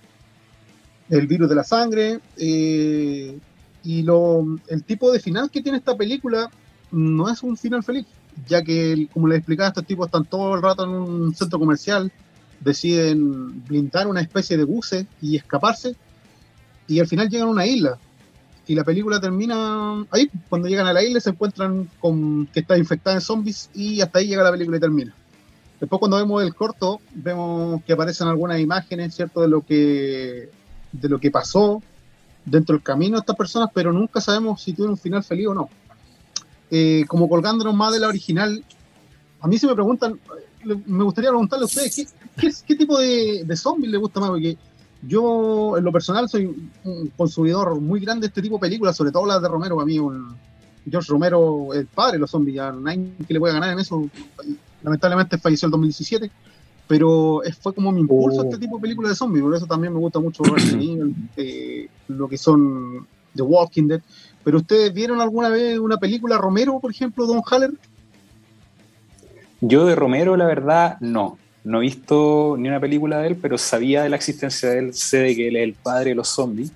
el 1.10 1.26
virus 1.26 1.48
de 1.48 1.54
la 1.54 1.62
sangre. 1.62 2.20
Eh, 2.38 3.38
y 3.84 4.02
lo, 4.02 4.44
el 4.66 4.82
tipo 4.82 5.12
de 5.12 5.20
final 5.20 5.50
que 5.50 5.62
tiene 5.62 5.78
esta 5.78 5.94
película 5.94 6.50
no 6.90 7.28
es 7.28 7.42
un 7.42 7.56
final 7.56 7.84
feliz, 7.84 8.06
ya 8.48 8.62
que, 8.62 9.08
como 9.12 9.28
les 9.28 9.38
explicaba, 9.38 9.68
estos 9.68 9.86
tipos 9.86 10.06
están 10.06 10.24
todo 10.24 10.54
el 10.54 10.62
rato 10.62 10.84
en 10.84 10.90
un 10.90 11.34
centro 11.34 11.58
comercial, 11.58 12.10
deciden 12.60 13.62
blindar 13.66 14.06
una 14.06 14.22
especie 14.22 14.56
de 14.56 14.64
buses 14.64 15.06
y 15.20 15.36
escaparse, 15.36 15.94
y 16.88 16.98
al 16.98 17.06
final 17.06 17.28
llegan 17.28 17.48
a 17.48 17.50
una 17.50 17.66
isla. 17.66 17.98
Y 18.66 18.74
la 18.74 18.84
película 18.84 19.20
termina 19.20 20.04
ahí, 20.10 20.30
cuando 20.48 20.66
llegan 20.66 20.86
a 20.86 20.92
la 20.92 21.04
isla 21.04 21.20
se 21.20 21.30
encuentran 21.30 21.88
con 22.00 22.46
que 22.46 22.60
está 22.60 22.76
infectada 22.78 23.16
de 23.16 23.20
zombies 23.20 23.70
y 23.74 24.00
hasta 24.00 24.18
ahí 24.18 24.26
llega 24.26 24.42
la 24.42 24.50
película 24.50 24.78
y 24.78 24.80
termina. 24.80 25.14
Después 25.80 25.98
cuando 25.98 26.16
vemos 26.16 26.42
el 26.42 26.54
corto, 26.54 27.00
vemos 27.14 27.82
que 27.84 27.92
aparecen 27.92 28.28
algunas 28.28 28.60
imágenes, 28.60 29.14
¿cierto?, 29.14 29.42
de 29.42 29.48
lo 29.48 29.60
que 29.62 30.50
de 30.92 31.08
lo 31.08 31.18
que 31.18 31.30
pasó 31.30 31.82
dentro 32.44 32.74
del 32.74 32.82
camino 32.82 33.16
de 33.16 33.20
estas 33.20 33.36
personas, 33.36 33.68
pero 33.74 33.92
nunca 33.92 34.20
sabemos 34.20 34.62
si 34.62 34.72
tuvieron 34.72 34.92
un 34.92 34.98
final 34.98 35.22
feliz 35.22 35.48
o 35.48 35.54
no. 35.54 35.68
Eh, 36.70 37.04
como 37.06 37.28
colgándonos 37.28 37.74
más 37.74 37.92
de 37.92 38.00
la 38.00 38.08
original, 38.08 38.64
a 39.40 39.48
mí 39.48 39.58
se 39.58 39.66
me 39.66 39.74
preguntan, 39.74 40.18
me 40.64 41.04
gustaría 41.04 41.30
preguntarle 41.30 41.64
a 41.64 41.66
ustedes, 41.66 42.14
¿qué, 42.66 42.76
tipo 42.76 42.98
de, 42.98 43.44
de 43.44 43.56
zombies 43.56 43.90
le 43.90 43.98
gusta 43.98 44.20
más? 44.20 44.30
Porque 44.30 44.56
yo, 45.02 45.76
en 45.76 45.84
lo 45.84 45.92
personal, 45.92 46.28
soy 46.28 46.70
un 46.84 47.12
consumidor 47.16 47.80
muy 47.80 48.00
grande 48.00 48.22
de 48.22 48.28
este 48.28 48.42
tipo 48.42 48.56
de 48.56 48.60
películas, 48.60 48.96
sobre 48.96 49.12
todo 49.12 49.26
las 49.26 49.42
de 49.42 49.48
Romero. 49.48 49.80
A 49.80 49.84
mí, 49.84 49.98
un, 49.98 50.36
George 50.88 51.10
Romero, 51.10 51.72
el 51.74 51.86
padre 51.86 52.14
de 52.14 52.18
los 52.20 52.30
zombies, 52.30 52.56
no 52.56 52.88
hay 52.88 53.14
que 53.26 53.34
le 53.34 53.40
pueda 53.40 53.54
ganar 53.54 53.72
en 53.72 53.78
eso. 53.78 54.08
Lamentablemente 54.86 55.36
falleció 55.36 55.66
el 55.66 55.72
2017 55.72 56.30
pero 56.86 57.42
fue 57.60 57.74
como 57.74 57.90
mi 57.92 58.00
impulso 58.00 58.40
a 58.40 58.44
este 58.44 58.56
oh. 58.56 58.60
tipo 58.60 58.76
de 58.76 58.82
películas 58.82 59.10
de 59.10 59.16
zombies, 59.16 59.42
por 59.42 59.54
eso 59.54 59.66
también 59.66 59.92
me 59.92 59.98
gusta 59.98 60.20
mucho 60.20 60.42
eh, 61.36 61.88
lo 62.08 62.28
que 62.28 62.38
son 62.38 63.06
The 63.34 63.42
Walking 63.42 63.88
Dead. 63.88 64.00
Pero 64.44 64.58
ustedes 64.58 64.92
vieron 64.92 65.20
alguna 65.20 65.48
vez 65.48 65.78
una 65.78 65.96
película 65.96 66.38
Romero, 66.38 66.78
por 66.78 66.90
ejemplo, 66.90 67.26
Don 67.26 67.42
Haller? 67.50 67.72
Yo 69.60 69.86
de 69.86 69.96
Romero, 69.96 70.36
la 70.36 70.46
verdad, 70.46 70.98
no. 71.00 71.38
No 71.64 71.78
he 71.78 71.82
visto 71.82 72.54
ni 72.56 72.68
una 72.68 72.78
película 72.78 73.18
de 73.18 73.28
él, 73.28 73.36
pero 73.36 73.58
sabía 73.58 74.04
de 74.04 74.08
la 74.08 74.16
existencia 74.16 74.70
de 74.70 74.78
él, 74.78 74.94
sé 74.94 75.18
de 75.18 75.34
que 75.34 75.48
él 75.48 75.56
es 75.56 75.64
el 75.64 75.74
padre 75.74 76.10
de 76.10 76.14
los 76.14 76.28
zombies. 76.28 76.72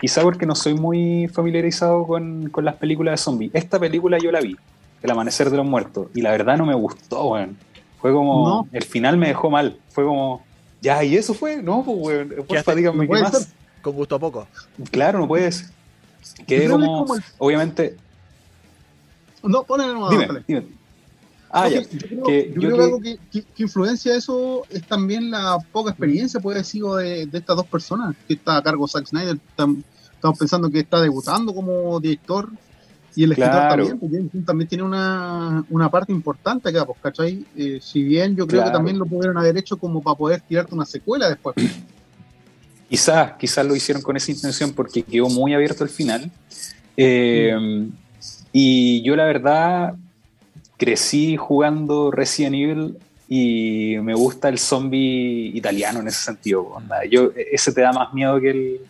Quizá 0.00 0.22
porque 0.22 0.46
no 0.46 0.56
soy 0.56 0.74
muy 0.74 1.28
familiarizado 1.28 2.04
con, 2.04 2.50
con 2.50 2.64
las 2.64 2.74
películas 2.74 3.12
de 3.12 3.18
zombies. 3.18 3.50
Esta 3.54 3.78
película 3.78 4.18
yo 4.18 4.32
la 4.32 4.40
vi, 4.40 4.56
El 5.02 5.10
Amanecer 5.10 5.50
de 5.50 5.56
los 5.56 5.66
Muertos, 5.66 6.08
y 6.14 6.22
la 6.22 6.30
verdad 6.30 6.56
no 6.56 6.66
me 6.66 6.74
gustó, 6.74 7.30
weón. 7.30 7.56
Fue 8.00 8.12
como, 8.12 8.68
el 8.72 8.84
final 8.84 9.16
me 9.16 9.28
dejó 9.28 9.50
mal. 9.50 9.78
Fue 9.88 10.04
como, 10.04 10.44
ya, 10.80 11.02
y 11.02 11.16
eso 11.16 11.34
fue, 11.34 11.62
no, 11.62 11.82
pues, 11.84 11.98
weón, 11.98 12.34
porfa, 12.46 12.74
díganme 12.74 13.06
qué 13.06 13.20
más. 13.20 13.48
Con 13.82 13.94
gusto 13.94 14.16
a 14.16 14.18
poco. 14.18 14.46
Claro, 14.90 15.20
no 15.20 15.28
puedes. 15.28 15.70
Quedé 16.46 16.68
como, 16.68 17.06
obviamente. 17.38 17.96
No, 19.42 19.62
ponle 19.64 19.86
no, 19.86 20.10
dime, 20.10 20.28
dime. 20.46 20.66
Ah, 21.50 21.68
ya. 21.68 21.82
Yo 21.82 21.98
creo 21.98 22.22
que, 22.24 22.52
yo 22.54 22.60
creo 22.60 22.76
que 22.76 22.82
algo 22.82 23.00
que, 23.00 23.18
influencia 23.56 24.16
eso 24.16 24.64
es 24.70 24.86
también 24.86 25.30
la 25.30 25.58
poca 25.72 25.90
experiencia, 25.90 26.40
puede 26.40 26.58
decir, 26.58 26.82
de, 26.82 27.26
de 27.26 27.38
estas 27.38 27.56
dos 27.56 27.66
personas 27.66 28.16
que 28.26 28.34
está 28.34 28.56
a 28.56 28.62
cargo 28.62 28.88
Zack 28.88 29.06
Snyder. 29.06 29.38
Estamos 29.48 30.38
pensando 30.38 30.70
que 30.70 30.80
está 30.80 31.00
debutando 31.00 31.54
como 31.54 32.00
director 32.00 32.50
y 33.16 33.24
el 33.24 33.32
escritor 33.32 33.68
también, 33.68 33.98
porque 33.98 34.22
también 34.44 34.68
tiene 34.68 34.84
una, 34.84 35.64
una, 35.70 35.90
parte 35.90 36.12
importante 36.12 36.68
acá, 36.68 36.84
pues, 36.84 36.98
¿cachai? 37.02 37.46
Eh, 37.56 37.80
si 37.82 38.02
bien 38.02 38.36
yo 38.36 38.46
creo 38.46 38.62
que 38.62 38.70
también 38.70 38.98
lo 38.98 39.06
pudieron 39.06 39.38
haber 39.38 39.56
hecho 39.56 39.78
como 39.78 40.02
para 40.02 40.16
poder 40.16 40.42
tirarte 40.42 40.74
una 40.74 40.84
secuela 40.84 41.26
después. 41.30 41.56
Quizás, 42.90 43.32
quizás 43.38 43.64
lo 43.64 43.74
hicieron 43.74 44.02
con 44.02 44.18
esa 44.18 44.30
intención 44.30 44.74
porque 44.74 45.02
quedó 45.02 45.30
muy 45.30 45.54
abierto 45.54 45.82
el 45.82 45.88
final. 45.88 46.30
Eh, 46.94 47.88
y 48.52 49.02
yo 49.02 49.16
la 49.16 49.24
verdad 49.24 49.94
crecí 50.76 51.38
jugando 51.38 52.10
Resident 52.10 52.54
Evil 52.54 52.98
y 53.30 53.96
me 54.02 54.12
gusta 54.12 54.50
el 54.50 54.58
zombie 54.58 55.52
italiano 55.54 56.00
en 56.00 56.08
ese 56.08 56.22
sentido. 56.22 56.76
Yo, 57.10 57.30
ese 57.34 57.72
te 57.72 57.80
da 57.80 57.94
más 57.94 58.12
miedo 58.12 58.38
que 58.40 58.50
el, 58.50 58.80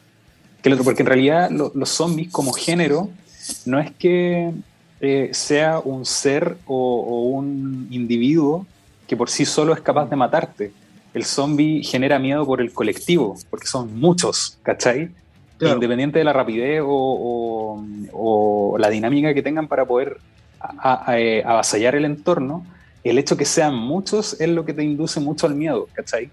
que 0.63 0.69
el 0.69 0.73
otro, 0.73 0.85
porque 0.85 1.03
en 1.03 1.07
realidad 1.07 1.49
los 1.51 1.89
zombies 1.89 2.31
como 2.33 2.53
género 2.53 3.09
no 3.65 3.79
es 3.79 3.91
que 3.93 4.53
eh, 5.01 5.31
sea 5.33 5.79
un 5.79 6.07
ser 6.07 6.57
o, 6.67 7.31
un 7.33 7.89
individuo 7.91 8.67
que 9.07 9.17
por 9.17 9.29
sí 9.29 9.45
solo 9.45 9.75
es 9.75 9.81
capaz 9.81 10.09
de 10.09 10.17
matarte. 10.17 10.73
El 11.15 11.25
zombie 11.25 11.83
genera 11.83 12.19
miedo 12.19 12.45
por 12.45 12.61
el 12.61 12.73
colectivo, 12.73 13.37
porque 13.51 13.67
son 13.67 13.99
muchos, 13.99 14.59
¿cachai? 14.63 15.11
Independiente 15.61 16.19
de 16.19 16.25
la 16.25 16.33
rapidez 16.33 16.83
o, 16.85 18.77
la 18.79 18.91
dinámica 18.91 19.33
que 19.33 19.43
tengan 19.43 19.69
para 19.69 19.87
poder 19.87 20.19
eh, 21.09 21.43
avasallar 21.47 21.95
el 21.95 22.05
entorno, 22.05 22.67
el 23.05 23.19
hecho 23.19 23.37
que 23.37 23.45
sean 23.45 23.75
muchos 23.75 24.39
es 24.41 24.49
lo 24.49 24.65
que 24.65 24.75
te 24.75 24.83
induce 24.83 25.21
mucho 25.21 25.47
al 25.47 25.55
miedo, 25.55 25.89
¿cachai? 25.95 26.31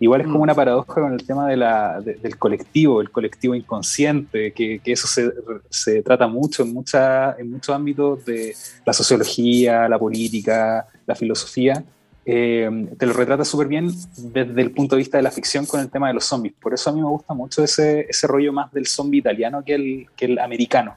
Igual 0.00 0.20
es 0.20 0.26
como 0.26 0.40
mm. 0.40 0.42
una 0.42 0.54
paradoja 0.54 1.00
con 1.00 1.12
el 1.12 1.26
tema 1.26 1.48
de 1.48 1.56
la, 1.56 2.00
del 2.00 2.38
colectivo, 2.38 3.00
el 3.00 3.10
colectivo 3.10 3.54
inconsciente, 3.54 4.52
que, 4.52 4.80
que 4.80 4.92
eso 4.92 5.06
se, 5.06 5.32
se, 5.70 6.02
trata 6.02 6.26
mucho 6.26 6.62
en, 6.62 6.72
mucha, 6.72 7.34
en 7.38 7.50
muchos 7.50 7.74
ámbitos 7.74 8.24
de 8.24 8.54
la 8.84 8.92
sociología, 8.92 9.88
la 9.88 9.98
política, 9.98 10.86
la 11.06 11.14
filosofía. 11.14 11.82
Eh, 12.28 12.88
te 12.98 13.06
lo 13.06 13.12
retrata 13.12 13.44
súper 13.44 13.68
bien 13.68 13.88
desde 14.16 14.60
el 14.60 14.72
punto 14.72 14.96
de 14.96 14.98
vista 14.98 15.16
de 15.16 15.22
la 15.22 15.30
ficción 15.30 15.64
con 15.64 15.80
el 15.80 15.88
tema 15.88 16.08
de 16.08 16.14
los 16.14 16.24
zombies. 16.24 16.54
Por 16.60 16.74
eso 16.74 16.90
a 16.90 16.92
mí 16.92 17.00
me 17.00 17.08
gusta 17.08 17.34
mucho 17.34 17.62
ese, 17.62 18.06
ese 18.08 18.26
rollo 18.26 18.52
más 18.52 18.72
del 18.72 18.86
zombie 18.86 19.20
italiano 19.20 19.62
que 19.64 19.74
el, 19.74 20.06
que 20.16 20.24
el 20.24 20.38
americano. 20.38 20.96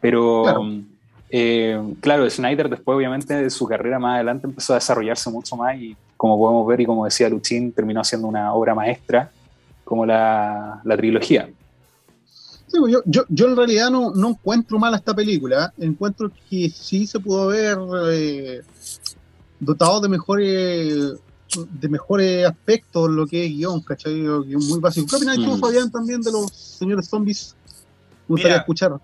Pero 0.00 0.42
claro. 0.44 0.62
Eh, 1.30 1.80
claro, 2.00 2.28
Schneider 2.28 2.68
después 2.68 2.96
obviamente 2.96 3.34
de 3.34 3.50
su 3.50 3.66
carrera 3.66 3.98
más 3.98 4.16
adelante 4.16 4.48
empezó 4.48 4.72
a 4.72 4.76
desarrollarse 4.76 5.30
mucho 5.30 5.56
más 5.56 5.76
y 5.76 5.96
como 6.16 6.36
podemos 6.36 6.66
ver 6.66 6.80
y 6.80 6.86
como 6.86 7.04
decía 7.04 7.28
Luchín, 7.28 7.72
terminó 7.72 8.02
siendo 8.04 8.26
una 8.26 8.52
obra 8.52 8.74
maestra 8.74 9.30
como 9.84 10.04
la, 10.04 10.80
la 10.84 10.96
trilogía. 10.96 11.48
Pues 12.70 12.92
yo, 12.92 13.02
yo, 13.04 13.24
yo, 13.28 13.48
en 13.48 13.56
realidad 13.56 13.90
no, 13.90 14.12
no 14.14 14.30
encuentro 14.30 14.78
mal 14.78 14.94
esta 14.94 15.14
película, 15.14 15.72
encuentro 15.78 16.30
que 16.48 16.70
sí 16.70 17.06
se 17.06 17.18
pudo 17.18 17.48
ver 17.48 17.76
eh, 18.12 18.62
dotado 19.58 20.00
de 20.00 20.08
mejores 20.08 21.14
de 21.56 21.88
mejores 21.88 22.46
aspectos 22.46 23.10
lo 23.10 23.26
que 23.26 23.46
es 23.46 23.50
guion, 23.50 23.80
¿cachai? 23.80 24.20
Guión 24.20 24.66
muy 24.68 24.78
básico. 24.78 25.06
¿Qué 25.08 25.16
opinas 25.16 25.36
tú, 25.36 25.56
mm. 25.56 25.58
Fabián, 25.58 25.90
también 25.90 26.20
de 26.20 26.30
los 26.30 26.52
señores 26.52 27.08
zombies? 27.08 27.56
Me 28.28 28.34
gustaría 28.34 28.58
escuchar. 28.58 29.00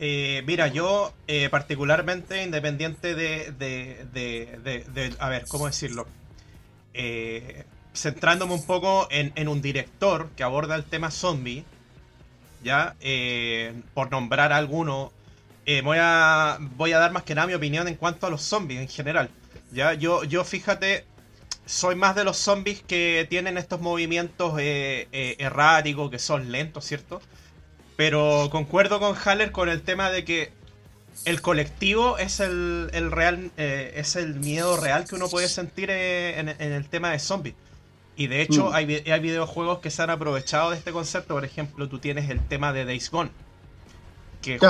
Eh, 0.00 0.44
mira, 0.46 0.68
yo 0.68 1.12
eh, 1.26 1.48
particularmente 1.48 2.42
independiente 2.44 3.14
de, 3.16 3.50
de, 3.52 4.06
de, 4.12 5.14
a 5.18 5.28
ver, 5.28 5.46
¿cómo 5.48 5.66
decirlo? 5.66 6.06
Eh, 6.94 7.64
centrándome 7.94 8.54
un 8.54 8.64
poco 8.64 9.08
en, 9.10 9.32
en, 9.34 9.48
un 9.48 9.60
director 9.60 10.30
que 10.36 10.44
aborda 10.44 10.76
el 10.76 10.84
tema 10.84 11.10
zombie, 11.10 11.64
ya, 12.62 12.94
por 13.94 14.10
nombrar 14.10 14.52
alguno, 14.52 15.12
voy, 15.84 15.98
a, 16.00 16.58
voy 16.76 16.92
a 16.92 16.98
dar 16.98 17.10
más 17.12 17.24
que 17.24 17.34
nada 17.34 17.48
mi 17.48 17.54
opinión 17.54 17.88
en 17.88 17.96
cuanto 17.96 18.26
a 18.26 18.30
los 18.30 18.42
zombies 18.42 18.80
en 18.80 18.88
general. 18.88 19.30
Ya, 19.72 19.94
yo, 19.94 20.22
yo 20.24 20.44
fíjate, 20.44 21.04
soy 21.66 21.96
más 21.96 22.14
de 22.14 22.24
los 22.24 22.36
zombies 22.36 22.82
que 22.82 23.26
tienen 23.28 23.58
estos 23.58 23.80
movimientos 23.80 24.54
erráticos, 24.60 26.10
que 26.10 26.18
son 26.20 26.52
lentos, 26.52 26.84
¿cierto? 26.84 27.20
Pero 27.98 28.48
concuerdo 28.52 29.00
con 29.00 29.16
Haller 29.16 29.50
con 29.50 29.68
el 29.68 29.82
tema 29.82 30.08
de 30.08 30.24
que 30.24 30.52
el 31.24 31.42
colectivo 31.42 32.16
es 32.16 32.38
el, 32.38 32.92
real 33.10 33.50
eh, 33.56 33.94
es 33.96 34.14
el 34.14 34.36
miedo 34.36 34.76
real 34.76 35.04
que 35.04 35.16
uno 35.16 35.26
puede 35.28 35.48
sentir 35.48 35.90
eh, 35.90 36.38
en, 36.38 36.48
el 36.48 36.88
tema 36.88 37.10
de 37.10 37.18
zombies. 37.18 37.56
Y 38.14 38.28
de 38.28 38.40
hecho 38.40 38.70
mm. 38.70 38.74
hay, 38.74 38.86
videojuegos 39.18 39.80
que 39.80 39.90
se 39.90 40.00
han 40.00 40.10
aprovechado 40.10 40.70
de 40.70 40.76
este 40.76 40.92
concepto. 40.92 41.34
Por 41.34 41.44
ejemplo, 41.44 41.88
tú 41.88 41.98
tienes 41.98 42.30
el 42.30 42.38
tema 42.38 42.72
de 42.72 42.84
Days 42.84 43.10
Gone. 43.10 43.32
Que 44.42 44.60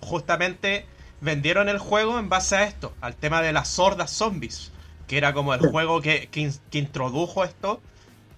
justamente 0.00 0.84
vendieron 1.22 1.70
el 1.70 1.78
juego 1.78 2.18
en 2.18 2.28
base 2.28 2.56
a 2.56 2.64
esto, 2.64 2.92
al 3.00 3.16
tema 3.16 3.40
de 3.40 3.54
las 3.54 3.68
sordas 3.68 4.10
zombies. 4.10 4.70
Que 5.06 5.16
era 5.16 5.32
como 5.32 5.54
el 5.54 5.60
juego 5.60 6.02
que, 6.02 6.28
que 6.28 6.78
introdujo 6.78 7.42
esto 7.42 7.80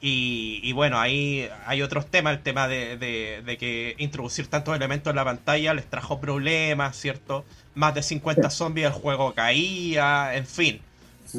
y, 0.00 0.72
bueno, 0.72 1.00
ahí 1.00 1.48
hay 1.66 1.82
otros 1.82 2.06
temas, 2.06 2.36
el 2.36 2.42
tema 2.42 2.68
de, 2.68 3.56
que 3.58 3.96
introducir 3.98 4.46
tantos 4.46 4.76
elementos 4.76 5.10
en 5.10 5.16
la 5.16 5.24
pantalla 5.24 5.74
les 5.74 5.90
trajo 5.90 6.20
problemas, 6.20 6.96
¿cierto? 6.96 7.44
Más 7.74 7.94
de 7.94 8.02
50 8.02 8.48
zombies, 8.50 8.86
el 8.86 8.92
juego 8.92 9.34
caía, 9.34 10.36
en 10.36 10.46
fin. 10.46 10.80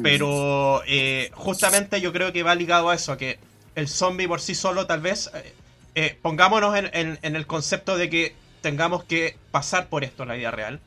Pero 0.02 0.82
eh, 0.86 1.30
justamente 1.34 2.00
yo 2.00 2.12
creo 2.12 2.32
que 2.32 2.42
va 2.42 2.54
ligado 2.54 2.90
a 2.90 2.94
eso, 2.94 3.12
a 3.12 3.18
que 3.18 3.38
el 3.74 3.88
zombie 3.88 4.28
por 4.28 4.40
sí 4.40 4.54
solo 4.54 4.86
tal 4.86 5.00
vez, 5.00 5.30
eh, 5.34 5.54
eh, 5.94 6.18
pongámonos 6.20 6.76
en, 6.76 7.18
en, 7.22 7.36
el 7.36 7.46
concepto 7.46 7.96
de 7.96 8.08
que 8.08 8.34
tengamos 8.60 9.04
que 9.04 9.36
pasar 9.50 9.88
por 9.88 10.04
esto 10.04 10.22
en 10.22 10.28
la 10.28 10.34
vida 10.34 10.50
real. 10.50 10.80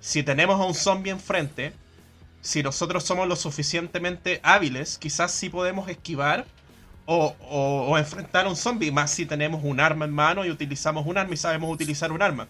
Si 0.00 0.22
tenemos 0.22 0.60
a 0.60 0.64
un 0.64 0.74
zombie 0.74 1.12
enfrente, 1.12 1.72
si 2.42 2.62
nosotros 2.62 3.04
somos 3.04 3.28
lo 3.28 3.36
suficientemente 3.36 4.40
hábiles, 4.42 4.98
quizás 4.98 5.32
sí 5.32 5.48
podemos 5.48 5.88
esquivar 5.88 6.44
o, 7.06 7.98
enfrentar 7.98 8.46
a 8.46 8.48
un 8.48 8.56
zombie, 8.56 8.90
más 8.90 9.10
si 9.10 9.26
tenemos 9.26 9.62
un 9.64 9.80
arma 9.80 10.04
en 10.04 10.12
mano 10.12 10.44
y 10.44 10.50
utilizamos 10.50 11.06
un 11.06 11.18
arma 11.18 11.34
y 11.34 11.36
sabemos 11.36 11.72
utilizar 11.72 12.12
un 12.12 12.22
arma. 12.22 12.48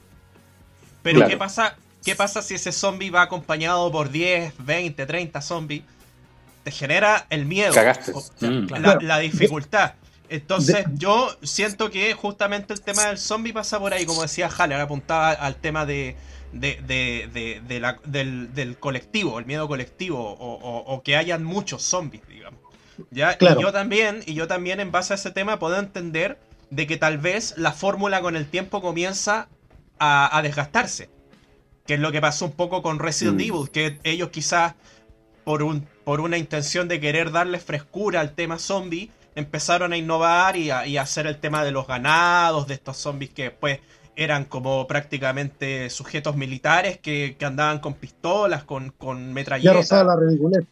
Pero 1.02 1.26
¿qué 1.26 1.36
pasa? 1.36 1.76
¿Qué 2.04 2.16
pasa 2.16 2.42
si 2.42 2.54
ese 2.54 2.72
zombie 2.72 3.10
va 3.10 3.22
acompañado 3.22 3.90
por 3.90 4.10
10, 4.10 4.54
20, 4.58 5.06
30 5.06 5.40
zombies? 5.40 5.82
Te 6.64 6.70
genera 6.70 7.26
el 7.30 7.46
miedo, 7.46 7.72
mm. 8.40 8.66
la, 9.02 9.18
dificultad. 9.18 9.94
Entonces 10.28 10.86
yo 10.94 11.36
siento 11.42 11.90
que 11.90 12.14
justamente 12.14 12.72
el 12.72 12.80
tema 12.80 13.06
del 13.06 13.18
zombie 13.18 13.52
pasa 13.52 13.78
por 13.78 13.92
ahí, 13.92 14.06
como 14.06 14.22
decía 14.22 14.48
Haller, 14.48 14.80
apuntaba 14.80 15.30
al 15.30 15.56
tema 15.56 15.86
de, 15.86 16.16
del, 16.52 18.76
colectivo, 18.78 19.38
el 19.38 19.46
miedo 19.46 19.68
colectivo, 19.68 20.18
o 20.20 21.02
que 21.02 21.16
hayan 21.16 21.44
muchos 21.44 21.82
zombies, 21.82 22.26
digamos. 22.28 22.61
¿Ya? 23.10 23.36
Y 23.38 23.60
yo 23.60 23.72
también, 23.72 24.22
y 24.26 24.34
yo 24.34 24.46
también 24.46 24.80
en 24.80 24.92
base 24.92 25.14
a 25.14 25.16
ese 25.16 25.30
tema 25.30 25.58
puedo 25.58 25.78
entender 25.78 26.38
de 26.70 26.86
que 26.86 26.96
tal 26.96 27.18
vez 27.18 27.54
la 27.58 27.72
fórmula 27.72 28.22
con 28.22 28.34
el 28.34 28.46
tiempo 28.46 28.80
comienza 28.80 29.48
a, 29.98 30.40
desgastarse. 30.42 31.10
Que 31.86 31.94
es 31.94 32.00
lo 32.00 32.12
que 32.12 32.20
pasó 32.20 32.46
un 32.46 32.52
poco 32.52 32.82
con 32.82 32.98
Resident 32.98 33.38
mm. 33.38 33.40
Evil, 33.40 33.70
que 33.70 33.98
ellos 34.04 34.30
quizás 34.30 34.74
por, 35.44 35.62
un, 35.62 35.86
por 36.04 36.20
una 36.20 36.38
intención 36.38 36.88
de 36.88 37.00
querer 37.00 37.30
darle 37.30 37.58
frescura 37.58 38.20
al 38.20 38.34
tema 38.34 38.58
zombie, 38.58 39.10
empezaron 39.34 39.92
a 39.92 39.96
innovar 39.96 40.56
y 40.56 40.70
a, 40.70 40.82
hacer 41.00 41.26
el 41.26 41.38
tema 41.38 41.64
de 41.64 41.72
los 41.72 41.86
ganados, 41.86 42.66
de 42.66 42.74
estos 42.74 42.96
zombies 42.96 43.30
que 43.32 43.44
después 43.44 43.80
eran 44.14 44.44
como 44.44 44.86
prácticamente 44.86 45.90
sujetos 45.90 46.36
militares 46.36 46.98
que, 46.98 47.36
andaban 47.42 47.80
con 47.80 47.94
pistolas, 47.94 48.64
con, 48.64 48.90
con 48.90 49.32
metralletas. 49.32 49.90
Ya 49.90 50.04
la 50.04 50.16
ridiculez. 50.16 50.64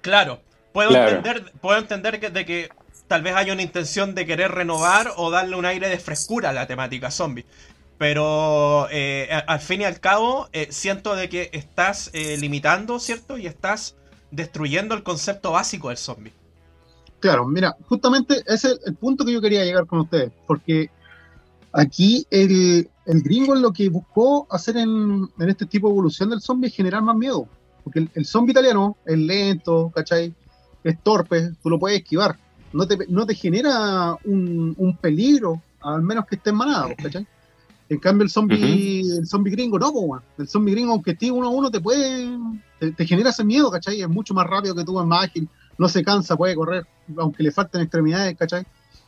Claro, 0.00 0.40
Puedo 0.74 0.90
entender, 0.90 1.52
puedo 1.60 1.78
entender 1.78 2.18
que, 2.18 2.30
de 2.30 2.44
que 2.44 2.68
tal 3.06 3.22
vez 3.22 3.36
haya 3.36 3.52
una 3.52 3.62
intención 3.62 4.16
de 4.16 4.26
querer 4.26 4.50
renovar 4.50 5.12
o 5.16 5.30
darle 5.30 5.54
un 5.54 5.64
aire 5.64 5.88
de 5.88 6.00
frescura 6.00 6.50
a 6.50 6.52
la 6.52 6.66
temática 6.66 7.12
zombie. 7.12 7.46
Pero 7.96 8.88
eh, 8.90 9.28
al 9.46 9.60
fin 9.60 9.82
y 9.82 9.84
al 9.84 10.00
cabo, 10.00 10.48
eh, 10.52 10.66
siento 10.70 11.14
de 11.14 11.28
que 11.28 11.48
estás 11.52 12.10
eh, 12.12 12.36
limitando, 12.38 12.98
¿cierto? 12.98 13.38
Y 13.38 13.46
estás 13.46 13.94
destruyendo 14.32 14.96
el 14.96 15.04
concepto 15.04 15.52
básico 15.52 15.90
del 15.90 15.96
zombie. 15.96 16.32
Claro, 17.20 17.46
mira, 17.46 17.76
justamente 17.88 18.42
ese 18.44 18.72
es 18.72 18.80
el 18.84 18.96
punto 18.96 19.24
que 19.24 19.32
yo 19.32 19.40
quería 19.40 19.64
llegar 19.64 19.86
con 19.86 20.00
ustedes, 20.00 20.32
porque 20.44 20.90
aquí 21.72 22.26
el, 22.32 22.90
gringo 23.06 23.54
lo 23.54 23.72
que 23.72 23.88
buscó 23.90 24.48
hacer 24.50 24.76
en, 24.76 25.28
este 25.38 25.66
tipo 25.66 25.86
de 25.86 25.92
evolución 25.94 26.30
del 26.30 26.40
zombie 26.40 26.66
es 26.66 26.74
generar 26.74 27.00
más 27.00 27.14
miedo, 27.14 27.46
porque 27.84 28.00
el, 28.00 28.10
el 28.14 28.26
zombie 28.26 28.50
italiano 28.50 28.96
es 29.06 29.16
lento, 29.16 29.92
¿cachai? 29.94 30.34
Es 30.84 31.02
torpe, 31.02 31.52
tú 31.62 31.70
lo 31.70 31.78
puedes 31.78 31.98
esquivar. 31.98 32.38
No 32.72 32.86
te, 32.86 32.98
no 33.08 33.24
te 33.26 33.34
genera 33.34 34.16
un, 34.24 34.98
peligro, 35.00 35.62
al 35.80 36.02
menos 36.02 36.26
que 36.26 36.36
esté 36.36 36.50
en 36.50 36.56
manada, 36.56 36.94
¿cachai? 36.94 37.26
En 37.88 37.98
cambio, 37.98 38.24
el 38.24 38.30
zombie, 38.30 39.00
el 39.00 39.26
zombie 39.26 39.52
gringo 39.52 39.78
no, 39.78 40.22
el 40.38 40.48
zombie 40.48 40.72
gringo, 40.72 40.92
aunque 40.92 41.12
esté 41.12 41.30
uno 41.30 41.46
a 41.46 41.50
uno, 41.50 41.70
te 41.70 41.80
puede, 41.80 42.38
te, 42.96 43.06
genera 43.06 43.30
ese 43.30 43.44
miedo, 43.44 43.70
¿cachai? 43.70 44.00
Es 44.02 44.08
mucho 44.08 44.34
más 44.34 44.46
rápido 44.46 44.74
que 44.74 44.84
tú, 44.84 44.98
es 45.00 45.06
más 45.06 45.24
ágil, 45.24 45.48
no 45.78 45.88
se 45.88 46.02
cansa, 46.02 46.36
puede 46.36 46.54
correr, 46.54 46.86
aunque 47.16 47.42
le 47.42 47.52
falten 47.52 47.82
extremidades, 47.82 48.36
¿cachai? 48.36 48.64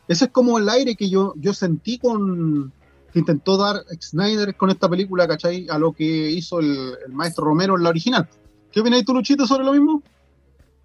Ese 0.07 0.25
es 0.25 0.31
como 0.31 0.57
el 0.57 0.69
aire 0.69 0.95
que 0.95 1.09
yo, 1.09 1.33
yo 1.35 1.53
sentí 1.53 1.97
con 1.97 2.71
que 3.11 3.19
intentó 3.19 3.57
dar 3.57 3.83
Snyder 3.99 4.55
con 4.55 4.69
esta 4.69 4.87
película, 4.87 5.27
¿cachai? 5.27 5.67
A 5.69 5.77
lo 5.77 5.91
que 5.91 6.31
hizo 6.31 6.59
el, 6.59 6.93
el 7.05 7.13
maestro 7.13 7.45
Romero 7.45 7.75
en 7.75 7.83
la 7.83 7.89
original. 7.89 8.29
¿Qué 8.71 8.79
opinas 8.81 9.03
tú, 9.03 9.13
Luchito, 9.13 9.47
sobre 9.47 9.65
lo 9.65 9.73
mismo? 9.73 10.03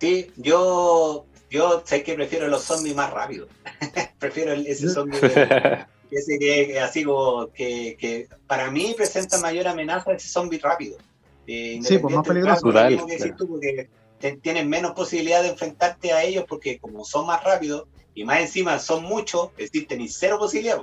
Sí, 0.03 0.33
yo, 0.37 1.27
yo 1.49 1.85
sé 1.87 2.03
que 2.03 2.15
prefiero 2.15 2.49
los 2.49 2.65
zombies 2.65 2.96
más 2.96 3.13
rápidos. 3.13 3.48
prefiero 4.19 4.53
ese 4.53 4.88
zombie 4.88 5.17
ese 6.11 6.38
que, 6.40 6.81
así 6.81 7.05
como 7.05 7.53
que, 7.53 8.27
para 8.48 8.69
mí 8.73 8.94
presenta 8.96 9.38
mayor 9.38 9.69
amenaza 9.69 10.11
ese 10.11 10.27
zombie 10.27 10.59
rápido. 10.59 10.98
Eh, 11.46 11.79
sí, 11.85 11.98
pues 11.98 12.17
más 12.17 12.27
peligroso. 12.27 12.73
porque 13.48 13.88
tienes 14.42 14.67
menos 14.67 14.90
posibilidad 14.90 15.40
de 15.40 15.50
enfrentarte 15.50 16.13
a 16.13 16.25
ellos 16.25 16.46
porque 16.48 16.81
como 16.81 17.05
son 17.05 17.29
más 17.29 17.44
rápidos 17.44 17.87
y 18.13 18.25
más 18.25 18.40
encima 18.40 18.81
son 18.81 19.05
muchos, 19.05 19.50
existe 19.57 19.96
ni 19.96 20.09
cero 20.09 20.37
posibilidad. 20.37 20.81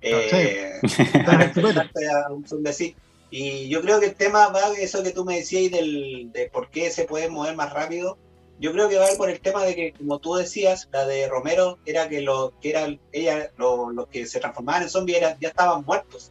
Eh, 0.00 0.78
y 3.32 3.68
yo 3.68 3.82
creo 3.82 3.98
que 3.98 4.06
el 4.06 4.14
tema 4.14 4.50
va 4.50 4.72
eso 4.78 5.02
que 5.02 5.10
tú 5.10 5.24
me 5.24 5.38
decías 5.38 5.72
del, 5.72 6.30
de 6.32 6.48
por 6.48 6.70
qué 6.70 6.90
se 6.90 7.06
puede 7.06 7.28
mover 7.28 7.56
más 7.56 7.72
rápido 7.72 8.18
yo 8.62 8.72
creo 8.72 8.88
que 8.88 8.96
va 8.96 9.06
a 9.06 9.10
ir 9.10 9.18
por 9.18 9.28
el 9.28 9.40
tema 9.40 9.64
de 9.64 9.74
que, 9.74 9.92
como 9.92 10.20
tú 10.20 10.36
decías, 10.36 10.88
la 10.92 11.04
de 11.04 11.26
Romero 11.28 11.80
era 11.84 12.08
que 12.08 12.20
los 12.20 12.52
que 12.60 12.70
eran 12.70 13.00
ella, 13.10 13.50
los 13.58 14.06
que 14.06 14.24
se 14.24 14.38
transformaban 14.38 14.84
en 14.84 14.88
zombies 14.88 15.20
ya 15.40 15.48
estaban 15.48 15.84
muertos. 15.84 16.30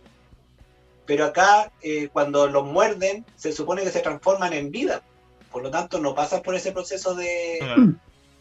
Pero 1.05 1.25
acá, 1.25 1.73
eh, 1.81 2.07
cuando 2.07 2.47
los 2.47 2.65
muerden, 2.65 3.25
se 3.35 3.51
supone 3.51 3.83
que 3.83 3.91
se 3.91 3.99
transforman 3.99 4.53
en 4.53 4.71
vida. 4.71 5.03
Por 5.51 5.61
lo 5.61 5.71
tanto, 5.71 5.99
no 5.99 6.15
pasas 6.15 6.39
por 6.39 6.55
ese 6.55 6.71
proceso 6.71 7.15
de, 7.15 7.59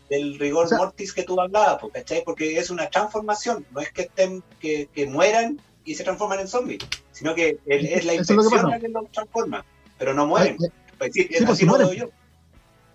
del 0.08 0.38
rigor 0.38 0.72
mortis 0.76 1.12
que 1.12 1.24
tú 1.24 1.40
hablabas, 1.40 1.78
pues, 1.80 1.92
¿cachai? 1.92 2.22
Porque 2.24 2.58
es 2.58 2.70
una 2.70 2.88
transformación, 2.90 3.66
no 3.72 3.80
es 3.80 3.92
que 3.92 4.02
estén, 4.02 4.44
que, 4.60 4.88
que 4.94 5.06
mueran 5.06 5.60
y 5.84 5.96
se 5.96 6.04
transforman 6.04 6.38
en 6.38 6.46
zombies, 6.46 6.78
sino 7.10 7.34
que 7.34 7.58
es 7.66 8.04
la 8.04 8.14
infección 8.14 8.70
la 8.70 8.78
que 8.78 8.86
los 8.86 9.10
transforma, 9.10 9.64
pero 9.98 10.14
no 10.14 10.28
mueren. 10.28 10.56
Eh, 10.62 10.70
pues, 10.96 11.12
sí, 11.12 11.24
pues, 11.24 11.50
así 11.50 11.66
lo 11.66 11.92
yo. 11.92 12.08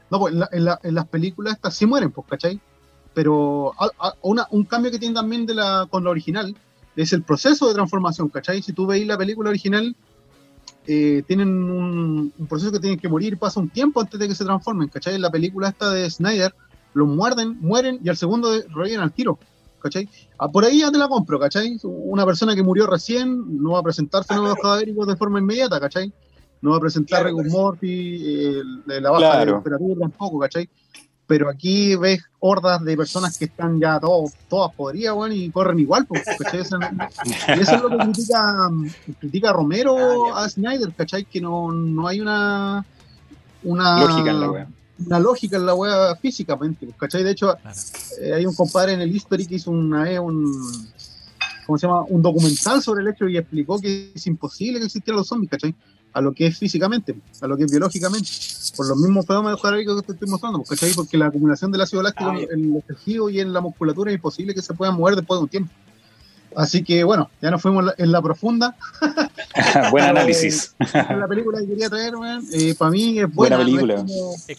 No, 0.09 0.19
pues 0.19 0.33
en, 0.51 0.67
en, 0.83 0.95
las 0.95 1.07
películas 1.07 1.55
estas 1.55 1.75
sí 1.75 1.85
mueren, 1.85 2.11
pues, 2.11 2.27
¿cachai? 2.27 2.59
Pero 3.13 3.73
una, 4.21 4.47
un 4.51 4.65
cambio 4.65 4.91
que 4.91 4.99
tiene 4.99 5.15
también 5.15 5.45
de 5.45 5.55
la, 5.55 5.87
con 5.89 6.03
la 6.03 6.09
original 6.09 6.55
es 6.95 7.13
el 7.13 7.23
proceso 7.23 7.67
de 7.67 7.73
transformación, 7.73 8.29
¿cachai? 8.29 8.61
Si 8.61 8.73
tú 8.73 8.85
veis 8.85 9.07
la 9.07 9.17
película 9.17 9.49
original, 9.49 9.95
eh, 10.87 11.23
tienen 11.27 11.49
un, 11.49 12.33
proceso 12.47 12.71
que 12.71 12.79
tienen 12.79 12.99
que 12.99 13.09
morir, 13.09 13.37
pasa 13.37 13.59
un 13.59 13.69
tiempo 13.69 14.01
antes 14.01 14.19
de 14.19 14.27
que 14.27 14.35
se 14.35 14.45
transformen, 14.45 14.89
¿cachai? 14.89 15.15
En 15.15 15.21
la 15.21 15.31
película 15.31 15.69
esta 15.69 15.91
de 15.91 16.09
Snyder, 16.09 16.53
los 16.93 17.07
muerden, 17.07 17.57
mueren 17.59 17.99
y 18.03 18.09
al 18.09 18.17
segundo 18.17 18.51
reviven 18.69 19.01
al 19.01 19.11
tiro, 19.11 19.39
¿cachai? 19.81 20.07
Ah, 20.37 20.49
por 20.49 20.63
ahí 20.63 20.79
ya 20.79 20.91
te 20.91 20.97
la 20.97 21.07
compro, 21.07 21.39
¿cachai? 21.39 21.77
Una 21.83 22.25
persona 22.25 22.55
que 22.55 22.63
murió 22.63 22.87
recién 22.87 23.61
no 23.61 23.71
va 23.71 23.79
a 23.79 23.83
presentar 23.83 24.23
fenómenos 24.23 24.57
ah, 24.59 24.61
cadavéricos 24.61 25.07
de 25.07 25.15
forma 25.15 25.39
inmediata, 25.39 25.79
¿cachai? 25.79 26.13
No 26.61 26.71
va 26.71 26.77
a 26.77 26.79
presentar 26.79 27.21
claro, 27.21 27.37
mortis, 27.49 28.63
la 28.85 29.11
baja 29.11 29.39
de 29.39 29.51
temperatura 29.51 29.99
tampoco, 29.99 30.39
¿cachai? 30.39 30.69
pero 31.27 31.49
aquí 31.49 31.95
ves 31.95 32.21
hordas 32.39 32.83
de 32.83 32.95
personas 32.95 33.37
que 33.37 33.45
están 33.45 33.79
ya 33.79 33.99
todos, 33.99 34.33
todas 34.47 34.73
podridas, 34.75 35.15
bueno, 35.15 35.33
y 35.33 35.49
corren 35.49 35.79
igual, 35.79 36.05
pues, 36.05 36.23
¿cachai? 36.37 36.61
Eso, 36.61 36.77
y 37.55 37.59
eso 37.59 37.75
es 37.75 37.81
lo 37.81 37.89
que 37.89 37.97
critica, 37.97 38.69
critica 39.19 39.53
Romero 39.53 40.35
ah, 40.35 40.45
a 40.45 40.49
Snyder, 40.49 40.93
¿cachai? 40.93 41.25
Que 41.25 41.41
no, 41.41 41.71
no 41.71 42.07
hay 42.07 42.21
una, 42.21 42.85
una 43.63 44.01
lógica 44.01 44.31
en 44.31 44.39
la 44.39 44.51
wea. 44.51 44.67
Una 45.05 45.19
lógica 45.19 45.57
en 45.57 45.65
la 45.65 45.75
wea 45.75 46.15
físicamente, 46.15 46.87
¿cachai? 46.97 47.23
De 47.23 47.31
hecho, 47.31 47.55
eh, 48.21 48.33
hay 48.33 48.45
un 48.45 48.53
compadre 48.53 48.93
en 48.93 49.01
el 49.01 49.13
History 49.13 49.45
que 49.47 49.55
hizo 49.55 49.71
una 49.71 50.03
vez 50.03 50.19
un, 50.19 50.51
¿cómo 51.65 51.77
se 51.77 51.87
llama? 51.87 52.03
Un 52.03 52.21
documental 52.21 52.83
sobre 52.83 53.01
el 53.01 53.07
hecho 53.07 53.27
y 53.27 53.37
explicó 53.37 53.79
que 53.79 54.11
es 54.13 54.27
imposible 54.27 54.79
que 54.79 54.85
existieran 54.85 55.17
los 55.17 55.27
zombies, 55.27 55.49
¿cachai? 55.49 55.73
A 56.15 56.21
lo 56.21 56.31
que 56.31 56.47
es 56.47 56.57
físicamente, 56.57 57.13
a 57.41 57.47
lo 57.47 57.57
que 57.57 57.65
es 57.65 57.71
biológicamente, 57.71 58.29
por 58.77 58.87
los 58.87 58.97
mismos 58.97 59.25
fenómenos 59.25 59.61
geográficos 59.61 59.99
que 59.99 60.07
te 60.07 60.13
estoy 60.13 60.29
mostrando, 60.29 60.63
¿cachai? 60.63 60.93
porque 60.93 61.17
la 61.17 61.25
acumulación 61.25 61.73
del 61.73 61.81
ácido 61.81 62.01
láctico 62.01 62.29
ah, 62.29 62.39
en 62.53 62.73
los 62.73 62.85
tejidos 62.85 63.33
y 63.33 63.41
en 63.41 63.51
la 63.51 63.59
musculatura 63.59 64.11
es 64.11 64.15
imposible 64.15 64.55
que 64.55 64.61
se 64.61 64.73
puedan 64.73 64.95
mover 64.95 65.17
después 65.17 65.37
de 65.37 65.43
un 65.43 65.49
tiempo. 65.49 65.73
Así 66.55 66.85
que 66.85 67.03
bueno, 67.03 67.29
ya 67.41 67.51
nos 67.51 67.61
fuimos 67.61 67.93
en 67.97 68.13
la 68.13 68.21
profunda. 68.21 68.77
Buen 69.91 70.05
análisis. 70.05 70.73
la 70.93 71.27
película 71.27 71.59
que 71.59 71.67
quería 71.67 71.89
traer, 71.89 72.13
eh, 72.53 72.73
para 72.77 72.91
mí 72.91 73.19
es 73.19 73.33
buena. 73.33 73.57
película. 73.57 74.05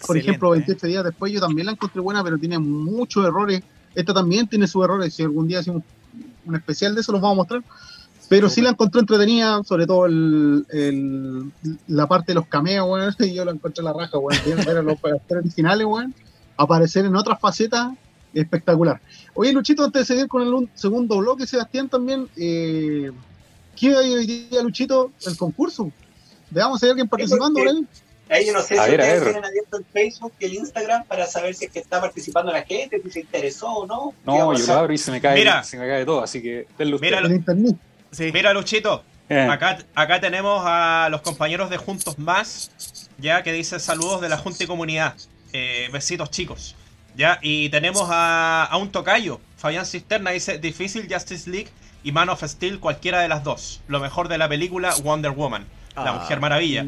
por 0.05 0.15
ejemplo, 0.15 0.51
28 0.51 0.85
días 0.85 1.03
después 1.05 1.33
yo 1.33 1.39
también 1.39 1.65
la 1.65 1.71
encontré 1.71 1.99
buena, 2.01 2.23
pero 2.23 2.37
tiene 2.37 2.59
muchos 2.59 3.25
errores. 3.25 3.63
Esta 3.95 4.13
también 4.13 4.47
tiene 4.47 4.67
sus 4.67 4.83
errores. 4.83 5.11
Si 5.11 5.23
algún 5.23 5.47
día 5.47 5.57
hacemos 5.57 5.81
un 6.45 6.55
especial 6.55 6.93
de 6.93 7.01
eso, 7.01 7.11
los 7.11 7.19
vamos 7.19 7.33
a 7.33 7.37
mostrar. 7.37 7.63
Pero 8.29 8.49
sí 8.49 8.61
la 8.61 8.71
encontré 8.71 8.99
entretenida, 8.99 9.63
sobre 9.63 9.85
todo 9.85 10.05
el, 10.05 11.51
la 11.87 12.07
parte 12.07 12.31
de 12.31 12.35
los 12.35 12.47
cameos, 12.47 12.87
weón. 12.89 13.15
Yo 13.33 13.45
la 13.45 13.51
encontré 13.51 13.83
la 13.83 13.93
raja, 13.93 14.17
weón. 14.17 14.39
Ver 14.65 14.77
a 14.77 14.81
los 14.81 14.97
originales, 15.29 15.87
weón. 15.87 16.13
Aparecer 16.57 17.05
en 17.05 17.15
otras 17.15 17.39
facetas, 17.39 17.93
espectacular. 18.33 18.99
Oye, 19.33 19.53
Luchito, 19.53 19.83
antes 19.83 20.01
de 20.01 20.13
seguir 20.13 20.27
con 20.27 20.41
el 20.41 20.69
segundo 20.73 21.17
bloque, 21.19 21.47
Sebastián, 21.47 21.87
también, 21.87 22.27
eh, 22.35 23.11
¿qué 23.79 23.95
hay 23.95 24.13
hoy 24.13 24.25
día, 24.25 24.61
Luchito? 24.61 25.11
El 25.25 25.37
concurso. 25.37 25.91
Veamos 26.49 26.79
si 26.79 26.85
hay 26.85 26.91
alguien 26.91 27.07
participando, 27.07 27.59
¿verdad? 27.59 27.81
Ahí 28.29 28.45
yo 28.45 28.53
no 28.53 28.61
sé 28.61 28.75
si 28.75 28.79
ustedes 28.79 29.23
tienen 29.23 29.45
abierto 29.45 29.77
el 29.77 29.85
Facebook 29.85 30.33
y 30.39 30.45
el 30.45 30.53
Instagram 30.55 31.05
para 31.05 31.27
saber 31.27 31.55
si 31.55 31.65
es 31.65 31.71
que 31.71 31.79
está 31.79 32.01
participando 32.01 32.51
la 32.51 32.63
gente, 32.63 33.01
si 33.01 33.09
se 33.09 33.19
interesó 33.21 33.67
o 33.67 33.85
no. 33.85 34.13
No, 34.25 34.53
yo 34.53 34.67
lo 34.67 34.73
abro 34.73 34.93
y 34.93 34.97
se 34.97 35.11
me 35.11 35.21
cae, 35.21 35.63
se 35.63 35.77
me 35.77 35.87
cae 35.87 36.05
todo, 36.05 36.21
así 36.21 36.41
que 36.41 36.67
denle 36.77 36.97
Mira, 36.99 37.19
el 37.19 37.31
internet. 37.31 37.77
Mira, 38.19 38.53
Luchito, 38.53 39.03
eh. 39.29 39.47
acá, 39.49 39.79
acá 39.95 40.19
tenemos 40.19 40.61
a 40.65 41.07
los 41.11 41.21
compañeros 41.21 41.69
de 41.69 41.77
Juntos 41.77 42.17
Más, 42.17 42.71
ya 43.17 43.43
que 43.43 43.53
dice 43.53 43.79
saludos 43.79 44.21
de 44.21 44.29
la 44.29 44.37
Junta 44.37 44.63
y 44.63 44.67
Comunidad. 44.67 45.15
Eh, 45.53 45.89
besitos, 45.91 46.29
chicos. 46.31 46.75
Ya, 47.15 47.39
y 47.41 47.69
tenemos 47.69 48.07
a, 48.11 48.69
un 48.79 48.91
tocayo, 48.91 49.39
Fabián 49.57 49.85
Cisterna, 49.85 50.31
dice 50.31 50.59
difícil 50.59 51.07
Justice 51.11 51.49
League 51.49 51.69
y 52.03 52.11
Man 52.11 52.29
of 52.29 52.43
Steel, 52.43 52.79
cualquiera 52.79 53.21
de 53.21 53.27
las 53.27 53.43
dos. 53.43 53.81
Lo 53.87 53.99
mejor 53.99 54.27
de 54.27 54.37
la 54.37 54.47
película 54.47 54.93
Wonder 55.03 55.31
Woman, 55.31 55.65
la 55.95 56.11
ah. 56.11 56.13
Mujer 56.13 56.39
Maravilla. 56.39 56.85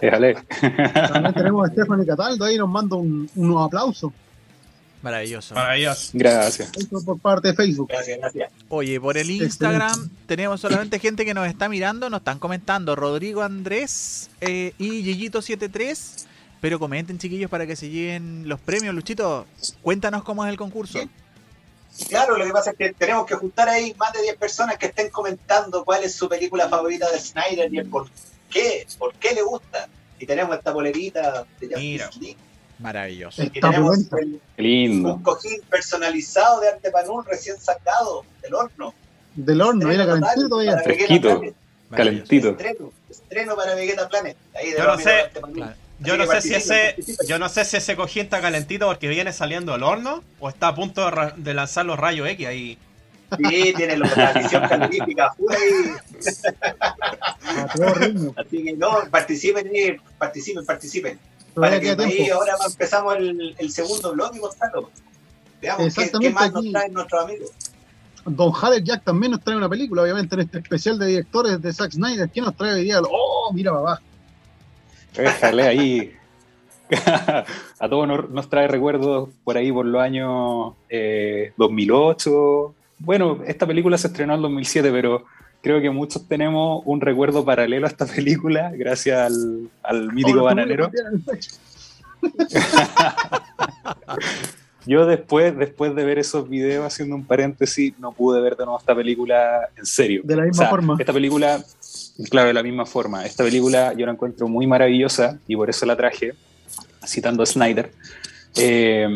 También 0.00 1.34
tenemos 1.34 1.68
a 1.68 1.72
Stephanie 1.72 2.06
Cataldo 2.06 2.44
ahí, 2.44 2.56
nos 2.56 2.68
manda 2.68 2.96
un, 2.96 3.28
un 3.34 3.62
aplauso. 3.62 4.12
Maravilloso. 5.02 5.54
Maravilloso. 5.54 6.10
Gracias. 6.14 6.70
por 7.04 7.18
parte 7.18 7.48
de 7.48 7.54
Facebook. 7.54 7.88
Gracias, 7.88 8.18
gracias. 8.18 8.52
Oye, 8.68 9.00
por 9.00 9.18
el 9.18 9.30
Instagram 9.30 10.08
tenemos 10.26 10.60
solamente 10.60 10.98
gente 11.00 11.24
que 11.24 11.34
nos 11.34 11.48
está 11.48 11.68
mirando, 11.68 12.08
nos 12.08 12.20
están 12.20 12.38
comentando 12.38 12.94
Rodrigo 12.94 13.42
Andrés 13.42 14.30
eh, 14.40 14.72
y 14.78 15.02
Gillito73. 15.02 16.26
Pero 16.60 16.78
comenten, 16.78 17.18
chiquillos, 17.18 17.50
para 17.50 17.66
que 17.66 17.74
se 17.74 17.88
lleven 17.88 18.48
los 18.48 18.60
premios. 18.60 18.94
Luchito, 18.94 19.46
cuéntanos 19.82 20.22
cómo 20.22 20.44
es 20.44 20.50
el 20.50 20.56
concurso. 20.56 21.00
Claro, 22.08 22.38
lo 22.38 22.44
que 22.44 22.52
pasa 22.52 22.70
es 22.70 22.76
que 22.76 22.92
tenemos 22.92 23.26
que 23.26 23.34
juntar 23.34 23.68
ahí 23.68 23.92
más 23.98 24.12
de 24.12 24.22
10 24.22 24.36
personas 24.36 24.78
que 24.78 24.86
estén 24.86 25.10
comentando 25.10 25.84
cuál 25.84 26.04
es 26.04 26.14
su 26.14 26.28
película 26.28 26.68
favorita 26.68 27.10
de 27.10 27.18
Snyder 27.18 27.74
y 27.74 27.78
el 27.78 27.86
por 27.86 28.08
qué, 28.48 28.86
por 28.96 29.12
qué 29.14 29.34
le 29.34 29.42
gusta. 29.42 29.88
Y 30.20 30.26
tenemos 30.26 30.56
esta 30.56 30.70
bolerita 30.70 31.44
de 31.58 31.98
Justice 31.98 32.36
Maravilloso. 32.82 33.44
Y 33.44 33.50
tenemos 33.50 33.98
lindo. 34.56 35.14
un 35.14 35.22
cojín 35.22 35.60
personalizado 35.70 36.60
de 36.60 36.68
Artepanul 36.68 37.24
recién 37.24 37.58
sacado 37.58 38.24
del 38.42 38.54
horno. 38.54 38.94
Del 39.34 39.60
horno, 39.60 39.88
mira, 39.88 40.04
calentito 40.04 40.48
todavía. 40.48 40.78
Fresquito, 40.78 41.42
calentito. 41.90 42.50
Estreno, 42.50 42.92
estreno 43.08 43.56
para 43.56 43.74
Vegeta 43.74 44.08
Planet. 44.08 44.36
Ahí 44.54 44.74
yo 44.76 44.84
no 44.84 44.98
sé, 44.98 45.30
yo 46.00 46.16
no 46.16 46.26
sé 46.26 46.42
si 46.42 46.54
ese, 46.54 46.96
yo 47.28 47.38
no 47.38 47.48
sé 47.48 47.64
si 47.64 47.76
ese 47.76 47.94
cojín 47.94 48.24
está 48.24 48.40
calentito 48.40 48.86
porque 48.86 49.08
viene 49.08 49.32
saliendo 49.32 49.72
del 49.72 49.84
horno 49.84 50.24
o 50.40 50.48
está 50.48 50.68
a 50.68 50.74
punto 50.74 51.08
de, 51.36 51.54
lanzar 51.54 51.86
los 51.86 51.98
rayos 51.98 52.28
X 52.28 52.46
ahí. 52.46 52.78
Sí, 53.38 53.72
tiene 53.74 53.96
la 53.96 54.32
visión 54.32 54.68
calorífica. 54.68 55.34
Así 58.36 58.64
que 58.64 58.74
no, 58.76 59.08
participen, 59.10 59.70
participen, 60.18 60.66
participen. 60.66 61.18
Para 61.54 61.80
que 61.80 61.90
ahí 61.90 62.30
ahora 62.30 62.54
empezamos 62.66 63.16
el, 63.16 63.54
el 63.58 63.70
segundo 63.70 64.12
bloque, 64.12 64.38
Gonzalo. 64.38 64.90
Veamos 65.60 65.94
qué, 65.94 66.10
qué, 66.20 66.30
más 66.30 66.52
nos 66.52 66.70
traen 66.70 66.92
nuestros 66.92 67.24
amigos. 67.24 67.50
Don 68.24 68.52
Jared 68.52 68.82
Jack 68.84 69.04
también 69.04 69.32
nos 69.32 69.42
trae 69.42 69.56
una 69.56 69.68
película, 69.68 70.02
obviamente, 70.02 70.34
en 70.34 70.42
este 70.42 70.58
especial 70.58 70.98
de 70.98 71.06
directores 71.06 71.60
de 71.60 71.72
Zack 71.72 71.92
Snyder. 71.92 72.28
¿Quién 72.30 72.44
nos 72.44 72.56
trae 72.56 72.74
hoy 72.74 72.84
día? 72.84 73.00
¡Oh, 73.02 73.50
mira, 73.52 73.72
papá! 73.72 74.00
Déjale 75.14 75.62
ahí. 75.62 76.16
a 77.78 77.88
todos 77.88 78.30
nos, 78.30 78.48
trae 78.50 78.68
recuerdos 78.68 79.30
por 79.44 79.56
ahí 79.56 79.72
por 79.72 79.86
los 79.86 80.02
años 80.02 80.74
2008. 81.56 82.30
Eh, 82.30 82.82
bueno, 82.98 83.40
esta 83.46 83.66
película 83.66 83.98
se 83.98 84.08
estrenó 84.08 84.34
en 84.34 84.42
2007, 84.42 84.90
pero 84.92 85.24
creo 85.62 85.80
que 85.80 85.90
muchos 85.90 86.28
tenemos 86.28 86.82
un 86.84 87.00
recuerdo 87.00 87.44
paralelo 87.44 87.86
a 87.86 87.88
esta 87.88 88.04
película, 88.04 88.70
gracias 88.74 89.32
al, 89.82 90.12
mítico 90.12 90.42
bananero. 90.42 90.90
Yo 94.84 95.06
después, 95.06 95.56
después 95.56 95.94
de 95.94 96.04
ver 96.04 96.18
esos 96.18 96.48
videos, 96.48 96.84
haciendo 96.84 97.14
un 97.14 97.24
paréntesis, 97.24 97.94
no 98.00 98.10
pude 98.10 98.40
ver 98.40 98.56
de 98.56 98.64
nuevo 98.64 98.80
esta 98.80 98.96
película 98.96 99.68
en 99.76 99.86
serio. 99.86 100.22
De 100.24 100.34
la 100.34 100.42
misma 100.42 100.66
forma. 100.66 100.96
Esta 100.98 101.12
película, 101.12 101.64
claro, 102.28 102.48
de 102.48 102.54
la 102.54 102.64
misma 102.64 102.84
forma. 102.84 103.24
Esta 103.24 103.44
película 103.44 103.92
yo 103.92 104.04
la 104.06 104.12
encuentro 104.12 104.48
muy 104.48 104.66
maravillosa 104.66 105.38
y 105.46 105.54
por 105.54 105.70
eso 105.70 105.86
la 105.86 105.96
traje, 105.96 106.34
citando 107.06 107.44
a 107.44 107.46
Snyder. 107.46 107.92
Eh, 108.56 109.06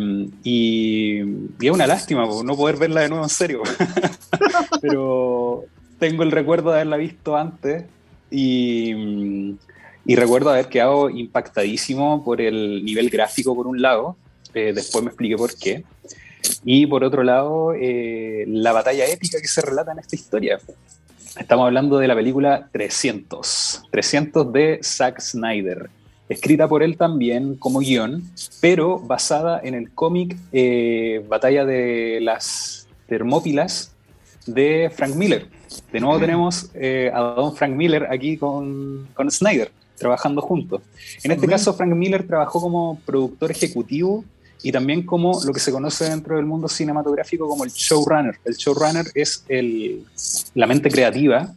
y, 0.45 1.21
y, 1.61 1.67
es 1.67 1.71
una 1.71 1.89
lástima 1.89 2.27
no 2.45 2.57
poder 2.57 2.77
verla 2.77 3.01
de 3.01 3.09
nuevo 3.09 3.25
en 3.25 3.31
serio. 3.31 3.63
Pero 4.81 5.67
tengo 5.99 6.23
el 6.23 6.31
recuerdo 6.31 6.71
de 6.71 6.77
haberla 6.77 6.97
visto 6.97 7.37
antes 7.37 7.85
y, 8.31 9.55
recuerdo 10.07 10.51
haber 10.51 10.69
quedado 10.69 11.11
impactadísimo 11.11 12.25
por 12.25 12.41
el 12.41 12.85
nivel 12.85 13.11
gráfico 13.11 13.55
por 13.55 13.67
un 13.67 13.83
lado, 13.83 14.17
eh, 14.55 14.73
después 14.75 15.03
me 15.05 15.11
expliqué 15.11 15.37
por 15.37 15.55
qué, 15.57 15.85
y 16.65 16.87
por 16.87 17.05
otro 17.05 17.23
lado 17.23 17.75
eh, 17.75 18.45
la 18.49 18.73
batalla 18.73 19.07
épica 19.07 19.41
que 19.41 19.49
se 19.49 19.63
relata 19.63 19.93
en 19.93 19.99
esta 19.99 20.17
historia. 20.17 20.59
Estamos 21.39 21.67
hablando 21.67 21.99
de 21.99 22.09
la 22.09 22.15
película 22.15 22.69
300, 22.73 23.83
300 23.91 24.53
de 24.53 24.81
Zack 24.83 25.21
Snyder, 25.21 25.91
escrita 26.29 26.67
por 26.67 26.83
él 26.83 26.97
también 26.97 27.57
como 27.57 27.81
guion, 27.81 28.23
pero 28.61 28.99
basada 28.99 29.61
en 29.63 29.75
el 29.75 29.91
cómic 29.93 30.37
eh, 30.53 31.25
Batalla 31.29 31.65
de 31.65 32.21
las 32.23 32.89
Termópilas 33.07 33.95
de 34.47 34.91
Frank 34.95 35.15
Miller. 35.15 35.56
De 35.93 36.01
nuevo 36.01 36.19
tenemos 36.19 36.71
eh, 36.75 37.11
a 37.15 37.21
don 37.21 37.55
Frank 37.55 37.73
Miller 37.75 38.07
aquí 38.11 38.37
con, 38.37 39.09
con 39.15 39.31
Snyder, 39.31 39.71
trabajando 39.99 40.41
juntos. 40.41 40.83
En 41.23 41.33
este 41.33 41.47
caso, 41.47 41.75
Frank 41.75 41.95
Miller 41.95 42.27
trabajó 42.27 42.61
como 42.61 43.01
productor 43.05 43.51
ejecutivo 43.51 44.25
y 44.63 44.73
también 44.73 45.03
como 45.05 45.41
lo 45.45 45.53
que 45.53 45.61
se 45.61 45.71
conoce 45.71 46.09
dentro 46.09 46.37
del 46.37 46.47
mundo 46.47 46.69
cinematográfico 46.69 47.49
como 47.49 47.65
el 47.65 47.71
showrunner. 47.71 48.37
El 48.45 48.57
showrunner 48.57 49.07
es 49.15 49.45
el, 49.49 50.05
la 50.55 50.67
mente 50.67 50.91
creativa, 50.91 51.53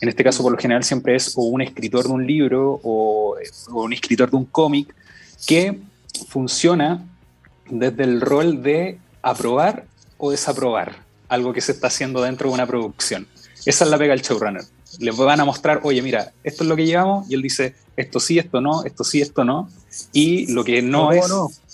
en 0.00 0.08
este 0.08 0.24
caso 0.24 0.42
por 0.42 0.52
lo 0.52 0.58
general 0.58 0.82
siempre 0.82 1.14
es 1.14 1.32
o 1.36 1.42
un 1.42 1.62
escritor 1.62 2.04
de 2.04 2.10
un 2.10 2.26
libro 2.26 2.80
o, 2.82 3.36
o 3.70 3.82
un 3.82 3.92
escritor 3.92 4.30
de 4.30 4.36
un 4.36 4.44
cómic 4.44 4.92
que 5.46 5.78
funciona 6.28 7.04
desde 7.70 8.04
el 8.04 8.20
rol 8.20 8.62
de 8.62 8.98
aprobar 9.22 9.84
o 10.18 10.30
desaprobar 10.30 10.96
algo 11.28 11.52
que 11.52 11.60
se 11.60 11.72
está 11.72 11.86
haciendo 11.86 12.22
dentro 12.22 12.48
de 12.48 12.54
una 12.54 12.66
producción. 12.66 13.26
Esa 13.64 13.84
es 13.84 13.90
la 13.90 13.98
pega 13.98 14.14
del 14.14 14.22
showrunner. 14.22 14.64
Le 14.98 15.10
van 15.12 15.40
a 15.40 15.44
mostrar, 15.44 15.80
oye, 15.84 16.02
mira, 16.02 16.32
esto 16.42 16.64
es 16.64 16.68
lo 16.68 16.76
que 16.76 16.84
llevamos, 16.84 17.30
y 17.30 17.34
él 17.34 17.42
dice, 17.42 17.74
esto 17.96 18.20
sí, 18.20 18.38
esto 18.38 18.60
no, 18.60 18.84
esto 18.84 19.04
sí, 19.04 19.20
esto 19.20 19.44
no, 19.44 19.68
y 20.12 20.52
lo 20.52 20.64
que 20.64 20.82
no, 20.82 21.12
es, 21.12 21.24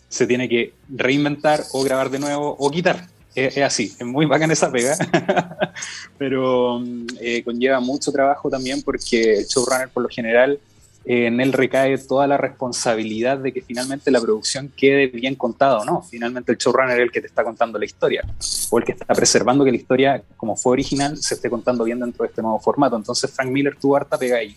se 0.08 0.26
tiene 0.26 0.48
que 0.48 0.74
reinventar 0.88 1.64
o 1.72 1.82
grabar 1.82 2.10
de 2.10 2.18
nuevo 2.18 2.56
o 2.58 2.70
quitar. 2.70 3.08
Es, 3.34 3.56
así, 3.58 3.94
es 3.98 4.06
muy 4.06 4.26
bacán 4.26 4.50
esa 4.50 4.70
pega, 4.72 4.96
pero 6.18 6.80
mm, 6.80 7.06
eh, 7.20 7.42
conlleva 7.44 7.78
mucho 7.78 8.10
trabajo 8.10 8.50
también 8.50 8.82
porque 8.82 9.38
el 9.38 9.46
showrunner 9.46 9.90
por 9.90 10.02
lo 10.02 10.08
general 10.08 10.58
en 11.10 11.40
él 11.40 11.54
recae 11.54 11.96
toda 11.96 12.26
la 12.26 12.36
responsabilidad 12.36 13.38
de 13.38 13.50
que 13.50 13.62
finalmente 13.62 14.10
la 14.10 14.20
producción 14.20 14.70
quede 14.76 15.06
bien 15.06 15.36
contada 15.36 15.78
o 15.78 15.84
no. 15.86 16.02
Finalmente 16.02 16.52
el 16.52 16.58
showrunner 16.58 16.98
es 16.98 17.04
el 17.04 17.10
que 17.10 17.22
te 17.22 17.28
está 17.28 17.42
contando 17.42 17.78
la 17.78 17.86
historia 17.86 18.26
o 18.70 18.78
el 18.78 18.84
que 18.84 18.92
está 18.92 19.06
preservando 19.14 19.64
que 19.64 19.70
la 19.70 19.78
historia, 19.78 20.22
como 20.36 20.54
fue 20.54 20.72
original, 20.72 21.16
se 21.16 21.34
esté 21.34 21.48
contando 21.48 21.84
bien 21.84 21.98
dentro 21.98 22.24
de 22.24 22.28
este 22.28 22.42
nuevo 22.42 22.60
formato. 22.60 22.94
Entonces 22.94 23.30
Frank 23.30 23.50
Miller 23.50 23.74
tuvo 23.80 23.96
harta 23.96 24.18
pega 24.18 24.36
ahí. 24.36 24.54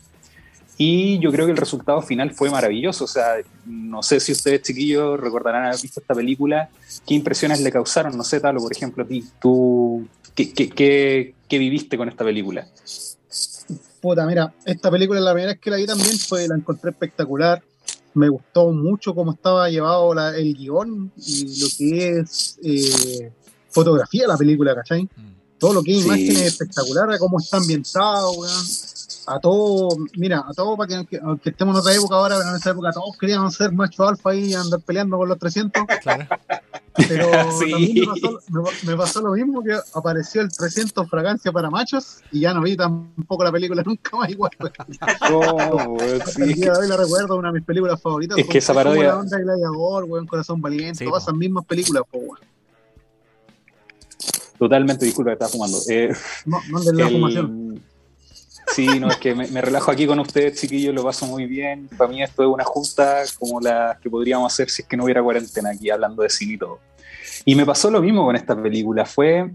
Y 0.78 1.20
yo 1.20 1.32
creo 1.32 1.45
que 1.45 1.54
el 1.54 1.58
resultado 1.58 2.02
final 2.02 2.32
fue 2.32 2.49
maravilloso. 2.49 3.06
O 3.06 3.08
sea, 3.08 3.36
no 3.66 4.04
sé 4.04 4.20
si 4.20 4.34
ustedes, 4.34 4.62
chiquillos, 4.62 5.18
recordarán 5.22 5.64
haber 5.64 5.80
visto 5.80 6.02
esta 6.02 6.14
película. 6.14 6.70
¿Qué 7.08 7.14
impresiones 7.14 7.62
le 7.62 7.72
causaron? 7.72 8.18
No 8.18 8.26
sé, 8.26 8.41
Talo, 8.41 8.60
por 8.60 8.74
ejemplo, 8.74 9.04
a 9.06 9.08
ti. 9.08 9.24
¿Tú 9.39 10.06
qué, 10.36 11.34
viviste 11.49 11.97
con 11.97 12.10
esta 12.10 12.26
película? 12.26 12.68
Puta, 14.02 14.26
mira, 14.26 14.54
esta 14.66 14.89
película 14.89 15.20
la 15.20 15.34
primera 15.34 15.54
vez 15.54 15.62
que 15.62 15.70
la 15.70 15.78
vi 15.78 15.86
también 15.86 16.18
fue, 16.18 16.47
la 16.47 16.56
encontré 16.56 16.89
espectacular. 16.91 17.62
Me 18.14 18.28
gustó 18.28 18.72
mucho 18.72 19.14
cómo 19.14 19.34
estaba 19.34 19.70
llevado 19.70 20.14
el 20.34 20.54
guion 20.56 21.12
y 21.16 21.62
lo 21.62 21.68
que 21.78 22.20
es 22.20 22.58
eh, 22.64 23.32
fotografía 23.70 24.24
de 24.24 24.28
la 24.28 24.38
película, 24.38 24.76
¿cachai? 24.76 25.04
Mm. 25.04 25.32
Todo 25.60 25.74
lo 25.76 25.84
que 25.84 25.95
es 25.95 26.04
imágenes 26.04 26.41
espectacular, 26.41 27.18
cómo 27.20 27.39
está 27.39 27.58
ambientado, 27.58 28.32
weón 28.32 28.66
a 29.36 29.39
todos, 29.39 29.95
mira, 30.15 30.43
a 30.47 30.53
todos, 30.53 30.77
para 30.77 31.05
que, 31.05 31.17
aunque 31.17 31.49
estemos 31.49 31.75
en 31.75 31.79
otra 31.79 31.93
época 31.93 32.15
ahora, 32.15 32.38
pero 32.38 32.49
en 32.49 32.55
esa 32.55 32.71
época 32.71 32.91
todos 32.91 33.17
querían 33.17 33.51
ser 33.51 33.71
macho 33.71 34.07
alfa 34.07 34.36
y 34.36 34.53
andar 34.53 34.82
peleando 34.82 35.17
con 35.17 35.29
los 35.29 35.38
300. 35.39 35.84
Claro. 36.01 36.25
Pero 37.07 37.29
también 37.59 38.07
me 38.86 38.97
pasó, 38.97 39.21
lo 39.21 39.32
mismo 39.34 39.63
que 39.63 39.77
apareció 39.93 40.41
el 40.41 40.51
300 40.51 41.07
fragancia 41.09 41.51
para 41.51 41.69
machos 41.69 42.19
y 42.32 42.41
ya 42.41 42.53
no 42.53 42.61
vi 42.61 42.75
tampoco 42.75 43.43
la 43.43 43.51
película 43.51 43.84
nunca 43.86 44.17
más 44.17 44.29
igual. 44.29 44.51
Oh, 45.32 45.97
sí. 46.25 46.55
la 46.65 46.97
recuerdo, 46.97 47.36
una 47.38 47.49
de 47.49 47.59
mis 47.59 47.65
películas 47.65 48.01
favoritas. 48.01 48.38
Es 48.38 48.47
que 48.47 48.57
esa 48.57 48.73
parodia. 48.73 49.09
La 49.09 49.19
onda 49.19 49.38
Gladiador, 49.38 50.05
weón, 50.05 50.27
Corazón 50.27 50.59
Valiente, 50.59 51.05
todas 51.05 51.23
esas 51.23 51.36
mismas 51.36 51.65
películas, 51.65 52.03
pues, 52.09 52.41
Totalmente, 54.57 55.05
disculpa 55.05 55.32
que 55.32 55.34
estaba 55.34 55.49
fumando. 55.49 55.77
Eh, 55.89 56.13
no, 56.45 56.59
no 56.69 56.82
de 56.82 56.93
la 56.93 57.09
fumación. 57.09 57.82
Sí, 58.74 58.88
no, 58.99 59.09
es 59.09 59.17
que 59.17 59.36
me, 59.36 59.61
relajo 59.61 59.91
aquí 59.91 60.07
con 60.07 60.19
ustedes, 60.19 60.59
chiquillos, 60.59 60.95
lo 60.95 61.03
paso 61.03 61.26
muy 61.26 61.45
bien. 61.45 61.89
Para 61.97 62.09
mí 62.09 62.24
esto 62.24 62.43
es 62.43 62.49
una 62.49 62.63
junta 62.63 63.24
como 63.38 63.59
la 63.59 63.97
que 64.01 64.09
podríamos 64.09 64.51
hacer 64.51 64.69
si 64.69 64.82
es 64.84 64.88
que 64.88 64.95
no 64.95 65.03
hubiera 65.03 65.22
cuarentena 65.22 65.72
aquí 65.72 65.89
hablando 65.89 66.24
de 66.24 66.30
cine 66.30 66.53
y 66.53 66.57
todo. 66.57 66.80
Y 67.43 67.55
me 67.55 67.65
pasó 67.65 67.91
lo 67.91 68.01
mismo 68.01 68.24
con 68.24 68.36
esta 68.36 68.61
película, 68.61 69.05
fue 69.05 69.51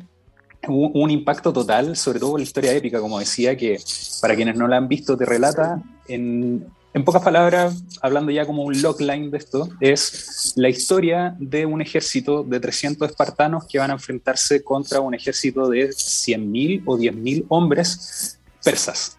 un, 0.68 1.10
impacto 1.10 1.52
total, 1.52 1.96
sobre 1.96 2.18
todo 2.18 2.36
la 2.36 2.42
historia 2.42 2.72
épica, 2.72 3.00
como 3.00 3.18
decía, 3.18 3.56
que 3.56 3.78
para 4.20 4.34
quienes 4.34 4.56
no 4.56 4.66
la 4.66 4.76
han 4.76 4.88
visto 4.88 5.16
te 5.16 5.24
relata 5.24 5.80
en, 6.08 6.66
en 6.92 7.04
pocas 7.04 7.22
palabras, 7.22 7.84
hablando 8.02 8.32
ya 8.32 8.44
como 8.44 8.64
un 8.64 8.82
logline 8.82 9.30
de 9.30 9.38
esto, 9.38 9.68
es 9.80 10.52
la 10.56 10.68
historia 10.68 11.36
de 11.38 11.66
un 11.66 11.80
ejército 11.80 12.42
de 12.42 12.58
300 12.58 13.10
espartanos 13.10 13.66
que 13.66 13.78
van 13.78 13.90
a 13.90 13.94
enfrentarse 13.94 14.64
contra 14.64 15.00
un 15.00 15.14
ejército 15.14 15.68
de 15.68 15.90
100.000 15.90 16.82
o 16.86 16.98
10.000 16.98 17.44
hombres 17.48 18.35
persas. 18.66 19.16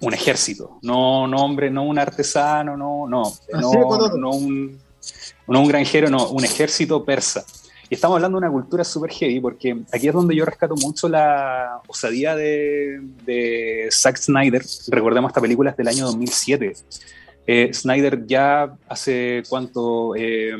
Un 0.00 0.14
ejército, 0.14 0.78
no, 0.82 1.26
no 1.26 1.36
hombre, 1.36 1.70
no 1.70 1.84
un 1.84 1.98
artesano, 1.98 2.76
no, 2.76 3.06
no, 3.06 3.22
no, 3.52 4.30
un, 4.30 4.78
no 5.46 5.60
un 5.60 5.68
granjero, 5.68 6.10
no, 6.10 6.28
un 6.30 6.44
ejército 6.44 7.04
persa. 7.04 7.44
Y 7.88 7.94
estamos 7.94 8.16
hablando 8.16 8.38
de 8.38 8.46
una 8.46 8.52
cultura 8.52 8.84
súper 8.84 9.10
heavy, 9.10 9.40
porque 9.40 9.76
aquí 9.92 10.08
es 10.08 10.14
donde 10.14 10.34
yo 10.34 10.44
rescato 10.44 10.74
mucho 10.76 11.08
la 11.08 11.80
osadía 11.86 12.34
de, 12.34 13.00
de 13.24 13.88
Zack 13.90 14.16
Snyder. 14.16 14.62
Recordemos 14.88 15.30
esta 15.30 15.40
película 15.40 15.70
es 15.70 15.76
del 15.76 15.88
año 15.88 16.06
2007. 16.06 16.72
Eh, 17.46 17.70
Snyder 17.72 18.26
ya 18.26 18.74
hace 18.88 19.42
cuánto, 19.48 20.16
eh, 20.16 20.54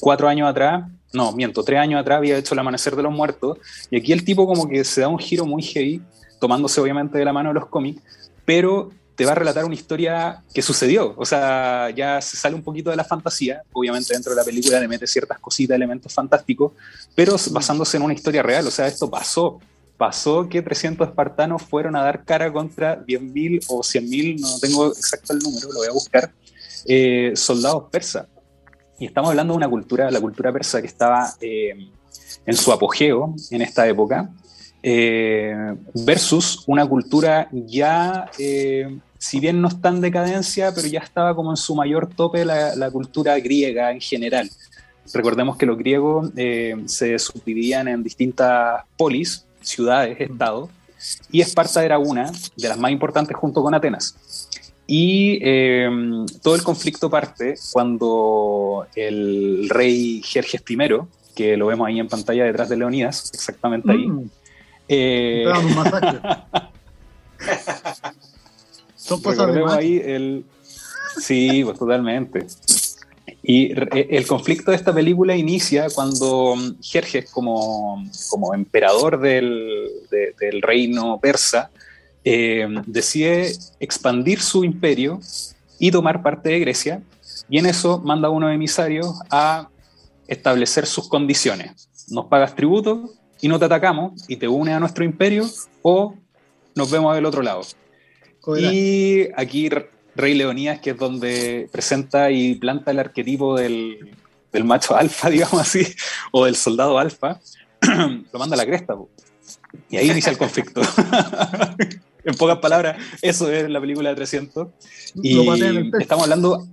cuatro 0.00 0.26
años 0.28 0.48
atrás, 0.48 0.84
no, 1.12 1.32
miento, 1.32 1.62
tres 1.62 1.78
años 1.78 2.00
atrás 2.00 2.18
había 2.18 2.38
hecho 2.38 2.54
El 2.54 2.60
Amanecer 2.60 2.96
de 2.96 3.02
los 3.02 3.12
Muertos, 3.12 3.58
y 3.90 3.98
aquí 3.98 4.12
el 4.12 4.24
tipo 4.24 4.46
como 4.46 4.68
que 4.68 4.84
se 4.84 5.02
da 5.02 5.08
un 5.08 5.18
giro 5.18 5.44
muy 5.44 5.62
heavy 5.62 6.02
tomándose 6.40 6.80
obviamente 6.80 7.18
de 7.18 7.24
la 7.24 7.32
mano 7.32 7.50
de 7.50 7.54
los 7.54 7.66
cómics, 7.66 8.02
pero 8.44 8.90
te 9.20 9.26
va 9.26 9.32
a 9.32 9.34
relatar 9.34 9.66
una 9.66 9.74
historia 9.74 10.42
que 10.54 10.62
sucedió. 10.62 11.12
O 11.18 11.26
sea, 11.26 11.90
ya 11.90 12.22
se 12.22 12.38
sale 12.38 12.54
un 12.54 12.62
poquito 12.62 12.88
de 12.88 12.96
la 12.96 13.04
fantasía. 13.04 13.62
Obviamente 13.70 14.14
dentro 14.14 14.30
de 14.32 14.36
la 14.36 14.44
película 14.44 14.80
le 14.80 14.88
mete 14.88 15.06
ciertas 15.06 15.38
cositas, 15.38 15.76
elementos 15.76 16.10
fantásticos, 16.14 16.72
pero 17.14 17.36
basándose 17.50 17.98
en 17.98 18.02
una 18.02 18.14
historia 18.14 18.42
real. 18.42 18.66
O 18.66 18.70
sea, 18.70 18.86
esto 18.86 19.10
pasó. 19.10 19.60
Pasó 19.98 20.48
que 20.48 20.62
300 20.62 21.08
espartanos 21.08 21.60
fueron 21.60 21.96
a 21.96 22.02
dar 22.02 22.24
cara 22.24 22.50
contra 22.50 23.04
10.000 23.04 23.66
o 23.68 23.80
100.000, 23.80 24.40
no 24.40 24.58
tengo 24.58 24.86
exacto 24.86 25.34
el 25.34 25.40
número, 25.40 25.70
lo 25.70 25.80
voy 25.80 25.88
a 25.88 25.92
buscar, 25.92 26.32
eh, 26.86 27.32
soldados 27.34 27.90
persas. 27.90 28.26
Y 28.98 29.04
estamos 29.04 29.28
hablando 29.28 29.52
de 29.52 29.58
una 29.58 29.68
cultura, 29.68 30.10
la 30.10 30.20
cultura 30.22 30.50
persa 30.50 30.80
que 30.80 30.86
estaba 30.86 31.34
eh, 31.42 31.90
en 32.46 32.56
su 32.56 32.72
apogeo 32.72 33.34
en 33.50 33.60
esta 33.60 33.86
época, 33.86 34.30
eh, 34.82 35.74
versus 35.94 36.64
una 36.66 36.86
cultura 36.86 37.48
ya, 37.52 38.30
eh, 38.38 38.98
si 39.18 39.38
bien 39.38 39.60
no 39.60 39.68
está 39.68 39.90
en 39.90 40.00
decadencia, 40.00 40.72
pero 40.74 40.86
ya 40.88 41.00
estaba 41.00 41.34
como 41.34 41.50
en 41.50 41.56
su 41.56 41.74
mayor 41.74 42.08
tope 42.08 42.44
la, 42.44 42.90
cultura 42.90 43.38
griega 43.38 43.90
en 43.92 44.00
general. 44.00 44.50
Recordemos 45.12 45.56
que 45.56 45.66
los 45.66 45.76
griegos 45.76 46.30
eh, 46.36 46.76
se 46.86 47.18
subdividían 47.18 47.88
en 47.88 48.02
distintas 48.02 48.82
polis, 48.96 49.44
ciudades, 49.60 50.18
estados, 50.20 50.70
y 51.30 51.40
Esparta 51.40 51.84
era 51.84 51.98
una 51.98 52.30
de 52.56 52.68
las 52.68 52.78
más 52.78 52.90
importantes 52.90 53.36
junto 53.36 53.62
con 53.62 53.74
Atenas. 53.74 54.48
Y 54.86 55.38
todo 56.42 56.56
el 56.56 56.64
conflicto 56.64 57.08
parte 57.08 57.54
cuando 57.72 58.86
el 58.96 59.68
rey 59.70 60.20
Jerjes 60.24 60.64
I, 60.68 60.78
que 61.34 61.56
lo 61.56 61.66
vemos 61.66 61.86
ahí 61.86 62.00
en 62.00 62.08
pantalla 62.08 62.44
detrás 62.44 62.68
de 62.68 62.76
Leonidas, 62.76 63.30
exactamente 63.32 63.92
ahí, 63.92 64.08
mm. 64.08 64.30
Eh, 64.92 65.44
un 65.46 65.74
masacre. 65.76 66.18
Son 68.96 69.22
cosas 69.22 69.54
de 69.54 69.64
ahí 69.68 70.02
el... 70.04 70.44
Sí, 71.16 71.62
pues 71.64 71.78
totalmente. 71.78 72.46
Y 73.42 73.72
el 73.72 74.26
conflicto 74.26 74.72
de 74.72 74.76
esta 74.76 74.92
película 74.92 75.36
inicia 75.36 75.86
cuando 75.94 76.56
Jerjes, 76.82 77.30
como, 77.30 78.04
como 78.28 78.52
emperador 78.52 79.20
del, 79.20 79.88
del 80.10 80.60
reino 80.60 81.20
persa, 81.20 81.70
eh, 82.24 82.66
decide 82.86 83.52
expandir 83.78 84.40
su 84.40 84.64
imperio 84.64 85.20
y 85.78 85.90
tomar 85.90 86.22
parte 86.22 86.50
de 86.50 86.60
Grecia, 86.60 87.02
y 87.48 87.58
en 87.58 87.66
eso 87.66 87.98
manda 87.98 88.28
a 88.28 88.30
unos 88.30 88.52
emisarios 88.52 89.14
a 89.30 89.68
establecer 90.28 90.86
sus 90.86 91.08
condiciones. 91.08 91.88
Nos 92.08 92.26
pagas 92.26 92.54
tributo 92.54 93.10
y 93.40 93.48
no 93.48 93.58
te 93.58 93.64
atacamos 93.64 94.24
y 94.28 94.36
te 94.36 94.48
unes 94.48 94.74
a 94.74 94.80
nuestro 94.80 95.04
imperio 95.04 95.46
o 95.82 96.14
nos 96.74 96.90
vemos 96.90 97.14
del 97.14 97.26
otro 97.26 97.42
lado. 97.42 97.62
Y 98.58 99.28
aquí 99.36 99.68
Rey 100.16 100.34
Leonidas, 100.34 100.80
que 100.80 100.90
es 100.90 100.96
donde 100.96 101.68
presenta 101.70 102.30
y 102.30 102.54
planta 102.54 102.90
el 102.90 102.98
arquetipo 102.98 103.56
del, 103.56 104.16
del 104.52 104.64
macho 104.64 104.96
alfa, 104.96 105.30
digamos 105.30 105.60
así, 105.60 105.86
o 106.32 106.44
del 106.44 106.56
soldado 106.56 106.98
alfa, 106.98 107.40
lo 108.32 108.38
manda 108.38 108.54
a 108.54 108.58
la 108.58 108.66
cresta. 108.66 108.96
Y 109.88 109.96
ahí 109.96 110.10
inicia 110.10 110.30
el 110.30 110.38
conflicto. 110.38 110.80
en 112.24 112.34
pocas 112.34 112.58
palabras, 112.58 112.96
eso 113.22 113.50
es 113.50 113.68
la 113.68 113.80
película 113.80 114.10
de 114.10 114.16
300. 114.16 114.68
Y 115.22 115.38
estamos 116.00 116.24
hablando 116.24 116.66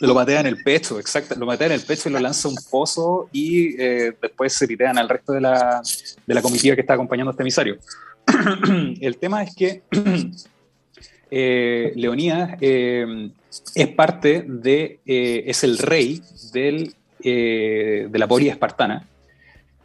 lo 0.00 0.14
patea 0.14 0.40
en 0.40 0.46
el 0.46 0.62
pecho, 0.62 0.98
exacto. 0.98 1.34
Lo 1.36 1.46
patea 1.46 1.68
en 1.68 1.72
el 1.74 1.80
pecho 1.82 2.08
y 2.08 2.12
lo 2.12 2.20
lanza 2.20 2.48
a 2.48 2.50
un 2.50 2.58
pozo 2.70 3.28
y 3.32 3.80
eh, 3.80 4.12
después 4.20 4.52
se 4.52 4.66
pitean 4.66 4.98
al 4.98 5.08
resto 5.08 5.32
de 5.32 5.40
la, 5.40 5.82
de 6.26 6.34
la 6.34 6.42
comitiva 6.42 6.74
que 6.74 6.82
está 6.82 6.94
acompañando 6.94 7.30
a 7.30 7.32
este 7.32 7.42
emisario. 7.42 7.78
el 9.00 9.16
tema 9.18 9.42
es 9.42 9.54
que 9.54 9.82
eh, 11.30 11.92
Leonidas 11.96 12.56
eh, 12.60 13.30
es 13.74 13.88
parte 13.88 14.44
de, 14.46 15.00
es 15.04 15.64
el 15.64 15.78
rey 15.78 16.22
del 16.52 16.94
de 17.20 18.10
la 18.12 18.28
polis 18.28 18.50
espartana. 18.50 19.08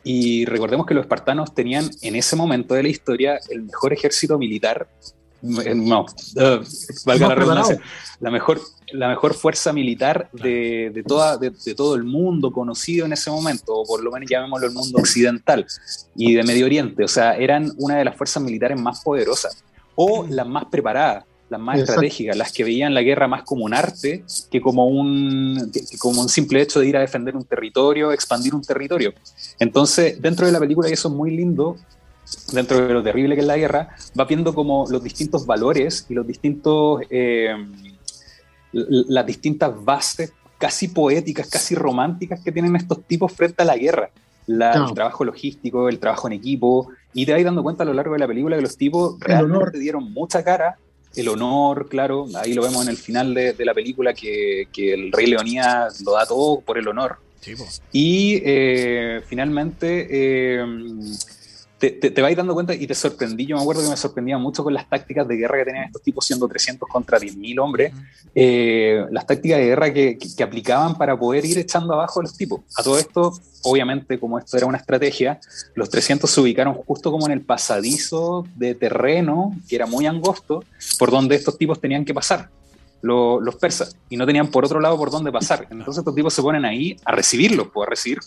Y 0.03 0.45
recordemos 0.45 0.85
que 0.85 0.93
los 0.93 1.03
espartanos 1.03 1.53
tenían 1.53 1.89
en 2.01 2.15
ese 2.15 2.35
momento 2.35 2.73
de 2.73 2.83
la 2.83 2.89
historia 2.89 3.39
el 3.49 3.63
mejor 3.63 3.93
ejército 3.93 4.37
militar 4.37 4.87
no, 5.41 6.01
uh, 6.01 6.63
valga 7.05 7.27
la 7.27 7.35
redundancia, 7.35 7.79
la 8.19 8.31
mejor, 8.31 8.61
la 8.91 9.07
mejor 9.07 9.33
fuerza 9.33 9.71
militar 9.73 10.29
de, 10.33 10.91
de 10.93 11.03
toda, 11.03 11.37
de, 11.37 11.51
todo 11.75 11.95
el 11.95 12.03
mundo 12.03 12.51
conocido 12.51 13.05
en 13.05 13.13
ese 13.13 13.29
momento, 13.29 13.75
o 13.75 13.85
por 13.85 14.03
lo 14.03 14.11
menos 14.11 14.29
llamémoslo 14.29 14.67
el 14.67 14.73
mundo 14.73 14.99
occidental 14.99 15.65
y 16.15 16.33
de 16.33 16.43
Medio 16.43 16.65
Oriente. 16.65 17.03
O 17.03 17.07
sea, 17.07 17.35
eran 17.37 17.71
una 17.77 17.97
de 17.97 18.05
las 18.05 18.15
fuerzas 18.15 18.43
militares 18.43 18.79
más 18.79 19.01
poderosas 19.01 19.63
o 19.95 20.25
las 20.29 20.47
más 20.47 20.65
preparadas, 20.65 21.25
las 21.49 21.59
más 21.59 21.79
estratégicas, 21.79 22.37
las 22.37 22.51
que 22.51 22.63
veían 22.63 22.93
la 22.93 23.01
guerra 23.01 23.27
más 23.27 23.43
como 23.43 23.65
un 23.65 23.73
arte 23.73 24.23
que 24.51 24.61
como 24.61 24.87
un, 24.87 25.71
como 25.97 26.21
un 26.21 26.29
simple 26.29 26.61
hecho 26.61 26.79
de 26.79 26.87
ir 26.87 26.97
a 26.97 27.01
defender 27.01 27.35
un 27.35 27.43
territorio, 27.43 28.11
expandir 28.11 28.53
un 28.53 28.61
territorio. 28.61 29.13
Entonces, 29.57 30.21
dentro 30.21 30.45
de 30.45 30.51
la 30.51 30.59
película, 30.59 30.89
y 30.89 30.93
eso 30.93 31.07
es 31.07 31.13
muy 31.13 31.31
lindo, 31.31 31.77
dentro 32.51 32.87
de 32.87 32.93
lo 32.93 33.03
terrible 33.03 33.35
que 33.35 33.41
es 33.41 33.47
la 33.47 33.57
guerra, 33.57 33.89
va 34.19 34.25
viendo 34.25 34.53
como 34.53 34.85
los 34.89 35.03
distintos 35.03 35.45
valores 35.45 36.05
y 36.09 36.13
los 36.13 36.25
distintos, 36.25 37.01
eh, 37.09 37.55
las 38.71 39.25
distintas 39.25 39.83
bases 39.83 40.33
casi 40.57 40.89
poéticas, 40.89 41.49
casi 41.49 41.73
románticas 41.73 42.41
que 42.41 42.51
tienen 42.51 42.75
estos 42.75 43.03
tipos 43.03 43.31
frente 43.31 43.63
a 43.63 43.65
la 43.65 43.77
guerra. 43.77 44.09
El 44.47 44.93
trabajo 44.95 45.23
logístico, 45.23 45.89
el 45.89 45.99
trabajo 45.99 46.27
en 46.27 46.33
equipo, 46.33 46.89
y 47.13 47.25
te 47.25 47.33
vas 47.33 47.43
dando 47.43 47.61
cuenta 47.61 47.83
a 47.83 47.85
lo 47.85 47.93
largo 47.93 48.13
de 48.13 48.19
la 48.19 48.27
película 48.27 48.55
que 48.55 48.63
los 48.63 48.77
tipos 48.77 49.19
realmente 49.19 49.77
dieron 49.77 50.11
mucha 50.11 50.43
cara, 50.43 50.77
el 51.15 51.27
honor, 51.29 51.87
claro, 51.87 52.25
ahí 52.35 52.53
lo 52.53 52.63
vemos 52.63 52.83
en 52.83 52.89
el 52.89 52.97
final 52.97 53.33
de, 53.33 53.55
la 53.59 53.73
película, 53.73 54.13
que, 54.13 54.67
que, 54.71 54.93
el 54.93 55.11
rey 55.11 55.27
Leonidas 55.27 56.01
lo 56.01 56.13
da 56.13 56.25
todo 56.25 56.61
por 56.61 56.77
el 56.77 56.87
honor. 56.87 57.17
y 57.91 58.41
eh, 58.43 59.21
finalmente... 59.27 60.07
Eh, 60.09 60.65
te, 61.79 61.91
te, 61.91 62.21
vais 62.21 62.35
dando 62.35 62.53
cuenta 62.53 62.73
y 62.73 62.85
te 62.85 62.93
sorprendí. 62.93 63.45
Yo 63.45 63.55
me 63.55 63.61
acuerdo 63.61 63.81
que 63.81 63.89
me 63.89 63.95
sorprendía 63.95 64.37
mucho 64.37 64.63
con 64.63 64.73
las 64.73 64.87
tácticas 64.89 65.27
de 65.27 65.37
guerra 65.37 65.59
que 65.59 65.65
tenían 65.65 65.85
estos 65.85 66.01
tipos, 66.01 66.25
siendo 66.25 66.47
300 66.47 66.87
contra 66.89 67.17
10.000 67.17 67.59
hombres, 67.61 67.93
eh, 68.35 69.05
las 69.11 69.25
tácticas 69.25 69.59
de 69.59 69.65
guerra 69.65 69.93
que, 69.93 70.17
que, 70.17 70.43
aplicaban 70.43 70.97
para 70.97 71.17
poder 71.17 71.45
ir 71.45 71.57
echando 71.57 71.93
abajo 71.93 72.19
a 72.19 72.23
los 72.23 72.35
tipos. 72.35 72.61
A 72.75 72.83
todo 72.83 72.97
esto, 72.97 73.33
obviamente, 73.63 74.19
como 74.19 74.37
esto 74.37 74.57
era 74.57 74.65
una 74.65 74.77
estrategia, 74.77 75.39
los 75.73 75.89
300 75.89 76.29
se 76.29 76.41
ubicaron 76.41 76.73
justo 76.73 77.11
como 77.11 77.25
en 77.27 77.31
el 77.31 77.41
pasadizo 77.41 78.45
de 78.55 78.75
terreno, 78.75 79.55
que 79.67 79.77
era 79.77 79.85
muy 79.85 80.05
angosto, 80.05 80.63
por 80.97 81.11
donde 81.11 81.35
estos 81.35 81.57
tipos 81.57 81.79
tenían 81.79 82.03
que 82.03 82.13
pasar. 82.13 82.49
Los, 83.01 83.55
persas 83.55 83.95
y 84.09 84.17
no 84.17 84.25
tenían 84.25 84.51
por 84.51 84.65
otro 84.65 84.81
lado 84.81 84.97
por 84.97 85.09
dónde 85.09 85.31
pasar. 85.31 85.65
Entonces 85.71 85.99
estos 85.99 86.13
tipos 86.13 86.33
se 86.33 86.41
ponen 86.41 86.65
ahí 86.65 86.97
a 87.05 87.13
recibirlos, 87.13 87.69
pues, 87.73 87.87
a 87.87 87.89
recibir, 87.89 88.19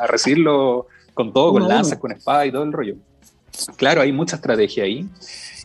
a 0.00 0.06
recibirlo 0.06 0.86
con 1.14 1.32
todo, 1.32 1.52
con 1.52 1.66
lanzas, 1.68 1.98
con 1.98 2.12
espada 2.12 2.44
y 2.44 2.52
todo 2.52 2.64
el 2.64 2.72
rollo. 2.72 2.96
Claro, 3.76 4.02
hay 4.02 4.12
mucha 4.12 4.36
estrategia 4.36 4.84
ahí. 4.84 5.08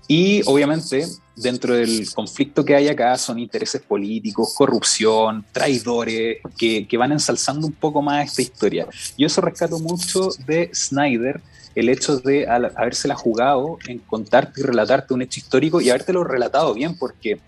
Y 0.07 0.41
obviamente, 0.47 1.05
dentro 1.35 1.75
del 1.75 2.07
conflicto 2.13 2.65
que 2.65 2.75
hay 2.75 2.87
acá, 2.87 3.15
son 3.17 3.37
intereses 3.37 3.81
políticos, 3.81 4.53
corrupción, 4.55 5.45
traidores, 5.51 6.37
que, 6.57 6.87
que 6.87 6.97
van 6.97 7.11
ensalzando 7.11 7.67
un 7.67 7.73
poco 7.73 8.01
más 8.01 8.25
esta 8.25 8.41
historia. 8.41 8.87
Yo 9.17 9.27
eso 9.27 9.41
rescato 9.41 9.77
mucho 9.79 10.29
de 10.47 10.71
Snyder, 10.73 11.41
el 11.75 11.89
hecho 11.89 12.17
de 12.17 12.47
habérsela 12.47 13.15
jugado 13.15 13.77
en 13.87 13.99
contarte 13.99 14.61
y 14.61 14.63
relatarte 14.63 15.13
un 15.13 15.21
hecho 15.21 15.39
histórico 15.39 15.79
y 15.79 15.89
habértelo 15.89 16.23
relatado 16.23 16.73
bien, 16.73 16.97
porque 16.97 17.39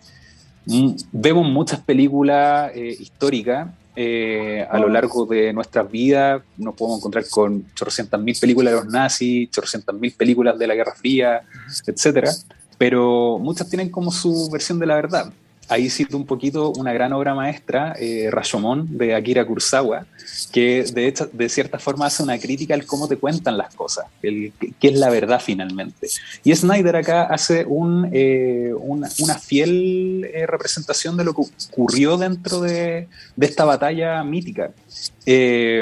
mm, 0.68 0.92
vemos 1.12 1.48
muchas 1.50 1.80
películas 1.80 2.72
eh, 2.76 2.96
históricas 3.00 3.70
eh, 3.96 4.66
a 4.70 4.80
lo 4.80 4.90
largo 4.90 5.26
de 5.26 5.54
nuestras 5.54 5.90
vidas. 5.92 6.42
Nos 6.58 6.76
podemos 6.76 7.00
encontrar 7.00 7.26
con 7.30 7.66
chorrocientas 7.74 8.20
mil 8.20 8.36
películas 8.40 8.74
de 8.74 8.80
los 8.80 8.88
nazis, 8.92 9.50
chorrocientas 9.52 9.96
mil 9.96 10.14
películas 10.14 10.58
de 10.58 10.68
la 10.68 10.76
Guerra 10.76 10.94
Fría, 10.96 11.42
etcétera, 11.86 12.32
pero 12.78 13.38
muchas 13.40 13.70
tienen 13.70 13.90
como 13.90 14.12
su 14.12 14.50
versión 14.52 14.80
de 14.80 14.86
la 14.86 14.96
verdad 14.96 15.34
ahí 15.72 15.90
cito 15.90 16.18
un 16.18 16.26
poquito 16.26 16.74
una 16.74 16.92
gran 16.92 17.14
obra 17.14 17.34
maestra, 17.34 17.96
eh, 17.98 18.28
Rashomon, 18.30 18.98
de 18.98 19.16
Akira 19.16 19.46
Kurosawa, 19.46 20.06
que 20.52 20.84
de, 20.84 21.50
cierta 21.50 21.80
forma 21.80 22.08
hace 22.08 22.24
una 22.24 22.38
crítica 22.38 22.74
al 22.74 22.86
cómo 22.86 23.08
te 23.08 23.16
cuentan 23.16 23.58
las 23.58 23.74
cosas, 23.74 24.06
el, 24.22 24.52
qué 24.60 24.90
es 24.90 25.00
la 25.00 25.10
verdad 25.10 25.42
finalmente. 25.42 26.10
Y 26.44 26.54
Snyder 26.54 26.98
acá 26.98 27.24
hace 27.24 27.66
eh, 28.12 28.74
una, 28.78 29.08
fiel 29.40 30.30
eh, 30.34 30.46
representación 30.46 31.16
de 31.16 31.24
lo 31.24 31.34
que 31.34 31.44
ocurrió 31.70 32.18
dentro 32.18 32.60
de, 32.60 33.08
esta 33.40 33.64
batalla 33.64 34.22
mítica. 34.26 34.72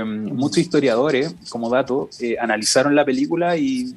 muchos 0.06 0.60
historiadores, 0.60 1.34
como 1.50 1.68
dato, 1.70 2.10
analizaron 2.40 2.96
la 2.96 3.06
película 3.06 3.58
y 3.58 3.96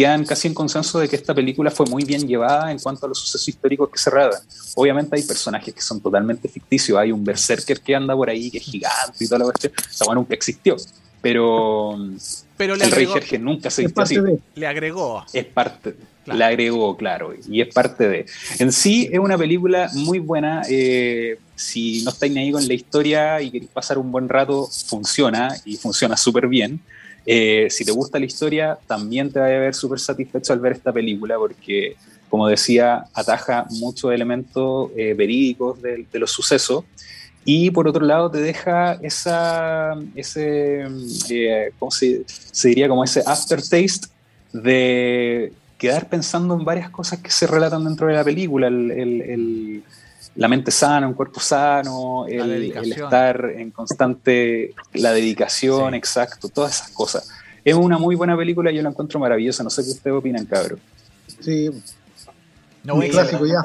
quedan 0.00 0.24
casi 0.24 0.48
en 0.48 0.54
consenso 0.54 0.98
de 0.98 1.10
que 1.10 1.16
esta 1.16 1.34
película 1.34 1.70
fue 1.70 1.84
muy 1.84 2.04
bien 2.04 2.26
llevada 2.26 2.72
en 2.72 2.78
cuanto 2.78 3.04
a 3.04 3.10
los 3.10 3.18
sucesos 3.18 3.46
históricos 3.46 3.90
que 3.90 3.98
se. 3.98 4.10
Obviamente 4.74 5.14
hay 5.14 5.22
personajes 5.22 5.74
que 5.74 5.82
son 5.82 6.00
totalmente 6.00 6.48
ficticios, 6.48 6.96
hay 6.96 7.12
un 7.12 7.22
berserker 7.22 7.82
que 7.82 7.94
anda 7.94 8.16
por 8.16 8.30
ahí, 8.30 8.50
que 8.50 8.56
es 8.56 8.64
gigante 8.64 9.22
y 9.22 9.26
toda 9.26 9.40
la 9.40 9.44
cuestión, 9.44 9.74
esa 9.90 10.06
bueno, 10.06 10.22
nunca 10.22 10.32
existió, 10.34 10.74
pero, 11.20 11.98
pero 12.56 12.76
el 12.76 12.90
rey 12.90 13.06
Jerje 13.08 13.38
nunca 13.38 13.68
se 13.68 13.82
vistió 13.82 14.02
así. 14.02 14.16
Le 14.54 14.66
agregó. 14.66 15.22
Es 15.34 15.44
parte, 15.44 15.94
le 16.24 16.44
agregó, 16.44 16.96
claro, 16.96 17.34
y 17.46 17.60
es 17.60 17.68
parte 17.68 18.08
de... 18.08 18.26
En 18.58 18.72
sí 18.72 19.06
es 19.12 19.18
una 19.18 19.36
película 19.36 19.90
muy 19.92 20.18
buena, 20.18 20.62
eh, 20.70 21.36
si 21.56 22.02
no 22.04 22.10
estáis 22.10 22.34
ahí 22.38 22.50
con 22.50 22.66
la 22.66 22.72
historia 22.72 23.42
y 23.42 23.50
queréis 23.50 23.70
pasar 23.70 23.98
un 23.98 24.10
buen 24.10 24.30
rato, 24.30 24.66
funciona 24.86 25.54
y 25.66 25.76
funciona 25.76 26.16
súper 26.16 26.48
bien. 26.48 26.80
Eh, 27.26 27.68
si 27.70 27.84
te 27.84 27.92
gusta 27.92 28.18
la 28.18 28.24
historia, 28.24 28.78
también 28.86 29.30
te 29.30 29.40
va 29.40 29.46
a 29.46 29.48
ver 29.48 29.74
súper 29.74 30.00
satisfecho 30.00 30.52
al 30.52 30.60
ver 30.60 30.72
esta 30.72 30.92
película 30.92 31.36
porque, 31.36 31.96
como 32.28 32.48
decía, 32.48 33.04
ataja 33.14 33.66
muchos 33.70 34.12
elementos 34.12 34.90
eh, 34.96 35.14
verídicos 35.14 35.80
de, 35.82 36.06
los 36.14 36.30
sucesos 36.30 36.84
y 37.44 37.70
por 37.70 37.88
otro 37.88 38.04
lado 38.04 38.30
te 38.30 38.40
deja 38.40 38.94
esa, 39.02 39.94
ese, 40.14 40.86
eh, 41.30 41.72
¿cómo 41.78 41.90
se, 41.90 42.24
diría? 42.64 42.88
Como 42.88 43.04
ese 43.04 43.22
aftertaste 43.24 44.08
de 44.52 45.52
quedar 45.78 46.08
pensando 46.08 46.54
en 46.54 46.64
varias 46.64 46.90
cosas 46.90 47.20
que 47.20 47.30
se 47.30 47.46
relatan 47.46 47.84
dentro 47.84 48.06
de 48.06 48.14
la 48.14 48.24
película. 48.24 48.66
el 48.68 49.82
la 50.36 50.48
mente 50.48 50.70
sana, 50.70 51.06
un 51.06 51.14
cuerpo 51.14 51.40
sano, 51.40 52.26
el, 52.26 52.72
estar 52.72 53.52
en 53.56 53.70
constante, 53.70 54.74
la 54.94 55.12
dedicación, 55.12 55.94
exacto, 55.94 56.48
todas 56.48 56.76
esas 56.76 56.90
cosas. 56.90 57.28
Es 57.64 57.74
una 57.74 57.98
muy 57.98 58.14
buena 58.14 58.36
película, 58.36 58.70
yo 58.70 58.82
la 58.82 58.90
encuentro 58.90 59.20
maravillosa, 59.20 59.62
no 59.62 59.70
sé 59.70 59.84
qué 59.84 59.90
ustedes 59.90 60.16
opinan, 60.16 60.46
cabrón. 60.46 60.80
Sí, 61.40 61.70
no, 62.84 62.98
clásico 62.98 63.46
ya. 63.46 63.62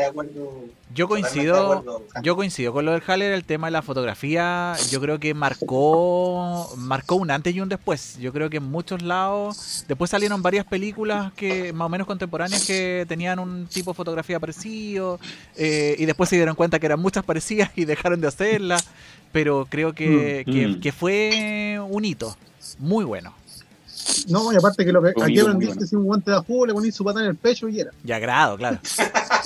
Yo 0.93 1.09
coincido, 1.09 2.05
yo 2.23 2.37
coincido 2.37 2.71
con 2.71 2.85
lo 2.85 2.93
del 2.93 3.01
Haller, 3.05 3.33
el 3.33 3.43
tema 3.43 3.67
de 3.67 3.71
la 3.71 3.81
fotografía, 3.81 4.75
yo 4.89 5.01
creo 5.01 5.19
que 5.19 5.33
marcó, 5.33 6.73
marcó 6.77 7.15
un 7.15 7.31
antes 7.31 7.53
y 7.53 7.59
un 7.59 7.67
después. 7.67 8.17
Yo 8.17 8.31
creo 8.31 8.49
que 8.49 8.57
en 8.57 8.63
muchos 8.63 9.01
lados, 9.01 9.83
después 9.89 10.09
salieron 10.09 10.41
varias 10.41 10.65
películas 10.65 11.33
que 11.33 11.73
más 11.73 11.87
o 11.87 11.89
menos 11.89 12.07
contemporáneas 12.07 12.65
que 12.65 13.05
tenían 13.09 13.39
un 13.39 13.67
tipo 13.67 13.91
de 13.91 13.95
fotografía 13.95 14.39
parecido, 14.39 15.19
eh, 15.57 15.97
y 15.99 16.05
después 16.05 16.29
se 16.29 16.37
dieron 16.37 16.55
cuenta 16.55 16.79
que 16.79 16.85
eran 16.85 17.01
muchas 17.01 17.25
parecidas 17.25 17.71
y 17.75 17.83
dejaron 17.83 18.21
de 18.21 18.27
hacerlas, 18.27 18.87
pero 19.33 19.67
creo 19.69 19.91
que, 19.91 20.45
mm, 20.47 20.79
que 20.79 20.91
mm. 20.91 20.95
fue 20.95 21.77
un 21.89 22.05
hito 22.05 22.37
muy 22.79 23.03
bueno. 23.03 23.33
No, 24.27 24.51
y 24.51 24.55
aparte 24.55 24.85
que 24.85 24.91
lo 24.91 25.01
que 25.01 25.09
aquí 25.09 25.39
aprendiste 25.39 25.87
si 25.87 25.95
un 25.95 26.05
guante 26.05 26.31
de 26.31 26.37
jugo, 26.37 26.65
le 26.65 26.73
ponís 26.73 26.95
su 26.95 27.03
pata 27.03 27.21
en 27.21 27.27
el 27.27 27.35
pecho 27.35 27.67
y 27.67 27.79
era. 27.79 27.91
Y 28.03 28.11
agrado, 28.11 28.57
claro. 28.57 28.79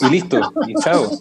y 0.02 0.10
listo, 0.10 0.40
y 0.68 0.74
chao. 0.76 1.20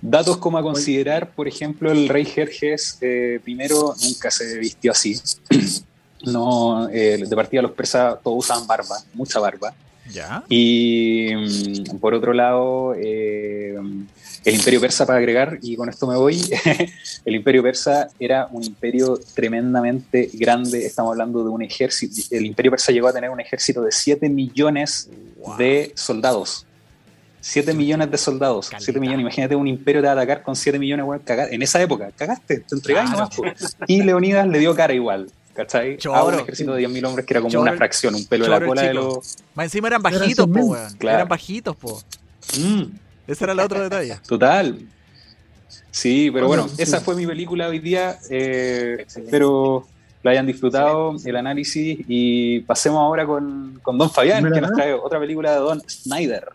Datos 0.00 0.36
como 0.36 0.58
a 0.58 0.62
considerar, 0.62 1.30
por 1.30 1.48
ejemplo, 1.48 1.90
el 1.90 2.08
rey 2.08 2.24
Jerjes 2.24 2.98
eh, 3.00 3.40
primero 3.42 3.94
nunca 4.00 4.30
se 4.30 4.58
vistió 4.58 4.92
así. 4.92 5.20
no, 6.24 6.88
eh, 6.88 7.24
de 7.26 7.36
partida 7.36 7.62
los 7.62 7.72
persas 7.72 8.18
todos 8.22 8.44
usaban 8.44 8.66
barba, 8.66 8.96
mucha 9.14 9.40
barba. 9.40 9.74
¿Ya? 10.10 10.44
Y 10.48 11.30
mm, 11.34 11.98
por 11.98 12.14
otro 12.14 12.32
lado, 12.32 12.94
eh, 12.96 13.76
el 14.44 14.54
imperio 14.54 14.80
persa, 14.80 15.06
para 15.06 15.18
agregar, 15.18 15.58
y 15.62 15.76
con 15.76 15.88
esto 15.88 16.06
me 16.06 16.16
voy, 16.16 16.40
el 17.24 17.34
imperio 17.34 17.62
persa 17.62 18.08
era 18.18 18.48
un 18.50 18.62
imperio 18.62 19.18
tremendamente 19.34 20.30
grande, 20.34 20.86
estamos 20.86 21.12
hablando 21.12 21.42
de 21.42 21.50
un 21.50 21.62
ejército, 21.62 22.14
el 22.30 22.46
imperio 22.46 22.70
persa 22.70 22.92
llegó 22.92 23.08
a 23.08 23.12
tener 23.12 23.30
un 23.30 23.40
ejército 23.40 23.82
de 23.82 23.92
7 23.92 24.28
millones 24.28 25.10
de 25.58 25.92
soldados. 25.94 26.64
7 27.40 27.72
millones 27.72 28.10
de 28.10 28.18
soldados, 28.18 28.70
7 28.76 28.98
millones, 28.98 29.20
imagínate 29.20 29.54
un 29.54 29.68
imperio 29.68 30.02
de 30.02 30.08
atacar 30.08 30.42
con 30.42 30.56
7 30.56 30.78
millones, 30.78 31.06
en 31.50 31.62
esa 31.62 31.80
época, 31.80 32.10
cagaste, 32.16 32.60
te 32.60 32.74
entregáis 32.74 33.10
Y 33.86 34.02
Leonidas 34.02 34.46
le 34.48 34.58
dio 34.58 34.74
cara 34.74 34.92
igual, 34.92 35.30
¿cachai? 35.54 35.98
A 36.12 36.24
un 36.24 36.34
ejército 36.34 36.74
de 36.74 36.86
10.000 36.86 37.06
hombres 37.06 37.26
que 37.26 37.34
era 37.34 37.40
como 37.40 37.60
una 37.60 37.74
fracción, 37.74 38.14
un 38.14 38.26
pelo 38.26 38.44
de 38.44 38.50
la 38.50 38.64
cola 38.64 38.82
de 38.82 38.94
los... 38.94 39.36
Más 39.54 39.66
encima 39.66 39.88
eran 39.88 40.02
bajitos, 40.02 40.46
po, 40.46 40.60
weón. 40.60 40.96
Eran 41.00 41.28
bajitos, 41.28 41.76
po. 41.76 42.02
Mm. 42.58 43.07
Ese 43.28 43.44
era 43.44 43.52
el 43.52 43.60
otro 43.60 43.80
detalle. 43.80 44.18
Total. 44.26 44.78
Sí, 45.90 46.30
pero 46.32 46.48
bueno, 46.48 46.66
esa 46.78 47.00
fue 47.00 47.14
mi 47.14 47.26
película 47.26 47.68
hoy 47.68 47.78
día. 47.78 48.18
Eh, 48.30 49.04
espero 49.06 49.86
la 50.22 50.30
hayan 50.32 50.46
disfrutado, 50.46 51.14
el 51.22 51.36
análisis. 51.36 51.98
Y 52.08 52.60
pasemos 52.60 53.00
ahora 53.00 53.26
con, 53.26 53.78
con 53.82 53.98
Don 53.98 54.10
Fabián, 54.10 54.50
que 54.50 54.60
nos 54.60 54.72
trae 54.72 54.94
otra 54.94 55.20
película 55.20 55.52
de 55.52 55.58
Don 55.58 55.82
Snyder. 55.88 56.48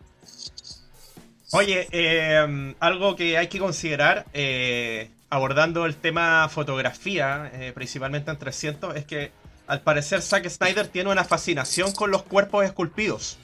Oye, 1.51 1.87
eh, 1.91 2.73
algo 2.79 3.15
que 3.15 3.37
hay 3.37 3.47
que 3.47 3.59
considerar, 3.59 4.25
eh, 4.33 5.11
abordando 5.29 5.85
el 5.85 5.95
tema 5.95 6.49
fotografía, 6.49 7.51
principalmente 7.75 8.31
en 8.31 8.37
300, 8.37 8.95
es 8.95 9.05
que 9.05 9.31
al 9.67 9.81
parecer 9.81 10.23
Zack 10.23 10.49
Snyder 10.49 10.87
tiene 10.87 11.11
una 11.11 11.23
fascinación 11.23 11.91
con 11.91 12.09
los 12.09 12.23
cuerpos 12.23 12.65
esculpidos. 12.65 13.37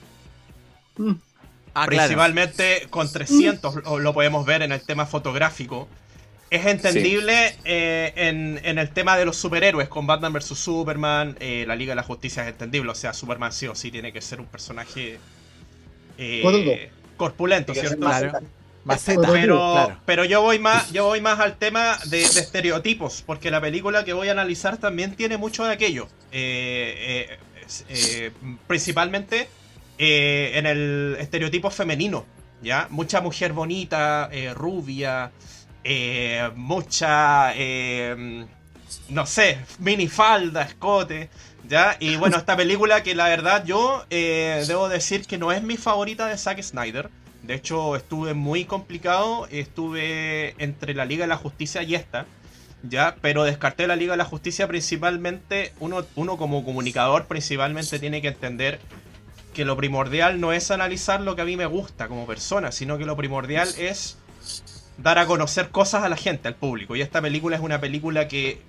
Mm. 0.96 1.12
Ah, 1.74 1.86
Principalmente 1.86 2.86
con 2.90 3.10
300 3.10 3.84
lo 4.00 4.12
podemos 4.12 4.44
ver 4.44 4.62
en 4.62 4.72
el 4.72 4.80
tema 4.80 5.06
fotográfico. 5.06 5.88
Es 6.50 6.66
entendible 6.66 7.54
eh, 7.64 8.12
en, 8.16 8.78
el 8.78 8.90
tema 8.90 9.16
de 9.16 9.24
los 9.24 9.36
superhéroes, 9.36 9.88
con 9.88 10.08
Batman 10.08 10.32
vs. 10.32 10.46
Superman, 10.58 11.36
eh, 11.38 11.64
la 11.66 11.76
Liga 11.76 11.92
de 11.92 11.96
la 11.96 12.02
Justicia 12.02 12.42
es 12.42 12.48
entendible, 12.48 12.90
o 12.90 12.94
sea, 12.96 13.12
Superman 13.12 13.52
sí 13.52 13.68
o 13.68 13.76
sí 13.76 13.92
tiene 13.92 14.12
que 14.12 14.20
ser 14.20 14.40
un 14.40 14.46
personaje 14.46 15.20
eh, 16.18 16.90
corpulento, 17.16 17.72
¿cierto? 17.72 18.00
Claro. 18.00 18.40
pero, 19.32 19.96
pero 20.04 20.24
yo 20.24 20.42
voy 20.42 20.58
más, 20.58 20.90
yo 20.90 21.04
voy 21.04 21.20
más 21.20 21.38
al 21.38 21.56
tema 21.56 21.96
de, 22.06 22.22
estereotipos, 22.22 23.22
porque 23.24 23.52
la 23.52 23.60
película 23.60 24.04
que 24.04 24.12
voy 24.12 24.28
a 24.28 24.32
analizar 24.32 24.76
también 24.76 25.14
tiene 25.14 25.36
mucho 25.36 25.64
de 25.64 25.72
aquello. 25.72 26.08
principalmente 28.66 29.48
eh, 30.02 30.52
en 30.54 30.64
el 30.64 31.16
estereotipo 31.20 31.68
femenino, 31.68 32.24
¿ya? 32.62 32.86
Mucha 32.88 33.20
mujer 33.20 33.52
bonita, 33.52 34.30
eh, 34.32 34.54
rubia, 34.54 35.30
eh, 35.84 36.48
mucha, 36.56 37.52
no 39.10 39.26
sé, 39.26 39.58
minifalda, 39.78 40.62
escote, 40.62 41.28
¿ya? 41.68 41.98
Y 42.00 42.16
bueno, 42.16 42.38
esta 42.38 42.56
película 42.56 43.02
que 43.02 43.14
la 43.14 43.28
verdad 43.28 43.62
yo 43.66 44.06
debo 44.08 44.88
decir 44.88 45.26
que 45.26 45.36
no 45.36 45.52
es 45.52 45.62
mi 45.62 45.76
favorita 45.76 46.28
de 46.28 46.38
Zack 46.38 46.62
Snyder. 46.62 47.10
De 47.42 47.52
hecho, 47.52 47.94
estuve 47.94 48.32
muy 48.32 48.64
complicado, 48.64 49.48
estuve 49.50 50.54
entre 50.56 50.94
la 50.94 51.04
Liga 51.04 51.24
de 51.24 51.28
la 51.28 51.36
Justicia 51.36 51.82
y 51.82 51.94
esta. 51.94 52.24
¿ya? 52.82 53.16
Pero 53.20 53.44
descarté 53.44 53.86
la 53.86 53.96
Liga 53.96 54.14
de 54.14 54.16
la 54.16 54.24
Justicia 54.24 54.66
principalmente, 54.66 55.74
uno, 55.78 56.06
uno 56.14 56.38
como 56.38 56.64
comunicador 56.64 57.26
principalmente 57.26 57.98
tiene 57.98 58.22
que 58.22 58.28
entender 58.28 58.80
que 59.54 59.64
lo 59.64 59.76
primordial 59.76 60.40
no 60.40 60.52
es 60.52 60.70
analizar 60.70 61.20
lo 61.20 61.36
que 61.36 61.42
a 61.42 61.44
mí 61.44 61.56
me 61.56 61.66
gusta 61.66 62.08
como 62.08 62.26
persona, 62.26 62.72
sino 62.72 62.98
que 62.98 63.04
lo 63.04 63.16
primordial 63.16 63.68
es 63.78 64.18
dar 64.98 65.18
a 65.18 65.26
conocer 65.26 65.70
cosas 65.70 66.04
a 66.04 66.08
la 66.08 66.16
gente, 66.16 66.48
al 66.48 66.54
público. 66.54 66.96
Y 66.96 67.02
esta 67.02 67.20
película 67.20 67.56
es 67.56 67.62
una 67.62 67.80
película 67.80 68.28
que, 68.28 68.60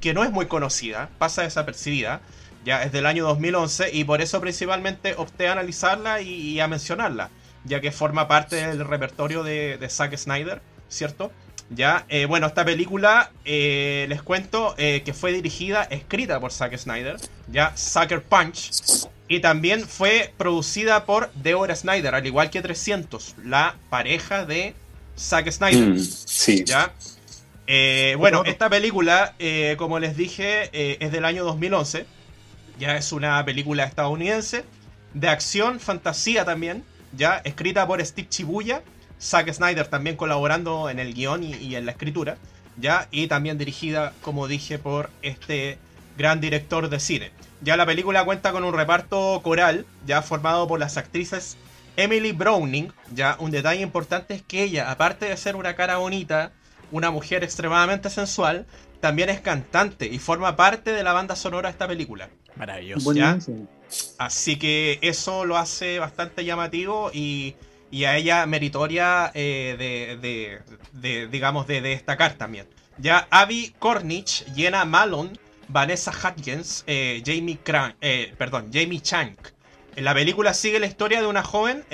que 0.00 0.14
no 0.14 0.24
es 0.24 0.30
muy 0.30 0.46
conocida, 0.46 1.10
pasa 1.18 1.42
desapercibida, 1.42 2.20
ya 2.64 2.82
es 2.82 2.92
del 2.92 3.06
año 3.06 3.24
2011 3.24 3.90
y 3.92 4.04
por 4.04 4.20
eso 4.20 4.40
principalmente 4.40 5.14
opté 5.16 5.48
a 5.48 5.52
analizarla 5.52 6.20
y, 6.20 6.60
a 6.60 6.68
mencionarla, 6.68 7.30
ya 7.64 7.80
que 7.80 7.92
forma 7.92 8.28
parte 8.28 8.56
del 8.56 8.84
repertorio 8.84 9.42
de, 9.42 9.86
Zack 9.88 10.16
Snyder, 10.16 10.60
¿cierto? 10.88 11.32
Ya, 11.70 12.06
eh, 12.08 12.24
bueno, 12.24 12.46
esta 12.46 12.64
película 12.64 13.30
eh, 13.44 14.06
les 14.08 14.22
cuento 14.22 14.74
eh, 14.78 15.02
que 15.04 15.12
fue 15.12 15.32
dirigida, 15.32 15.82
escrita 15.84 16.40
por 16.40 16.50
Zack 16.50 16.76
Snyder, 16.76 17.16
ya 17.48 17.76
Sucker 17.76 18.22
Punch, 18.22 18.70
y 19.28 19.40
también 19.40 19.86
fue 19.86 20.32
producida 20.36 21.04
por 21.04 21.32
Deborah 21.34 21.76
Snyder, 21.76 22.14
al 22.14 22.26
igual 22.26 22.50
que 22.50 22.62
300, 22.62 23.36
la 23.44 23.76
pareja 23.90 24.46
de 24.46 24.74
Zack 25.18 25.50
Snyder. 25.50 25.90
Mm, 25.90 25.98
sí. 25.98 26.64
¿Ya? 26.64 26.92
bueno, 28.16 28.44
esta 28.46 28.70
película, 28.70 29.34
como 29.76 29.98
les 29.98 30.16
dije, 30.16 30.70
es 30.72 31.12
del 31.12 31.26
año 31.26 31.44
2011. 31.44 32.06
Ya 32.78 32.96
es 32.96 33.12
una 33.12 33.44
película 33.44 33.84
estadounidense 33.84 34.64
de 35.12 35.28
acción, 35.28 35.78
fantasía 35.80 36.44
también. 36.46 36.82
Ya 37.14 37.42
escrita 37.44 37.86
por 37.86 38.04
Steve 38.04 38.28
Chibuya 38.28 38.82
Zack 39.20 39.52
Snyder 39.52 39.86
también 39.86 40.16
colaborando 40.16 40.90
en 40.90 40.98
el 40.98 41.14
guion 41.14 41.42
y, 41.42 41.74
en 41.74 41.86
la 41.86 41.92
escritura, 41.92 42.36
¿ya? 42.76 43.08
Y 43.10 43.26
también 43.26 43.58
dirigida, 43.58 44.12
como 44.22 44.46
dije, 44.46 44.78
por 44.78 45.10
este 45.22 45.78
gran 46.16 46.40
director 46.40 46.88
de 46.88 47.00
cine. 47.00 47.30
Ya 47.60 47.76
la 47.76 47.86
película 47.86 48.24
cuenta 48.24 48.52
con 48.52 48.64
un 48.64 48.74
reparto 48.74 49.40
coral, 49.42 49.86
ya 50.06 50.22
formado 50.22 50.68
por 50.68 50.78
las 50.78 50.96
actrices 50.96 51.56
Emily 51.96 52.32
Browning, 52.32 52.92
ya 53.12 53.36
un 53.40 53.50
detalle 53.50 53.82
importante 53.82 54.34
es 54.34 54.42
que 54.42 54.62
ella, 54.62 54.90
aparte 54.90 55.26
de 55.26 55.36
ser 55.36 55.56
una 55.56 55.74
cara 55.74 55.96
bonita, 55.96 56.52
una 56.92 57.10
mujer 57.10 57.42
extremadamente 57.42 58.08
sensual, 58.10 58.66
también 59.00 59.28
es 59.28 59.40
cantante 59.40 60.06
y 60.06 60.18
forma 60.18 60.54
parte 60.56 60.92
de 60.92 61.02
la 61.02 61.12
banda 61.12 61.34
sonora 61.34 61.68
de 61.68 61.72
esta 61.72 61.88
película. 61.88 62.28
Maravilloso. 62.56 63.12
Así 64.18 64.58
que 64.58 64.98
eso 65.02 65.44
lo 65.44 65.56
hace 65.56 65.98
bastante 65.98 66.44
llamativo 66.44 67.10
y 67.12 67.56
y 67.90 68.04
a 68.04 68.16
ella 68.16 68.46
meritoria 68.46 69.30
eh, 69.34 70.62
de, 70.92 71.28
digamos, 71.28 71.66
de, 71.66 71.80
destacar 71.80 72.34
también. 72.34 72.66
Ya 72.98 73.26
Abby 73.30 73.74
Cornish, 73.78 74.44
Jenna 74.54 74.84
Malone, 74.84 75.32
Vanessa 75.68 76.10
Hudgens, 76.12 76.84
eh, 76.86 77.22
Jamie, 77.24 77.58
eh, 78.00 78.34
perdón, 78.36 78.70
Jamie 78.72 79.00
Chang. 79.00 79.36
La 79.96 80.14
película 80.14 80.54
sigue 80.54 80.78
la 80.78 80.86
historia 80.86 81.20
de 81.20 81.26
una 81.26 81.42
joven, 81.42 81.84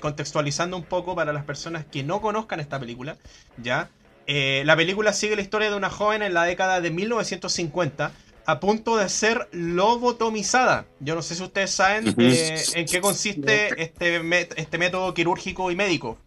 contextualizando 0.00 0.76
un 0.76 0.84
poco 0.84 1.16
para 1.16 1.32
las 1.32 1.44
personas 1.44 1.84
que 1.84 2.04
no 2.04 2.20
conozcan 2.20 2.60
esta 2.60 2.78
película, 2.78 3.16
¿ya? 3.60 3.90
la 4.28 4.76
película 4.76 5.12
sigue 5.12 5.34
la 5.34 5.42
historia 5.42 5.68
de 5.68 5.76
una 5.76 5.90
joven 5.90 6.22
en 6.22 6.34
la 6.34 6.44
década 6.44 6.80
de 6.80 6.92
1950 6.92 8.12
a 8.46 8.60
punto 8.60 8.96
de 8.96 9.08
ser 9.08 9.48
lobotomizada. 9.52 10.86
Yo 11.00 11.14
no 11.14 11.22
sé 11.22 11.34
si 11.34 11.42
ustedes 11.42 11.70
saben 11.70 12.14
eh, 12.18 12.62
en 12.74 12.86
qué 12.86 13.00
consiste 13.00 13.82
este, 13.82 14.20
este 14.56 14.78
método 14.78 15.14
quirúrgico 15.14 15.70
y 15.70 15.76
médico. 15.76 16.18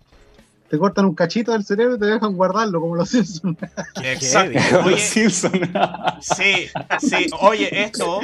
Te 0.70 0.80
cortan 0.80 1.06
un 1.06 1.14
cachito 1.14 1.52
del 1.52 1.64
cerebro 1.64 1.96
y 1.96 2.00
te 2.00 2.06
dejan 2.08 2.36
guardarlo, 2.36 2.82
como 2.82 2.96
los 2.96 3.10
Simpsons. 3.10 3.58
Exacto. 4.04 4.60
Oye, 4.84 4.98
sí, 4.98 5.30
sí. 5.30 5.48
Oye, 7.40 7.84
esto 7.84 8.20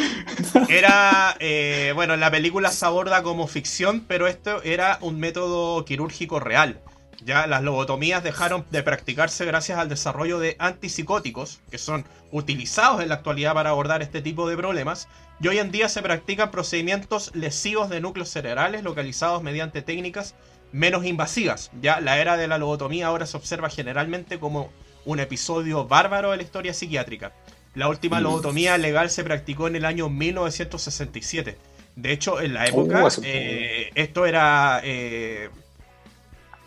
era. 0.67 1.35
Eh, 1.39 1.91
bueno, 1.93 2.15
en 2.15 2.19
la 2.19 2.31
película 2.31 2.71
se 2.71 2.85
aborda 2.85 3.21
como 3.21 3.47
ficción, 3.47 4.03
pero 4.07 4.27
esto 4.27 4.63
era 4.63 4.97
un 5.01 5.19
método 5.19 5.85
quirúrgico 5.85 6.39
real. 6.39 6.79
Ya 7.23 7.45
las 7.45 7.61
lobotomías 7.61 8.23
dejaron 8.23 8.65
de 8.71 8.81
practicarse 8.81 9.45
gracias 9.45 9.77
al 9.77 9.89
desarrollo 9.89 10.39
de 10.39 10.55
antipsicóticos, 10.57 11.61
que 11.69 11.77
son 11.77 12.05
utilizados 12.31 13.01
en 13.01 13.09
la 13.09 13.15
actualidad 13.15 13.53
para 13.53 13.69
abordar 13.69 14.01
este 14.01 14.23
tipo 14.23 14.49
de 14.49 14.57
problemas, 14.57 15.07
y 15.39 15.47
hoy 15.47 15.59
en 15.59 15.71
día 15.71 15.87
se 15.87 16.01
practican 16.01 16.49
procedimientos 16.49 17.31
lesivos 17.35 17.89
de 17.89 18.01
núcleos 18.01 18.29
cerebrales 18.29 18.83
localizados 18.83 19.43
mediante 19.43 19.83
técnicas 19.83 20.33
menos 20.71 21.05
invasivas. 21.05 21.71
Ya 21.81 22.01
la 22.01 22.19
era 22.19 22.37
de 22.37 22.47
la 22.47 22.57
lobotomía 22.57 23.07
ahora 23.07 23.25
se 23.25 23.37
observa 23.37 23.69
generalmente 23.69 24.39
como 24.39 24.71
un 25.05 25.19
episodio 25.19 25.87
bárbaro 25.87 26.31
de 26.31 26.37
la 26.37 26.43
historia 26.43 26.73
psiquiátrica. 26.73 27.33
La 27.73 27.87
última 27.87 28.19
mm. 28.19 28.23
lobotomía 28.23 28.77
legal 28.77 29.09
se 29.09 29.23
practicó 29.23 29.67
en 29.67 29.75
el 29.75 29.85
año 29.85 30.09
1967. 30.09 31.57
De 31.95 32.11
hecho, 32.11 32.41
en 32.41 32.53
la 32.53 32.65
época, 32.65 33.03
uh, 33.03 33.09
eh, 33.23 33.91
esto 33.95 34.25
era 34.25 34.81
eh, 34.83 35.49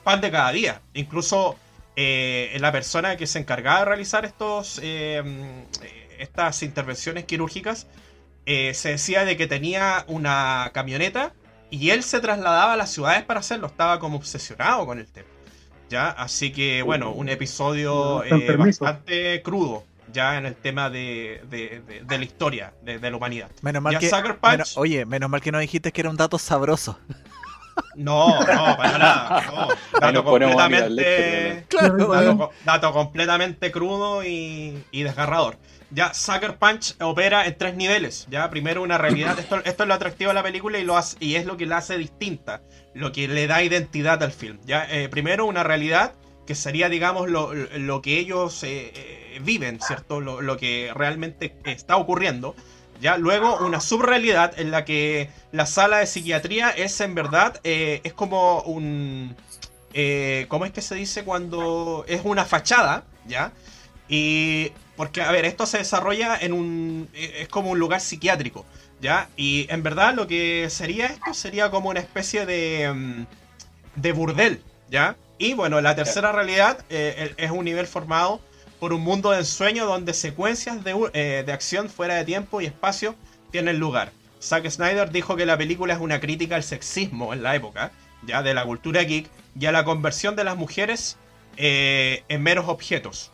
pan 0.03 0.21
de 0.21 0.31
cada 0.31 0.53
día. 0.53 0.81
Incluso 0.95 1.57
eh, 1.97 2.57
la 2.61 2.73
persona 2.73 3.17
que 3.17 3.27
se 3.27 3.39
encargaba 3.39 3.81
de 3.81 3.85
realizar 3.87 4.25
estos, 4.25 4.81
estas 6.19 6.63
intervenciones 6.63 7.25
quirúrgicas 7.25 7.87
se 8.47 8.89
decía 8.89 9.25
de 9.25 9.39
que 9.39 9.47
tenía 9.47 10.05
una 10.07 10.71
camioneta 10.75 11.33
y 11.77 11.91
él 11.91 12.03
se 12.03 12.21
trasladaba 12.21 12.75
a 12.75 12.77
las 12.77 12.91
ciudades 12.91 13.23
para 13.25 13.41
hacerlo. 13.41 13.67
Estaba 13.67 13.99
como 13.99 14.17
obsesionado 14.17 14.87
con 14.87 14.99
el 14.99 15.07
tema. 15.07 15.29
¿ya? 15.89 16.11
Así 16.11 16.53
que, 16.53 16.83
bueno, 16.83 17.13
un 17.13 17.29
episodio 17.29 18.23
bastante 18.59 19.43
crudo 19.43 19.85
ya 20.13 20.39
en 20.39 20.47
el 20.47 20.55
tema 20.55 20.91
de, 20.91 21.43
la 22.09 22.25
historia 22.25 22.73
de, 22.83 22.99
la 22.99 23.17
humanidad. 23.17 23.51
Menos 23.63 23.83
mal 23.83 23.99
que, 23.99 24.11
oye, 24.77 25.05
menos 25.05 25.29
mal 25.29 25.41
que 25.41 25.53
no 25.53 25.59
dijiste 25.59 25.93
que 25.93 26.01
era 26.01 26.11
un 26.11 26.17
dato 26.17 26.39
sabroso. 26.39 26.99
No, 27.97 28.41
no, 28.41 28.77
para 28.77 28.99
nada. 28.99 29.69
Dato, 30.01 30.25
completamente, 30.25 31.67
dato, 32.65 32.93
completamente 32.93 33.71
crudo 33.71 34.25
y, 34.25 34.83
desgarrador. 34.93 35.57
Ya, 35.91 36.13
Sucker 36.13 36.57
Punch 36.57 36.97
opera 37.01 37.47
en 37.47 37.57
tres 37.57 37.77
niveles. 37.77 38.27
Ya, 38.29 38.51
primero 38.51 38.83
una 38.83 38.99
realidad. 38.99 39.39
Esto, 39.39 39.61
esto 39.65 39.85
es 39.85 39.89
lo 39.89 39.95
atractivo 39.95 40.31
de 40.31 40.35
la 40.35 40.43
película 40.43 40.79
y, 40.79 40.85
lo 40.85 40.99
y 41.21 41.37
es 41.37 41.47
lo 41.47 41.57
que 41.57 41.67
la 41.67 41.79
hace 41.79 41.97
distinta. 41.97 42.63
Lo 42.95 43.13
que 43.13 43.29
le 43.29 43.47
da 43.47 43.63
identidad 43.63 44.23
al 44.23 44.33
film. 44.33 44.59
Ya, 44.65 44.85
eh, 44.91 45.09
primero 45.09 45.47
una 45.47 45.63
realidad 45.63 46.15
que 46.47 46.55
sería, 46.55 46.89
digamos, 46.89 47.31
lo, 47.31 47.55
lo 47.55 48.03
que 48.03 48.19
ellos 48.19 48.63
eh, 48.65 48.93
eh, 48.95 49.41
viven, 49.43 49.81
¿cierto? 49.81 50.21
Lo, 50.21 50.41
lo 50.41 50.57
que 50.57 50.91
realmente 50.95 51.57
está 51.65 51.97
ocurriendo. 51.97 52.55
¿Ya? 53.01 53.17
Luego 53.19 53.59
una 53.59 53.81
subrealidad 53.81 54.59
en 54.59 54.71
la 54.71 54.85
que 54.85 55.31
la 55.53 55.67
sala 55.67 55.99
de 55.99 56.07
psiquiatría 56.07 56.71
es 56.71 57.01
en 57.01 57.15
verdad, 57.15 57.61
eh, 57.65 58.01
es 58.05 58.13
como 58.13 58.63
un, 58.63 59.37
eh, 59.93 60.47
¿cómo 60.49 60.65
es 60.65 60.73
que 60.73 60.83
se 60.83 60.95
dice 60.95 61.25
cuando 61.25 62.05
es 62.09 62.23
una 62.25 62.45
fachada? 62.45 63.05
¿Ya? 63.27 63.53
Y 64.09 64.73
porque, 64.97 65.23
a 65.23 65.33
ver, 65.33 65.45
esto 65.45 65.67
se 65.67 65.79
desarrolla 65.79 66.37
en 66.41 66.53
un... 66.53 67.09
es 67.15 67.49
como 67.49 67.71
un 67.71 67.79
lugar 67.79 68.01
psiquiátrico, 68.01 68.65
¿ya? 69.01 69.29
Y 69.37 69.67
en 69.71 69.83
verdad 69.83 70.15
lo 70.15 70.27
que 70.27 70.69
sería 70.71 71.07
esto 71.07 71.35
sería 71.35 71.71
como 71.71 71.89
una 71.91 72.01
especie 72.01 72.47
de... 72.47 72.93
Mm, 72.93 73.25
de 73.97 74.13
burdel, 74.13 74.63
¿ya? 74.91 75.17
Y 75.39 75.55
bueno, 75.55 75.81
la 75.81 75.95
tercera 75.95 76.33
realidad 76.33 76.85
eh, 76.91 77.35
es 77.37 77.51
un 77.51 77.65
nivel 77.65 77.87
formado 77.87 78.41
por 78.85 78.93
un 78.93 79.01
mundo 79.01 79.31
de 79.31 79.39
ensueño 79.39 79.87
donde 79.87 80.13
secuencias 80.13 80.85
de, 80.85 80.93
de 81.43 81.53
acción 81.55 81.89
fuera 81.89 82.17
de 82.17 82.27
tiempo 82.27 82.61
y 82.61 82.67
espacio 82.67 83.15
tienen 83.51 83.79
lugar. 83.79 84.13
Zack 84.43 84.69
Snyder 84.69 85.11
dijo 85.11 85.37
que 85.37 85.47
la 85.47 85.57
película 85.57 85.95
es 85.95 86.01
una 86.01 86.21
crítica 86.21 86.57
al 86.57 86.65
sexismo 86.65 87.33
en 87.33 87.43
la 87.43 87.57
época, 87.57 87.93
ya 88.27 88.43
de 88.43 88.53
la 88.53 88.63
cultura 88.67 89.03
geek, 89.03 89.31
y 89.59 89.65
a 89.65 89.73
la 89.73 89.87
conversión 89.87 90.37
de 90.37 90.45
las 90.45 90.59
mujeres 90.59 91.17
eh, 91.57 92.25
en 92.29 92.43
meros 92.43 92.69
objetos. 92.69 93.31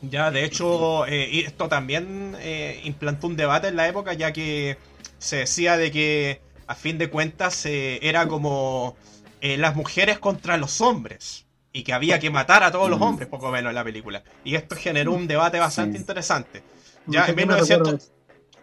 Ya, 0.00 0.30
de 0.30 0.44
hecho, 0.44 1.06
eh, 1.06 1.40
esto 1.40 1.68
también 1.68 2.36
eh, 2.38 2.80
implantó 2.84 3.26
un 3.26 3.34
debate 3.34 3.66
en 3.66 3.74
la 3.74 3.88
época, 3.88 4.12
ya 4.12 4.32
que 4.32 4.78
se 5.18 5.38
decía 5.38 5.76
de 5.76 5.90
que, 5.90 6.40
a 6.68 6.76
fin 6.76 6.98
de 6.98 7.10
cuentas, 7.10 7.66
era 7.66 8.28
como 8.28 8.96
las 9.42 9.74
mujeres 9.74 10.20
contra 10.20 10.56
los 10.56 10.80
hombres 10.80 11.47
y 11.72 11.82
que 11.82 11.92
había 11.92 12.18
que 12.18 12.30
matar 12.30 12.62
a 12.62 12.72
todos 12.72 12.90
los 12.90 13.00
hombres, 13.00 13.28
poco 13.28 13.50
menos, 13.50 13.70
en 13.70 13.74
la 13.74 13.84
película. 13.84 14.22
Y 14.44 14.54
esto 14.54 14.76
generó 14.76 15.12
un 15.12 15.26
debate 15.26 15.58
bastante 15.58 15.98
interesante. 15.98 16.62
Ya 17.06 17.26
en 17.26 17.36
1900, 17.36 18.12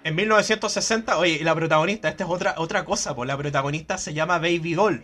en 0.03 0.15
1960, 0.15 1.17
oye, 1.17 1.43
la 1.43 1.55
protagonista, 1.55 2.09
esta 2.09 2.23
es 2.23 2.29
otra, 2.29 2.55
otra 2.57 2.85
cosa, 2.85 3.15
pues 3.15 3.27
la 3.27 3.37
protagonista 3.37 3.97
se 3.97 4.13
llama 4.13 4.37
Baby 4.37 4.73
Doll. 4.75 5.03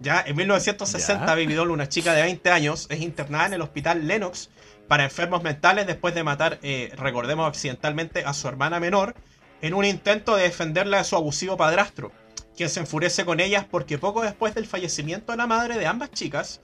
Ya, 0.00 0.22
en 0.26 0.36
1960, 0.36 1.24
Baby 1.26 1.54
Doll, 1.54 1.70
una 1.70 1.88
chica 1.88 2.12
de 2.12 2.22
20 2.22 2.50
años, 2.50 2.86
es 2.90 3.00
internada 3.00 3.46
en 3.46 3.52
el 3.54 3.62
hospital 3.62 4.06
Lennox 4.06 4.50
para 4.88 5.04
enfermos 5.04 5.42
mentales 5.42 5.86
después 5.86 6.14
de 6.14 6.24
matar, 6.24 6.58
eh, 6.62 6.92
recordemos 6.96 7.48
accidentalmente, 7.48 8.24
a 8.24 8.34
su 8.34 8.48
hermana 8.48 8.80
menor 8.80 9.14
en 9.62 9.74
un 9.74 9.84
intento 9.84 10.36
de 10.36 10.42
defenderla 10.42 10.98
de 10.98 11.04
su 11.04 11.16
abusivo 11.16 11.56
padrastro, 11.56 12.12
quien 12.56 12.68
se 12.68 12.80
enfurece 12.80 13.24
con 13.24 13.40
ellas 13.40 13.64
porque 13.70 13.96
poco 13.96 14.22
después 14.22 14.54
del 14.54 14.66
fallecimiento 14.66 15.32
de 15.32 15.38
la 15.38 15.46
madre 15.46 15.78
de 15.78 15.86
ambas 15.86 16.10
chicas, 16.10 16.60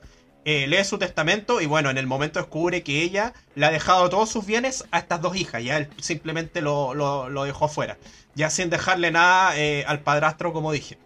eh, 0.50 0.66
lee 0.66 0.82
su 0.82 0.96
testamento 0.96 1.60
y 1.60 1.66
bueno, 1.66 1.90
en 1.90 1.98
el 1.98 2.06
momento 2.06 2.40
descubre 2.40 2.82
que 2.82 3.02
ella 3.02 3.34
le 3.54 3.66
ha 3.66 3.70
dejado 3.70 4.08
todos 4.08 4.30
sus 4.30 4.46
bienes 4.46 4.86
a 4.90 4.98
estas 4.98 5.20
dos 5.20 5.36
hijas, 5.36 5.62
ya 5.62 5.76
él 5.76 5.88
simplemente 6.00 6.62
lo, 6.62 7.44
dejó 7.44 7.68
fuera, 7.68 7.98
ya 8.34 8.48
sin 8.48 8.70
dejarle 8.70 9.10
nada 9.10 9.58
eh, 9.58 9.84
al 9.86 10.00
padrastro 10.00 10.54
como 10.54 10.72
dije. 10.72 10.96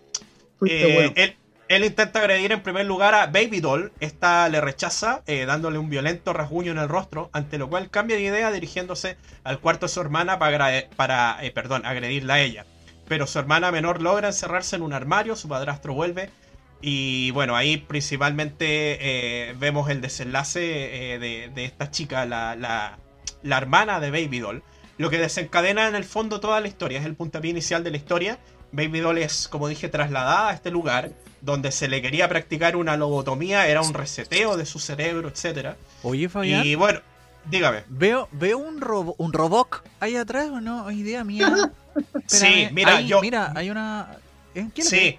Eh, 0.64 1.34
él, 1.66 1.84
intenta 1.84 2.20
agredir 2.20 2.52
en 2.52 2.62
primer 2.62 2.86
lugar 2.86 3.16
a 3.16 3.26
Baby 3.26 3.58
Doll, 3.58 3.90
esta 3.98 4.48
le 4.48 4.60
rechaza 4.60 5.24
dándole 5.26 5.78
un 5.78 5.90
violento 5.90 6.32
rasguño 6.32 6.70
en 6.70 6.78
el 6.78 6.88
rostro, 6.88 7.28
ante 7.32 7.58
lo 7.58 7.68
cual 7.68 7.90
cambia 7.90 8.14
de 8.14 8.22
idea 8.22 8.52
dirigiéndose 8.52 9.16
al 9.42 9.58
cuarto 9.58 9.86
de 9.86 9.92
su 9.92 10.00
hermana 10.00 10.38
para, 10.38 10.88
para 10.94 11.40
perdón, 11.52 11.84
agredirla 11.84 12.34
a 12.34 12.40
ella. 12.40 12.64
Pero 13.08 13.26
su 13.26 13.40
hermana 13.40 13.72
menor 13.72 14.02
logra 14.02 14.28
encerrarse 14.28 14.76
en 14.76 14.82
un 14.82 14.92
armario, 14.92 15.34
su 15.34 15.48
padrastro 15.48 15.94
vuelve 15.94 16.30
y 16.82 17.30
bueno, 17.30 17.54
ahí 17.54 17.76
principalmente 17.76 18.98
eh, 19.00 19.54
vemos 19.58 19.88
el 19.88 20.00
desenlace 20.00 21.14
eh, 21.14 21.18
de, 21.54 21.64
esta 21.64 21.92
chica, 21.92 22.26
la, 22.26 22.56
la, 22.56 22.98
la, 23.42 23.56
hermana 23.56 24.00
de 24.00 24.10
Baby 24.10 24.40
Doll. 24.40 24.62
Lo 24.98 25.08
que 25.08 25.18
desencadena 25.18 25.86
en 25.86 25.94
el 25.94 26.04
fondo 26.04 26.40
toda 26.40 26.60
la 26.60 26.66
historia, 26.66 26.98
es 26.98 27.06
el 27.06 27.14
puntapié 27.14 27.52
inicial 27.52 27.84
de 27.84 27.92
la 27.92 27.96
historia. 27.96 28.38
Baby 28.72 28.98
Doll 28.98 29.18
es, 29.18 29.46
como 29.46 29.68
dije, 29.68 29.88
trasladada 29.88 30.50
a 30.50 30.54
este 30.54 30.72
lugar 30.72 31.12
donde 31.40 31.70
se 31.70 31.88
le 31.88 32.02
quería 32.02 32.28
practicar 32.28 32.74
una 32.74 32.96
lobotomía, 32.96 33.68
era 33.68 33.80
un 33.80 33.94
reseteo 33.94 34.56
de 34.56 34.66
su 34.66 34.80
cerebro, 34.80 35.28
etc. 35.28 35.76
Oye, 36.02 36.28
Fabián. 36.28 36.66
Y 36.66 36.74
bueno, 36.74 37.00
dígame. 37.44 37.84
Veo, 37.88 38.28
veo 38.32 38.58
un, 38.58 38.80
robo, 38.80 39.14
un 39.18 39.32
robot 39.32 39.82
ahí 40.00 40.16
atrás, 40.16 40.48
¿o 40.48 40.60
no? 40.60 40.90
Idea 40.90 41.22
mía. 41.22 41.72
sí, 42.26 42.68
mira, 42.72 43.00
yo. 43.00 43.20
Mira, 43.20 43.52
hay 43.54 43.70
una. 43.70 44.16
¿En 44.54 44.70
qué 44.70 44.82
sí. 44.82 45.18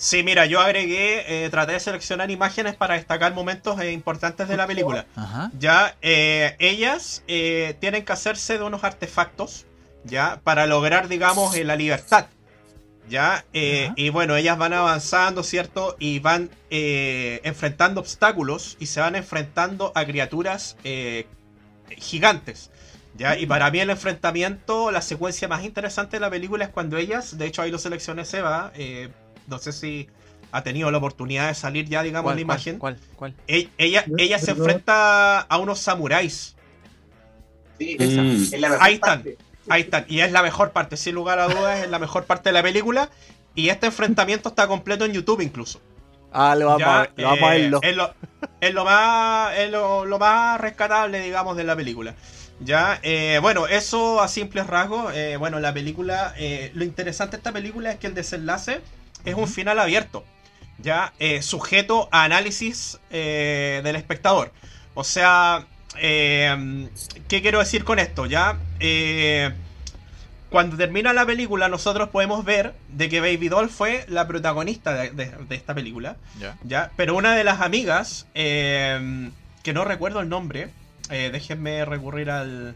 Sí, 0.00 0.22
mira, 0.22 0.46
yo 0.46 0.60
agregué, 0.60 1.44
eh, 1.44 1.50
traté 1.50 1.72
de 1.72 1.80
seleccionar 1.80 2.30
imágenes 2.30 2.76
para 2.76 2.94
destacar 2.94 3.34
momentos 3.34 3.80
eh, 3.80 3.90
importantes 3.90 4.46
de 4.46 4.56
la 4.56 4.64
película. 4.64 5.06
Ya, 5.58 5.96
eh, 6.02 6.54
ellas 6.60 7.24
tienen 7.26 8.04
que 8.04 8.12
hacerse 8.12 8.58
de 8.58 8.64
unos 8.64 8.84
artefactos, 8.84 9.66
ya, 10.04 10.40
para 10.44 10.66
lograr, 10.66 11.08
digamos, 11.08 11.58
la 11.58 11.74
libertad. 11.74 12.26
Ya, 13.10 13.44
y 13.52 14.10
bueno, 14.10 14.36
ellas 14.36 14.56
van 14.56 14.72
avanzando, 14.72 15.42
¿cierto? 15.42 15.96
Y 15.98 16.20
van 16.20 16.48
enfrentando 16.70 18.00
obstáculos 18.00 18.76
y 18.78 18.86
se 18.86 19.00
van 19.00 19.16
enfrentando 19.16 19.90
a 19.96 20.04
criaturas 20.04 20.76
gigantes. 21.96 22.70
¿Ya? 23.16 23.36
Y 23.36 23.46
para 23.46 23.68
mí 23.72 23.80
el 23.80 23.90
enfrentamiento, 23.90 24.92
la 24.92 25.02
secuencia 25.02 25.48
más 25.48 25.64
interesante 25.64 26.16
de 26.16 26.20
la 26.20 26.30
película 26.30 26.64
es 26.64 26.70
cuando 26.70 26.96
ellas, 26.98 27.36
de 27.36 27.46
hecho 27.46 27.62
ahí 27.62 27.70
lo 27.72 27.78
seleccioné 27.80 28.24
Seba, 28.24 28.70
eh, 28.76 29.08
no 29.48 29.58
sé 29.58 29.72
si 29.72 30.08
ha 30.52 30.62
tenido 30.62 30.90
la 30.90 30.98
oportunidad 30.98 31.48
de 31.48 31.54
salir 31.54 31.88
ya, 31.88 32.02
digamos, 32.02 32.30
en 32.32 32.36
la 32.36 32.42
imagen. 32.42 32.78
¿Cuál? 32.78 32.98
¿Cuál? 33.16 33.34
E-, 33.46 33.68
ella, 33.78 34.04
ella 34.16 34.38
se 34.38 34.52
enfrenta 34.52 35.40
a 35.40 35.58
unos 35.58 35.78
samuráis. 35.78 36.56
Sí, 37.78 37.96
esa, 37.98 38.22
mm. 38.22 38.30
es 38.30 38.60
la 38.60 38.68
mejor 38.70 38.86
ahí 38.86 38.94
están, 38.94 39.24
ahí 39.68 39.82
están. 39.82 40.04
Y 40.08 40.20
es 40.20 40.32
la 40.32 40.42
mejor 40.42 40.72
parte, 40.72 40.96
sin 40.96 41.14
lugar 41.14 41.38
a 41.38 41.48
dudas, 41.48 41.84
es 41.84 41.90
la 41.90 41.98
mejor 41.98 42.24
parte 42.24 42.48
de 42.48 42.54
la 42.54 42.62
película. 42.62 43.10
Y 43.54 43.68
este 43.68 43.86
enfrentamiento 43.86 44.48
está 44.48 44.66
completo 44.66 45.04
en 45.04 45.12
YouTube 45.12 45.40
incluso. 45.40 45.80
Ah, 46.32 46.54
lo 46.54 46.66
vamos, 46.66 46.86
a, 46.86 47.08
lo 47.16 47.28
vamos 47.28 47.42
a 47.42 47.56
eh, 47.56 47.60
verlo. 47.62 47.80
Es, 47.82 47.96
lo, 47.96 48.14
es 48.60 48.74
lo, 48.74 48.84
más, 48.84 49.56
es 49.56 49.70
lo, 49.70 50.18
más 50.18 50.60
rescatable, 50.60 51.20
digamos, 51.20 51.56
de 51.56 51.64
la 51.64 51.74
película. 51.76 52.14
Ya, 52.60 52.98
eh, 53.02 53.38
bueno, 53.40 53.66
eso 53.66 54.20
a 54.20 54.28
simples 54.28 54.66
rasgos. 54.66 55.14
Eh, 55.14 55.36
bueno, 55.36 55.60
la 55.60 55.72
película, 55.72 56.34
lo 56.74 56.84
interesante 56.84 57.36
de 57.36 57.40
esta 57.40 57.52
película 57.52 57.92
es 57.92 57.98
que 57.98 58.08
el 58.08 58.14
desenlace 58.14 58.80
es 59.28 59.34
un 59.34 59.48
final 59.48 59.78
abierto, 59.78 60.24
ya 60.78 61.12
eh, 61.18 61.42
sujeto 61.42 62.08
a 62.10 62.24
análisis 62.24 62.98
eh, 63.10 63.80
del 63.84 63.96
espectador. 63.96 64.52
O 64.94 65.04
sea, 65.04 65.66
eh, 65.98 66.88
¿qué 67.28 67.42
quiero 67.42 67.58
decir 67.58 67.84
con 67.84 67.98
esto? 67.98 68.26
Ya, 68.26 68.58
cuando 70.50 70.76
termina 70.76 71.12
la 71.12 71.26
película, 71.26 71.68
nosotros 71.68 72.08
podemos 72.08 72.44
ver 72.44 72.74
de 72.88 73.08
que 73.08 73.20
Baby 73.20 73.48
Doll 73.48 73.68
fue 73.68 74.06
la 74.08 74.26
protagonista 74.26 74.94
de, 74.94 75.30
esta 75.50 75.74
película. 75.74 76.16
Ya. 76.64 76.90
Pero 76.96 77.14
una 77.16 77.36
de 77.36 77.44
las 77.44 77.60
amigas, 77.60 78.26
que 78.34 79.72
no 79.74 79.84
recuerdo 79.84 80.20
el 80.20 80.28
nombre, 80.28 80.70
déjenme 81.08 81.84
recurrir 81.84 82.30
al, 82.30 82.74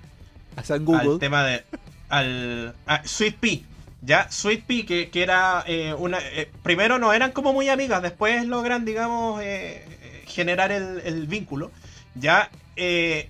al 0.56 1.18
tema 1.18 1.44
de. 1.44 1.64
Al, 2.08 2.74
Sweet 3.04 3.36
Pea. 3.36 3.71
Ya, 4.04 4.26
Sweet 4.30 4.64
Pea, 4.64 4.84
que, 4.84 5.22
era 5.22 5.62
eh, 5.64 5.94
una. 5.94 6.18
Eh, 6.18 6.50
primero 6.64 6.98
no 6.98 7.12
eran 7.12 7.30
como 7.30 7.52
muy 7.52 7.68
amigas, 7.68 8.02
después 8.02 8.44
logran, 8.46 8.84
digamos, 8.84 9.40
eh, 9.44 10.24
generar 10.26 10.72
el, 10.72 11.26
vínculo. 11.28 11.70
Ya, 12.16 12.50
es, 12.74 13.28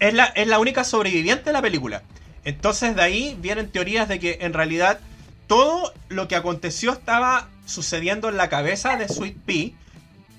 la, 0.00 0.24
es 0.24 0.46
la 0.48 0.58
única 0.58 0.82
sobreviviente 0.82 1.44
de 1.44 1.52
la 1.52 1.60
película. 1.60 2.02
Entonces 2.46 2.96
de 2.96 3.02
ahí 3.02 3.36
vienen 3.38 3.70
teorías 3.70 4.08
de 4.08 4.18
que 4.18 4.38
en 4.40 4.54
realidad 4.54 4.98
todo 5.46 5.92
lo 6.08 6.26
que 6.26 6.36
aconteció 6.36 6.92
estaba 6.92 7.48
sucediendo 7.66 8.30
en 8.30 8.38
la 8.38 8.48
cabeza 8.48 8.96
de 8.96 9.08
Sweet 9.08 9.36
Pea. 9.44 9.70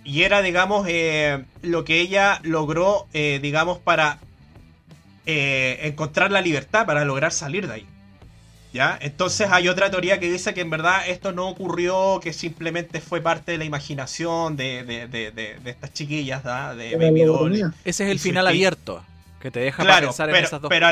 Y 0.04 0.24
era, 0.24 0.42
digamos, 0.42 0.88
lo 1.62 1.86
que 1.86 2.00
ella 2.00 2.40
logró, 2.44 3.08
digamos, 3.14 3.78
para 3.80 4.20
encontrar 5.26 6.32
la 6.32 6.42
libertad, 6.42 6.86
para 6.86 7.06
lograr 7.06 7.32
salir 7.32 7.68
de 7.68 7.74
ahí. 7.74 7.88
¿Ya? 8.76 9.00
Entonces 9.00 9.48
hay 9.50 9.70
otra 9.70 9.90
teoría 9.90 10.20
que 10.20 10.30
dice 10.30 10.54
que 10.54 10.60
en 10.60 10.70
verdad 10.70 11.08
esto 11.08 11.32
no 11.32 11.48
ocurrió, 11.48 12.20
que 12.22 12.34
simplemente 12.34 13.00
fue 13.00 13.22
parte 13.22 13.54
de 13.54 13.58
la 13.58 13.64
imaginación 13.64 14.58
de, 14.58 14.84
de, 14.84 15.08
de, 15.08 15.58
estas 15.64 15.94
chiquillas, 15.94 16.44
de 16.44 16.98
Baby 16.98 17.24
Doll. 17.24 17.74
Ese 17.86 18.04
es 18.04 18.12
el 18.12 18.20
final 18.20 18.46
abierto, 18.48 19.02
que 19.40 19.50
te 19.50 19.62
deja 19.62 19.82
pensar 20.02 20.30
en 20.30 20.44
esas 20.44 20.60
dos 20.60 20.68
pero, 20.68 20.90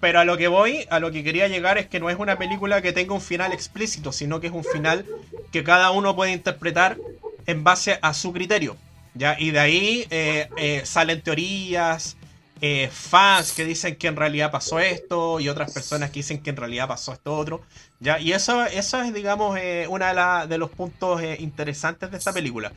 pero 0.00 0.20
a 0.20 0.26
lo 0.26 0.36
que 0.36 0.48
voy, 0.48 0.84
a 0.90 0.98
lo 0.98 1.12
que 1.12 1.24
quería 1.24 1.48
llegar 1.48 1.78
es 1.78 1.86
que 1.86 1.98
no 1.98 2.10
es 2.10 2.18
una 2.18 2.36
película 2.36 2.82
que 2.82 2.92
tenga 2.92 3.14
un 3.14 3.22
final 3.22 3.54
explícito, 3.54 4.12
sino 4.12 4.38
que 4.38 4.48
es 4.48 4.52
un 4.52 4.62
final 4.62 5.06
que 5.50 5.64
cada 5.64 5.92
uno 5.92 6.14
puede 6.14 6.32
interpretar 6.32 6.98
en 7.46 7.64
base 7.64 7.98
a 8.02 8.12
su 8.12 8.34
criterio. 8.34 8.76
¿ya? 9.14 9.34
Y 9.40 9.50
de 9.50 9.60
ahí 9.60 10.06
eh, 10.10 10.50
eh, 10.58 10.82
salen 10.84 11.22
teorías, 11.22 12.18
eh, 12.66 12.88
fans 12.90 13.52
que 13.52 13.66
dicen 13.66 13.96
que 13.96 14.06
en 14.06 14.16
realidad 14.16 14.50
pasó 14.50 14.78
esto 14.78 15.38
y 15.38 15.50
otras 15.50 15.70
personas 15.70 16.08
que 16.08 16.20
dicen 16.20 16.42
que 16.42 16.48
en 16.48 16.56
realidad 16.56 16.88
pasó 16.88 17.12
esto 17.12 17.36
otro. 17.36 17.60
¿ya? 18.00 18.18
Y 18.18 18.32
eso, 18.32 18.64
eso 18.64 19.02
es, 19.02 19.12
digamos, 19.12 19.58
eh, 19.60 19.84
uno 19.86 20.06
de, 20.06 20.46
de, 20.48 20.56
los 20.56 20.70
puntos 20.70 21.20
eh, 21.20 21.36
interesantes 21.40 22.10
de 22.10 22.16
esta 22.16 22.32
película. 22.32 22.72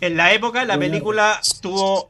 En 0.00 0.16
la 0.16 0.32
época 0.32 0.64
la 0.64 0.76
película 0.76 1.40
tuvo 1.60 2.08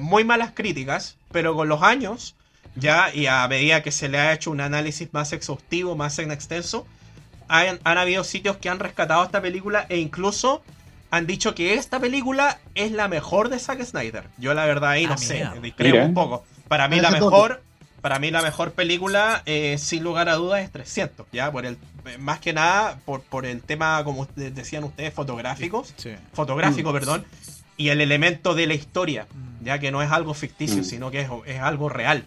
muy 0.00 0.24
malas 0.24 0.50
críticas, 0.52 1.16
pero 1.30 1.54
con 1.54 1.68
los 1.68 1.80
años, 1.82 2.34
ya, 2.74 3.14
y 3.14 3.26
a 3.26 3.46
medida 3.46 3.84
que 3.84 3.92
se 3.92 4.08
le 4.08 4.18
ha 4.18 4.32
hecho 4.32 4.50
un 4.50 4.60
análisis 4.60 5.08
más 5.12 5.32
exhaustivo, 5.32 5.94
más 5.94 6.18
extenso, 6.18 6.88
han, 7.46 7.78
han 7.84 7.98
habido 7.98 8.24
sitios 8.24 8.56
que 8.56 8.68
han 8.68 8.80
rescatado 8.80 9.22
esta 9.22 9.40
película 9.40 9.86
e 9.88 9.98
incluso 9.98 10.64
han 11.10 11.26
dicho 11.26 11.54
que 11.54 11.74
esta 11.74 11.98
película 12.00 12.58
es 12.74 12.92
la 12.92 13.08
mejor 13.08 13.48
de 13.48 13.58
Zack 13.58 13.82
Snyder. 13.84 14.24
Yo 14.38 14.54
la 14.54 14.66
verdad 14.66 14.90
ahí 14.90 15.06
no 15.06 15.14
Ah, 15.14 15.18
sé, 15.18 15.34
mira. 15.34 15.54
discrepo 15.62 16.04
un 16.04 16.14
poco. 16.14 16.44
Para 16.68 16.86
mí 16.88 17.00
la 17.00 17.10
mejor, 17.10 17.62
para 18.02 18.18
mí 18.18 18.30
la 18.30 18.42
mejor 18.42 18.72
película, 18.72 19.42
eh, 19.46 19.76
sin 19.78 20.02
lugar 20.04 20.28
a 20.28 20.34
dudas, 20.34 20.60
es 20.62 20.70
300, 20.70 21.26
ya 21.32 21.50
por 21.50 21.64
el, 21.66 21.78
eh, 22.06 22.18
más 22.18 22.40
que 22.40 22.52
nada 22.52 22.98
por, 23.04 23.22
por 23.22 23.46
el 23.46 23.62
tema, 23.62 24.02
como 24.04 24.26
decían 24.36 24.84
ustedes, 24.84 25.14
fotográficos, 25.14 25.94
Sí. 25.96 26.10
fotográfico, 26.34 26.92
perdón, 26.92 27.24
y 27.76 27.88
el 27.88 28.00
elemento 28.00 28.54
de 28.54 28.66
la 28.66 28.74
historia, 28.74 29.26
Mm. 29.32 29.64
ya 29.64 29.78
que 29.78 29.90
no 29.90 30.02
es 30.02 30.10
algo 30.10 30.34
ficticio, 30.34 30.82
Mm. 30.82 30.84
sino 30.84 31.10
que 31.10 31.22
es, 31.22 31.30
es 31.46 31.60
algo 31.60 31.88
real. 31.88 32.26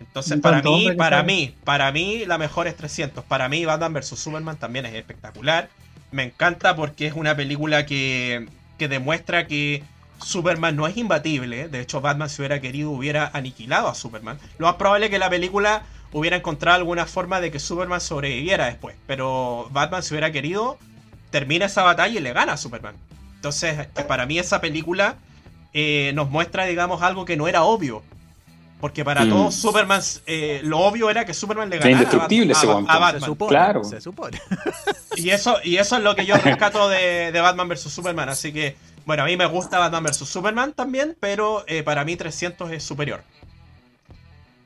Entonces, 0.00 0.40
para 0.40 0.62
mí, 0.62 0.90
para 0.96 1.22
mí, 1.22 1.54
para 1.64 1.90
mí, 1.92 2.24
la 2.26 2.36
mejor 2.38 2.66
es 2.66 2.76
300. 2.76 3.24
Para 3.24 3.48
mí, 3.48 3.64
Batman 3.64 3.94
vs. 3.94 4.08
Superman 4.18 4.56
también 4.56 4.84
es 4.86 4.94
espectacular. 4.94 5.68
Me 6.12 6.24
encanta 6.24 6.76
porque 6.76 7.06
es 7.06 7.14
una 7.14 7.34
película 7.34 7.86
que, 7.86 8.46
que 8.78 8.86
demuestra 8.86 9.46
que 9.46 9.82
Superman 10.22 10.76
no 10.76 10.86
es 10.86 10.96
imbatible. 10.96 11.68
De 11.68 11.80
hecho, 11.80 12.00
Batman, 12.00 12.28
si 12.28 12.42
hubiera 12.42 12.60
querido, 12.60 12.90
hubiera 12.90 13.30
aniquilado 13.32 13.88
a 13.88 13.94
Superman. 13.94 14.38
Lo 14.58 14.66
más 14.66 14.76
probable 14.76 15.06
es 15.06 15.10
que 15.10 15.18
la 15.18 15.30
película 15.30 15.82
hubiera 16.12 16.36
encontrado 16.36 16.76
alguna 16.76 17.06
forma 17.06 17.40
de 17.40 17.50
que 17.50 17.58
Superman 17.58 18.00
sobreviviera 18.00 18.66
después. 18.66 18.94
Pero 19.06 19.68
Batman, 19.72 20.02
si 20.02 20.14
hubiera 20.14 20.30
querido, 20.30 20.78
termina 21.30 21.66
esa 21.66 21.82
batalla 21.82 22.18
y 22.18 22.22
le 22.22 22.32
gana 22.32 22.52
a 22.52 22.56
Superman. 22.56 22.94
Entonces, 23.36 23.88
para 24.06 24.26
mí, 24.26 24.38
esa 24.38 24.60
película 24.60 25.16
eh, 25.72 26.12
nos 26.14 26.30
muestra, 26.30 26.66
digamos, 26.66 27.02
algo 27.02 27.24
que 27.24 27.36
no 27.36 27.48
era 27.48 27.62
obvio. 27.64 28.02
Porque 28.82 29.04
para 29.04 29.24
Mm. 29.24 29.30
todos, 29.30 29.54
Superman, 29.54 30.02
eh, 30.26 30.60
lo 30.64 30.80
obvio 30.80 31.08
era 31.08 31.24
que 31.24 31.32
Superman 31.32 31.70
le 31.70 31.76
ganara 31.78 31.88
a, 31.90 31.92
indestructible 32.02 32.50
ese 32.52 32.62
Se 32.62 32.66
Batman. 32.66 33.20
supone. 33.20 33.48
Claro. 33.48 33.84
Se 33.84 34.00
supone. 34.00 34.40
Y 35.14 35.30
eso, 35.30 35.58
y 35.62 35.76
eso 35.76 35.98
es 35.98 36.02
lo 36.02 36.16
que 36.16 36.26
yo 36.26 36.34
rescato 36.44 36.88
de, 36.88 37.30
de 37.30 37.40
Batman 37.40 37.68
vs. 37.68 37.82
Superman. 37.82 38.28
Así 38.28 38.52
que, 38.52 38.74
bueno, 39.06 39.22
a 39.22 39.26
mí 39.26 39.36
me 39.36 39.46
gusta 39.46 39.78
Batman 39.78 40.02
vs. 40.02 40.16
Superman 40.28 40.72
también, 40.72 41.16
pero 41.20 41.62
eh, 41.68 41.84
para 41.84 42.04
mí 42.04 42.16
300 42.16 42.72
es 42.72 42.82
superior. 42.82 43.22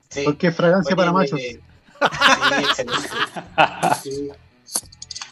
Sí. 0.09 0.23
Porque 0.25 0.47
es 0.47 0.57
fragancia 0.57 0.95
Oye, 0.95 0.97
para 0.97 1.13
machos. 1.13 1.39
eh, 1.41 1.61
sí. 4.03 4.31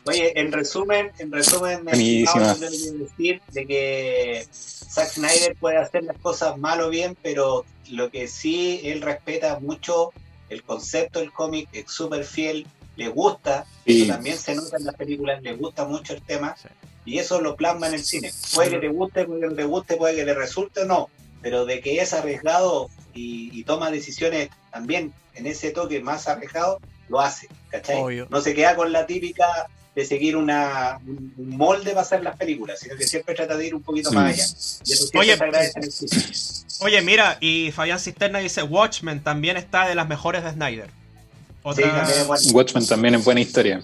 Oye, 0.04 0.38
en 0.38 0.52
resumen, 0.52 1.10
en 1.18 1.32
resumen, 1.32 1.86
quiero 1.86 2.54
decir 2.58 3.40
de 3.50 3.66
que 3.66 4.46
Zack 4.94 5.08
Snyder 5.12 5.56
puede 5.56 5.78
hacer 5.78 6.04
las 6.04 6.16
cosas 6.18 6.56
mal 6.58 6.80
o 6.80 6.88
bien, 6.90 7.16
pero 7.22 7.64
lo 7.90 8.10
que 8.10 8.28
sí 8.28 8.80
él 8.84 9.02
respeta 9.02 9.58
mucho 9.60 10.12
el 10.48 10.62
concepto 10.62 11.18
del 11.20 11.32
cómic, 11.32 11.68
es 11.72 11.90
súper 11.90 12.24
fiel, 12.24 12.66
le 12.96 13.08
gusta, 13.08 13.66
Sí. 13.84 14.02
eso 14.02 14.12
también 14.12 14.38
se 14.38 14.54
nota 14.54 14.76
en 14.76 14.84
las 14.84 14.94
películas, 14.94 15.42
le 15.42 15.54
gusta 15.54 15.84
mucho 15.84 16.12
el 16.14 16.22
tema 16.22 16.54
Sí. 16.56 16.68
y 17.06 17.18
eso 17.18 17.40
lo 17.40 17.56
plasma 17.56 17.88
en 17.88 17.94
el 17.94 18.04
cine. 18.04 18.32
Puede 18.54 18.70
que 18.70 18.78
te 18.78 18.88
guste, 18.88 19.24
puede 19.24 19.40
que 19.40 19.46
no 19.48 19.54
te 19.54 19.64
guste, 19.64 19.96
puede 19.96 20.14
que 20.16 20.24
le 20.24 20.34
resulte 20.34 20.82
o 20.82 20.84
no, 20.84 21.10
pero 21.42 21.66
de 21.66 21.80
que 21.80 22.00
es 22.00 22.12
arriesgado 22.12 22.88
y, 23.12 23.50
y 23.58 23.64
toma 23.64 23.90
decisiones 23.90 24.50
también 24.70 25.12
en 25.34 25.46
ese 25.46 25.70
toque 25.70 26.00
más 26.00 26.28
arriesgado, 26.28 26.78
lo 27.08 27.20
hace, 27.20 27.48
¿cachai? 27.68 28.00
Obvio. 28.00 28.26
No 28.30 28.40
se 28.40 28.54
queda 28.54 28.76
con 28.76 28.92
la 28.92 29.06
típica 29.06 29.68
de 29.94 30.04
seguir 30.04 30.36
una, 30.36 30.98
un 31.06 31.32
molde 31.36 31.90
para 31.90 32.00
hacer 32.02 32.22
las 32.22 32.36
películas, 32.36 32.80
sino 32.80 32.96
que 32.96 33.06
siempre 33.06 33.34
trata 33.34 33.56
de 33.56 33.66
ir 33.68 33.74
un 33.74 33.82
poquito 33.82 34.10
más 34.12 34.32
allá. 34.32 34.44
Y 34.84 34.92
eso 34.92 35.08
Oye, 35.18 35.36
se 35.36 35.42
agradece 35.44 35.78
en 35.78 35.84
el 35.84 35.92
cine. 35.92 36.22
Oye, 36.80 37.02
mira, 37.02 37.38
y 37.40 37.70
Fabián 37.70 38.00
Cisterna 38.00 38.40
dice, 38.40 38.62
Watchmen 38.64 39.22
también 39.22 39.56
está 39.56 39.86
de 39.88 39.94
las 39.94 40.08
mejores 40.08 40.42
de 40.42 40.50
Snyder. 40.52 40.88
Sí, 40.88 40.92
Otra, 41.62 41.94
también 41.96 42.18
es 42.20 42.26
bueno. 42.26 42.42
Watchmen 42.52 42.86
también 42.86 43.14
es 43.14 43.24
buena 43.24 43.40
historia. 43.40 43.82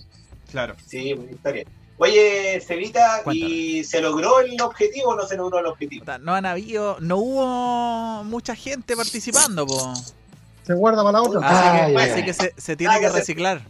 claro. 0.51 0.75
Sí, 0.87 1.15
buena 1.15 1.31
historia. 1.33 1.65
Oye, 1.99 2.61
Cevita. 2.67 3.23
¿y 3.33 3.85
se 3.85 4.01
logró 4.01 4.41
el 4.41 4.59
objetivo 4.61 5.11
o 5.11 5.17
no 5.17 5.27
se 5.27 5.37
logró 5.37 5.59
el 5.61 5.67
objetivo? 5.67 6.05
No 6.21 6.35
han 6.35 6.47
habido, 6.47 6.97
no 7.01 7.19
hubo 7.19 8.25
mucha 8.25 8.55
gente 8.57 8.97
participando, 8.97 9.67
po. 9.67 9.93
Se 10.67 10.75
guarda 10.75 11.03
para 11.05 11.19
la 11.19 11.23
otra. 11.23 11.41
Así 11.43 11.69
Ah, 11.69 11.87
que, 11.89 12.11
así 12.13 12.25
que 12.25 12.33
se, 12.33 12.55
se 12.57 12.77
tiene 12.77 12.95
Ah, 12.95 13.01
que 13.01 13.09
reciclar. 13.11 13.63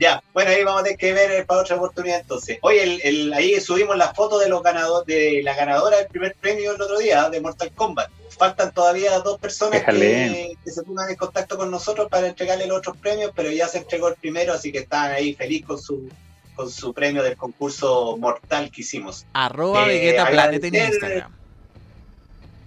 Ya, 0.00 0.22
bueno, 0.32 0.50
ahí 0.50 0.62
vamos 0.62 0.82
a 0.82 0.84
tener 0.84 0.98
que 0.98 1.12
ver 1.12 1.44
para 1.44 1.62
otra 1.62 1.74
oportunidad 1.76 2.20
entonces. 2.20 2.58
Oye, 2.62 2.82
el, 2.84 3.00
el- 3.02 3.32
ahí 3.32 3.60
subimos 3.60 3.96
las 3.96 4.14
fotos 4.14 4.40
de 4.40 4.48
los 4.48 4.62
ganadores, 4.62 5.06
de 5.06 5.42
la 5.42 5.56
ganadora 5.56 5.96
del 5.98 6.06
primer 6.06 6.36
premio 6.40 6.72
el 6.72 6.80
otro 6.80 6.98
día, 6.98 7.28
de 7.30 7.40
Mortal 7.40 7.72
Kombat. 7.74 8.08
Faltan 8.38 8.72
todavía 8.72 9.18
dos 9.18 9.40
personas 9.40 9.82
que, 9.84 10.56
se 10.66 10.82
pongan 10.84 11.10
en 11.10 11.16
contacto 11.16 11.56
con 11.56 11.68
nosotros 11.70 12.08
para 12.08 12.28
entregarle 12.28 12.66
los 12.68 12.78
otros 12.78 12.96
premios, 12.98 13.32
pero 13.34 13.50
ya 13.50 13.66
se 13.66 13.78
entregó 13.78 14.06
el 14.08 14.14
primero, 14.14 14.52
así 14.52 14.70
que 14.70 14.78
están 14.78 15.10
ahí 15.10 15.34
feliz 15.34 15.64
con 15.66 15.80
su 15.80 16.08
con 16.54 16.70
su 16.70 16.92
premio 16.92 17.22
del 17.22 17.36
concurso 17.36 18.16
mortal 18.16 18.68
que 18.72 18.80
hicimos. 18.80 19.24
Arroba 19.32 19.84
Eh, 19.86 19.88
Vegeta 19.88 20.28
Planet 20.28 20.64
en 20.64 20.74
Instagram. 20.74 21.32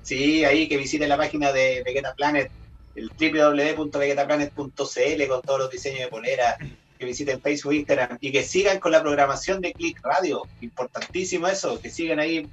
Sí, 0.02 0.46
ahí 0.46 0.70
que 0.70 0.78
visiten 0.78 1.10
la 1.10 1.18
página 1.18 1.52
de 1.52 1.84
Vegeta 1.86 2.14
Planet, 2.14 2.50
el 2.96 3.12
www.vegetaplanet.cl 3.20 5.28
con 5.28 5.42
todos 5.42 5.60
los 5.60 5.70
diseños 5.70 6.00
de 6.00 6.08
polera, 6.08 6.58
que 7.02 7.08
visiten 7.08 7.42
Facebook, 7.42 7.74
Instagram 7.74 8.20
y 8.22 8.32
que 8.32 8.44
sigan 8.44 8.80
con 8.80 8.92
la 8.92 9.02
programación 9.02 9.60
de 9.60 9.74
Click 9.74 10.00
Radio. 10.04 10.44
Importantísimo 10.62 11.48
eso, 11.48 11.82
que 11.82 11.90
sigan 11.90 12.20
ahí 12.20 12.48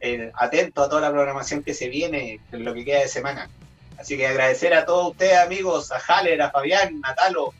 eh, 0.00 0.30
atentos 0.34 0.84
a 0.84 0.90
toda 0.90 1.00
la 1.00 1.10
programación 1.10 1.62
que 1.62 1.72
se 1.72 1.88
viene 1.88 2.38
en 2.52 2.64
lo 2.66 2.74
que 2.74 2.84
queda 2.84 3.00
de 3.00 3.08
semana. 3.08 3.48
Así 3.98 4.18
que 4.18 4.26
agradecer 4.26 4.74
a 4.74 4.84
todos 4.84 5.12
ustedes, 5.12 5.38
amigos, 5.38 5.90
a 5.90 5.96
Haller, 6.06 6.42
a 6.42 6.50
Fabián, 6.50 7.00
a 7.02 7.14
Talo, 7.14 7.54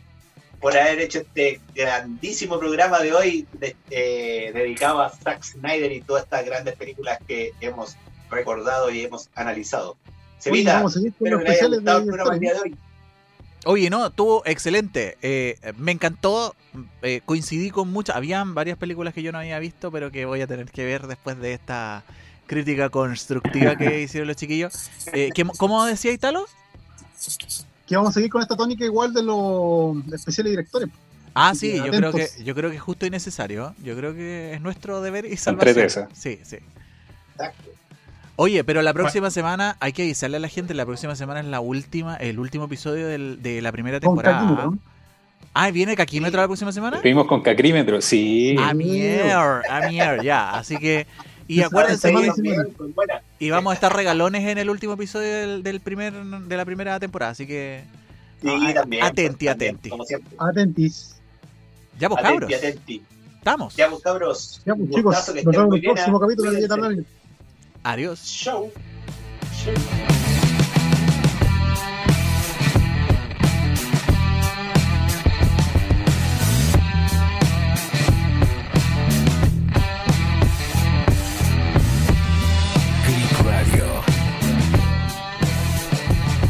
por 0.60 0.76
haber 0.76 1.00
hecho 1.00 1.20
este 1.20 1.60
grandísimo 1.74 2.58
programa 2.58 3.00
de 3.00 3.14
hoy 3.14 3.46
de- 3.54 3.74
eh, 3.90 4.50
dedicado 4.52 5.00
a 5.00 5.08
Zack 5.08 5.42
Snyder 5.44 5.90
y 5.92 6.02
todas 6.02 6.24
estas 6.24 6.44
grandes 6.44 6.76
películas 6.76 7.20
que 7.26 7.52
hemos 7.62 7.96
recordado 8.30 8.90
y 8.90 9.00
hemos 9.02 9.30
analizado. 9.34 9.96
Sevita, 10.38 10.82
espero 11.06 11.38
que 11.38 11.44
les 11.44 11.62
haya 11.62 11.68
gustado 11.76 11.98
el 12.00 12.04
programa 12.06 12.38
de 12.38 12.60
hoy. 12.60 12.76
Oye, 13.66 13.90
no, 13.90 14.06
estuvo 14.06 14.42
excelente. 14.46 15.16
Eh, 15.22 15.58
me 15.78 15.92
encantó. 15.92 16.54
eh, 17.02 17.20
coincidí 17.24 17.70
con 17.70 17.90
muchas. 17.92 18.16
Habían 18.16 18.54
varias 18.54 18.76
películas 18.78 19.14
que 19.14 19.22
yo 19.22 19.32
no 19.32 19.38
había 19.38 19.58
visto, 19.58 19.90
pero 19.90 20.10
que 20.10 20.24
voy 20.26 20.40
a 20.40 20.46
tener 20.46 20.70
que 20.70 20.84
ver 20.84 21.06
después 21.06 21.38
de 21.38 21.52
esta 21.54 22.02
crítica 22.46 22.90
constructiva 22.90 23.76
que 23.76 24.00
hicieron 24.02 24.28
los 24.28 24.36
chiquillos. 24.36 24.90
Eh, 25.12 25.30
¿qué- 25.34 25.44
¿Cómo 25.56 25.84
decía 25.86 26.12
Italo? 26.12 26.46
Que 27.86 27.96
vamos 27.96 28.10
a 28.10 28.14
seguir 28.14 28.30
con 28.30 28.42
esta 28.42 28.56
tónica 28.56 28.84
igual 28.84 29.12
de 29.12 29.22
los 29.22 29.96
especiales 30.12 30.50
directores. 30.52 30.88
Ah, 31.34 31.52
sí, 31.54 31.76
yo 31.76 31.90
creo 31.90 32.12
que, 32.12 32.44
yo 32.44 32.54
creo 32.54 32.70
que 32.70 32.76
es 32.76 32.82
justo 32.82 33.06
y 33.06 33.10
necesario. 33.10 33.74
Yo 33.82 33.96
creo 33.96 34.14
que 34.14 34.54
es 34.54 34.60
nuestro 34.60 35.00
deber 35.02 35.24
y 35.26 35.36
salvación. 35.36 35.86
esa. 35.86 36.08
Sí, 36.14 36.38
sí. 36.44 36.58
Exacto. 37.32 37.70
Oye, 38.36 38.64
pero 38.64 38.82
la 38.82 38.92
próxima 38.92 39.30
semana 39.30 39.76
hay 39.80 39.92
que 39.92 40.02
avisarle 40.02 40.38
a 40.38 40.40
la 40.40 40.48
gente, 40.48 40.74
la 40.74 40.84
próxima 40.86 41.14
semana 41.14 41.40
es 41.40 41.46
la 41.46 41.60
última, 41.60 42.16
el 42.16 42.38
último 42.40 42.64
episodio 42.64 43.06
del- 43.06 43.40
de 43.42 43.62
la 43.62 43.70
primera 43.70 44.00
temporada. 44.00 44.70
Ah, 45.56 45.70
¿viene 45.70 45.94
Kakímetro 45.94 46.40
la 46.40 46.48
próxima 46.48 46.72
semana? 46.72 46.96
Estuvimos 46.96 47.28
con 47.28 47.40
Cacrímetro, 47.42 48.00
sí. 48.00 48.56
A 48.58 48.74
mier, 48.74 49.30
a 49.32 49.88
mier, 49.88 50.22
ya. 50.24 50.50
Así 50.54 50.76
que. 50.78 51.06
Y 51.46 51.58
Esa 51.60 51.66
acuérdense 51.68 52.12
que 52.12 52.56
y 53.38 53.50
vamos 53.50 53.70
a 53.70 53.74
estar 53.74 53.94
regalones 53.94 54.44
en 54.48 54.58
el 54.58 54.68
último 54.70 54.94
episodio 54.94 55.30
del, 55.32 55.62
del 55.62 55.80
primer 55.80 56.12
de 56.14 56.56
la 56.56 56.64
primera 56.64 56.98
temporada, 56.98 57.32
así 57.32 57.46
que 57.46 57.84
Sí, 58.42 58.48
Ah, 58.50 58.72
también. 58.74 59.04
atenti, 59.04 59.44
pues, 59.44 59.56
también, 59.56 59.74
atenti. 59.74 59.90
Como 59.90 60.04
siempre. 60.04 60.36
Atentis. 60.38 61.16
ya 62.00 62.08
pues 62.08 62.22
cabros, 62.22 62.50
Atenti, 62.52 62.66
atenti. 62.68 63.02
estamos. 63.38 63.76
Ya, 63.76 63.88
pues, 63.90 64.02
cabros. 64.02 64.62
Ya, 64.66 64.74
pues, 64.74 64.88
Un 64.88 64.94
chicos, 64.94 65.14
nos 65.44 65.54
vemos 65.54 65.66
en 65.68 65.74
el 65.74 65.82
próximo 65.82 66.16
¿ah? 66.16 66.20
capítulo 66.20 66.50
de. 66.50 67.04
Adiós. 67.84 68.20
Show. 68.24 68.72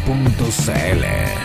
Punto 0.06 0.52
CL. 0.52 1.43